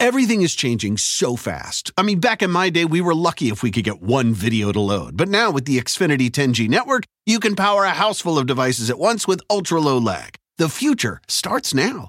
Everything 0.01 0.43
is 0.43 0.57
changing 0.57 0.97
so 0.97 1.37
fast. 1.37 1.93
I 1.97 2.03
mean, 2.03 2.19
back 2.19 2.43
in 2.43 2.51
my 2.51 2.69
day, 2.69 2.85
we 2.85 3.01
were 3.01 3.15
lucky 3.15 3.51
if 3.51 3.63
we 3.63 3.71
could 3.71 3.85
get 3.85 4.03
one 4.03 4.35
video 4.35 4.73
to 4.73 4.81
load. 4.81 5.17
But 5.17 5.29
now 5.29 5.53
with 5.53 5.67
the 5.67 5.79
Xfinity 5.79 6.31
10G 6.31 6.69
network, 6.69 7.05
you 7.27 7.39
can 7.39 7.55
power 7.55 7.85
a 7.85 7.91
house 7.91 8.21
full 8.23 8.41
of 8.41 8.49
devices 8.49 8.91
at 8.91 8.99
once 8.99 9.29
with 9.29 9.41
ultra 9.49 9.79
low 9.79 9.99
lag. 9.99 10.35
The 10.59 10.69
future 10.69 11.21
starts 11.29 11.73
now. 11.73 12.09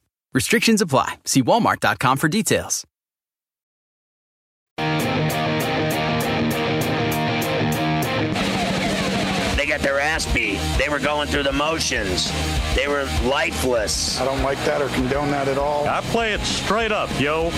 Restrictions 0.33 0.81
apply. 0.81 1.17
See 1.25 1.43
walmart.com 1.43 2.17
for 2.17 2.27
details. 2.27 2.85
They 9.57 9.67
got 9.67 9.81
their 9.81 9.99
ass 9.99 10.31
beat. 10.33 10.59
They 10.77 10.89
were 10.89 10.99
going 10.99 11.27
through 11.27 11.43
the 11.43 11.51
motions. 11.51 12.31
They 12.75 12.87
were 12.87 13.03
lifeless. 13.23 14.19
I 14.19 14.25
don't 14.25 14.41
like 14.41 14.57
that 14.65 14.81
or 14.81 14.87
condone 14.89 15.29
that 15.31 15.47
at 15.47 15.57
all. 15.57 15.87
I 15.87 16.01
play 16.01 16.33
it 16.33 16.41
straight 16.41 16.91
up, 16.91 17.09
yo. 17.19 17.51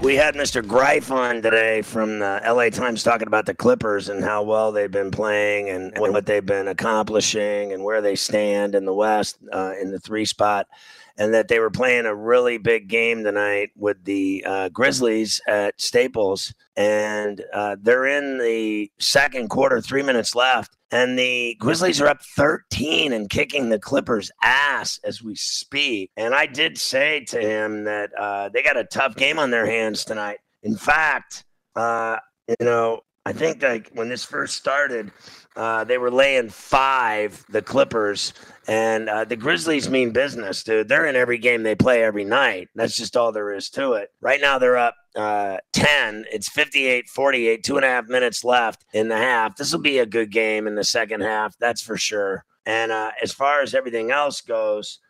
We 0.00 0.14
had 0.14 0.36
Mr. 0.36 0.64
Greif 0.64 1.10
on 1.10 1.42
today 1.42 1.82
from 1.82 2.20
the 2.20 2.40
LA 2.46 2.70
Times 2.70 3.02
talking 3.02 3.26
about 3.26 3.46
the 3.46 3.54
Clippers 3.54 4.08
and 4.08 4.22
how 4.22 4.44
well 4.44 4.70
they've 4.70 4.90
been 4.90 5.10
playing 5.10 5.70
and, 5.70 5.92
what 5.98 6.24
they've 6.24 6.46
been 6.46 6.68
accomplishing 6.68 7.72
and 7.72 7.82
where 7.82 8.00
they 8.00 8.14
stand 8.14 8.76
in 8.76 8.84
the 8.84 8.94
West 8.94 9.38
uh, 9.52 9.72
in 9.78 9.90
the 9.90 9.98
three 9.98 10.24
spot. 10.24 10.68
And 11.16 11.34
that 11.34 11.48
they 11.48 11.58
were 11.58 11.70
playing 11.70 12.06
a 12.06 12.14
really 12.14 12.58
big 12.58 12.86
game 12.86 13.24
tonight 13.24 13.70
with 13.74 14.04
the 14.04 14.44
uh, 14.46 14.68
Grizzlies 14.68 15.40
at 15.48 15.80
Staples. 15.80 16.54
And 16.76 17.42
uh, 17.52 17.74
they're 17.82 18.06
in 18.06 18.38
the 18.38 18.92
second 19.00 19.50
quarter, 19.50 19.80
three 19.80 20.04
minutes 20.04 20.36
left. 20.36 20.77
And 20.90 21.18
the 21.18 21.54
Grizzlies 21.58 22.00
are 22.00 22.06
up 22.06 22.22
13 22.22 23.12
and 23.12 23.28
kicking 23.28 23.68
the 23.68 23.78
Clippers' 23.78 24.30
ass 24.42 24.98
as 25.04 25.22
we 25.22 25.34
speak. 25.34 26.10
And 26.16 26.34
I 26.34 26.46
did 26.46 26.78
say 26.78 27.24
to 27.26 27.40
him 27.40 27.84
that 27.84 28.10
uh, 28.18 28.48
they 28.48 28.62
got 28.62 28.78
a 28.78 28.84
tough 28.84 29.14
game 29.14 29.38
on 29.38 29.50
their 29.50 29.66
hands 29.66 30.04
tonight. 30.04 30.38
In 30.62 30.76
fact, 30.76 31.44
uh, 31.76 32.16
you 32.48 32.56
know, 32.64 33.00
I 33.26 33.32
think 33.32 33.62
like 33.62 33.90
when 33.92 34.08
this 34.08 34.24
first 34.24 34.56
started, 34.56 35.12
uh, 35.54 35.84
they 35.84 35.98
were 35.98 36.10
laying 36.10 36.48
five, 36.48 37.44
the 37.48 37.60
Clippers, 37.60 38.32
and 38.66 39.08
uh, 39.08 39.24
the 39.24 39.36
Grizzlies 39.36 39.90
mean 39.90 40.12
business, 40.12 40.62
dude. 40.62 40.88
They're 40.88 41.06
in 41.06 41.16
every 41.16 41.38
game 41.38 41.62
they 41.62 41.74
play 41.74 42.02
every 42.02 42.24
night. 42.24 42.68
That's 42.74 42.96
just 42.96 43.16
all 43.16 43.32
there 43.32 43.52
is 43.52 43.68
to 43.70 43.94
it. 43.94 44.10
Right 44.20 44.40
now, 44.40 44.58
they're 44.58 44.78
up 44.78 44.94
uh, 45.16 45.58
10. 45.72 46.24
It's 46.32 46.48
58 46.48 47.08
48, 47.08 47.64
two 47.64 47.76
and 47.76 47.84
a 47.84 47.88
half 47.88 48.08
minutes 48.08 48.44
left 48.44 48.84
in 48.94 49.08
the 49.08 49.16
half. 49.16 49.56
This 49.56 49.72
will 49.72 49.80
be 49.80 49.98
a 49.98 50.06
good 50.06 50.30
game 50.30 50.66
in 50.66 50.74
the 50.74 50.84
second 50.84 51.22
half, 51.22 51.54
that's 51.58 51.82
for 51.82 51.96
sure. 51.96 52.44
And 52.64 52.92
uh, 52.92 53.12
as 53.22 53.32
far 53.32 53.62
as 53.62 53.74
everything 53.74 54.10
else 54.10 54.40
goes, 54.40 55.00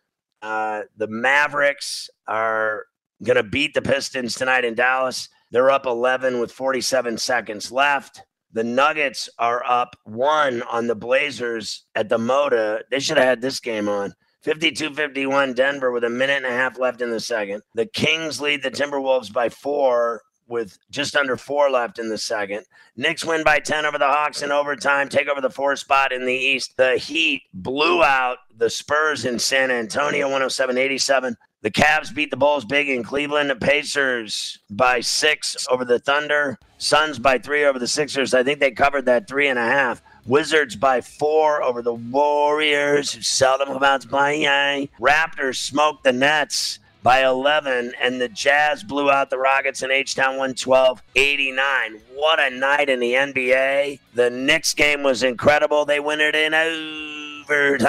uh, 0.42 0.82
the 0.96 1.08
Mavericks 1.08 2.08
are 2.26 2.84
going 3.22 3.36
to 3.36 3.42
beat 3.42 3.74
the 3.74 3.82
Pistons 3.82 4.34
tonight 4.34 4.64
in 4.64 4.74
Dallas. 4.74 5.28
They're 5.50 5.70
up 5.70 5.86
11 5.86 6.40
with 6.40 6.52
47 6.52 7.18
seconds 7.18 7.72
left. 7.72 8.22
The 8.52 8.64
Nuggets 8.64 9.28
are 9.38 9.62
up 9.64 9.96
one 10.04 10.62
on 10.62 10.86
the 10.86 10.94
Blazers 10.94 11.84
at 11.94 12.08
the 12.08 12.18
Moda. 12.18 12.82
They 12.90 13.00
should 13.00 13.18
have 13.18 13.26
had 13.26 13.40
this 13.40 13.60
game 13.60 13.88
on. 13.88 14.14
52 14.42 14.94
51 14.94 15.52
Denver 15.54 15.90
with 15.90 16.04
a 16.04 16.10
minute 16.10 16.38
and 16.38 16.46
a 16.46 16.50
half 16.50 16.78
left 16.78 17.02
in 17.02 17.10
the 17.10 17.20
second. 17.20 17.62
The 17.74 17.86
Kings 17.86 18.40
lead 18.40 18.62
the 18.62 18.70
Timberwolves 18.70 19.32
by 19.32 19.48
four 19.48 20.22
with 20.46 20.78
just 20.90 21.14
under 21.14 21.36
four 21.36 21.70
left 21.70 21.98
in 21.98 22.08
the 22.08 22.18
second. 22.18 22.64
Knicks 22.96 23.24
win 23.24 23.44
by 23.44 23.58
10 23.58 23.84
over 23.84 23.98
the 23.98 24.06
Hawks 24.06 24.42
in 24.42 24.50
overtime, 24.50 25.08
take 25.08 25.28
over 25.28 25.40
the 25.40 25.50
four 25.50 25.76
spot 25.76 26.12
in 26.12 26.24
the 26.24 26.32
East. 26.32 26.76
The 26.76 26.96
Heat 26.96 27.42
blew 27.52 28.02
out 28.02 28.38
the 28.56 28.70
Spurs 28.70 29.24
in 29.24 29.38
San 29.38 29.70
Antonio 29.70 30.26
107 30.26 30.78
87. 30.78 31.36
The 31.68 31.82
Cavs 31.82 32.14
beat 32.14 32.30
the 32.30 32.36
Bulls 32.38 32.64
big 32.64 32.88
in 32.88 33.02
Cleveland. 33.02 33.50
The 33.50 33.54
Pacers 33.54 34.58
by 34.70 35.00
six 35.02 35.66
over 35.70 35.84
the 35.84 35.98
Thunder. 35.98 36.58
Suns 36.78 37.18
by 37.18 37.36
three 37.36 37.62
over 37.66 37.78
the 37.78 37.86
Sixers. 37.86 38.32
I 38.32 38.42
think 38.42 38.58
they 38.58 38.70
covered 38.70 39.04
that 39.04 39.28
three 39.28 39.48
and 39.48 39.58
a 39.58 39.66
half. 39.66 40.00
Wizards 40.24 40.76
by 40.76 41.02
four 41.02 41.62
over 41.62 41.82
the 41.82 41.92
Warriors, 41.92 43.12
who 43.12 43.20
seldom 43.20 43.68
come 43.68 43.82
out 43.82 44.00
to 44.00 44.08
play. 44.08 44.88
Raptors 44.98 45.56
smoked 45.56 46.04
the 46.04 46.12
Nets 46.14 46.78
by 47.02 47.22
11, 47.26 47.92
and 48.00 48.18
the 48.18 48.30
Jazz 48.30 48.82
blew 48.82 49.10
out 49.10 49.28
the 49.28 49.36
Rockets 49.36 49.82
in 49.82 49.90
H 49.90 50.14
Town 50.14 50.38
112 50.38 51.02
89. 51.16 52.00
What 52.14 52.40
a 52.40 52.48
night 52.48 52.88
in 52.88 52.98
the 52.98 53.12
NBA. 53.12 54.00
The 54.14 54.30
Knicks 54.30 54.72
game 54.72 55.02
was 55.02 55.22
incredible. 55.22 55.84
They 55.84 56.00
win 56.00 56.22
it 56.22 56.34
in 56.34 56.54
overtime. 56.54 57.88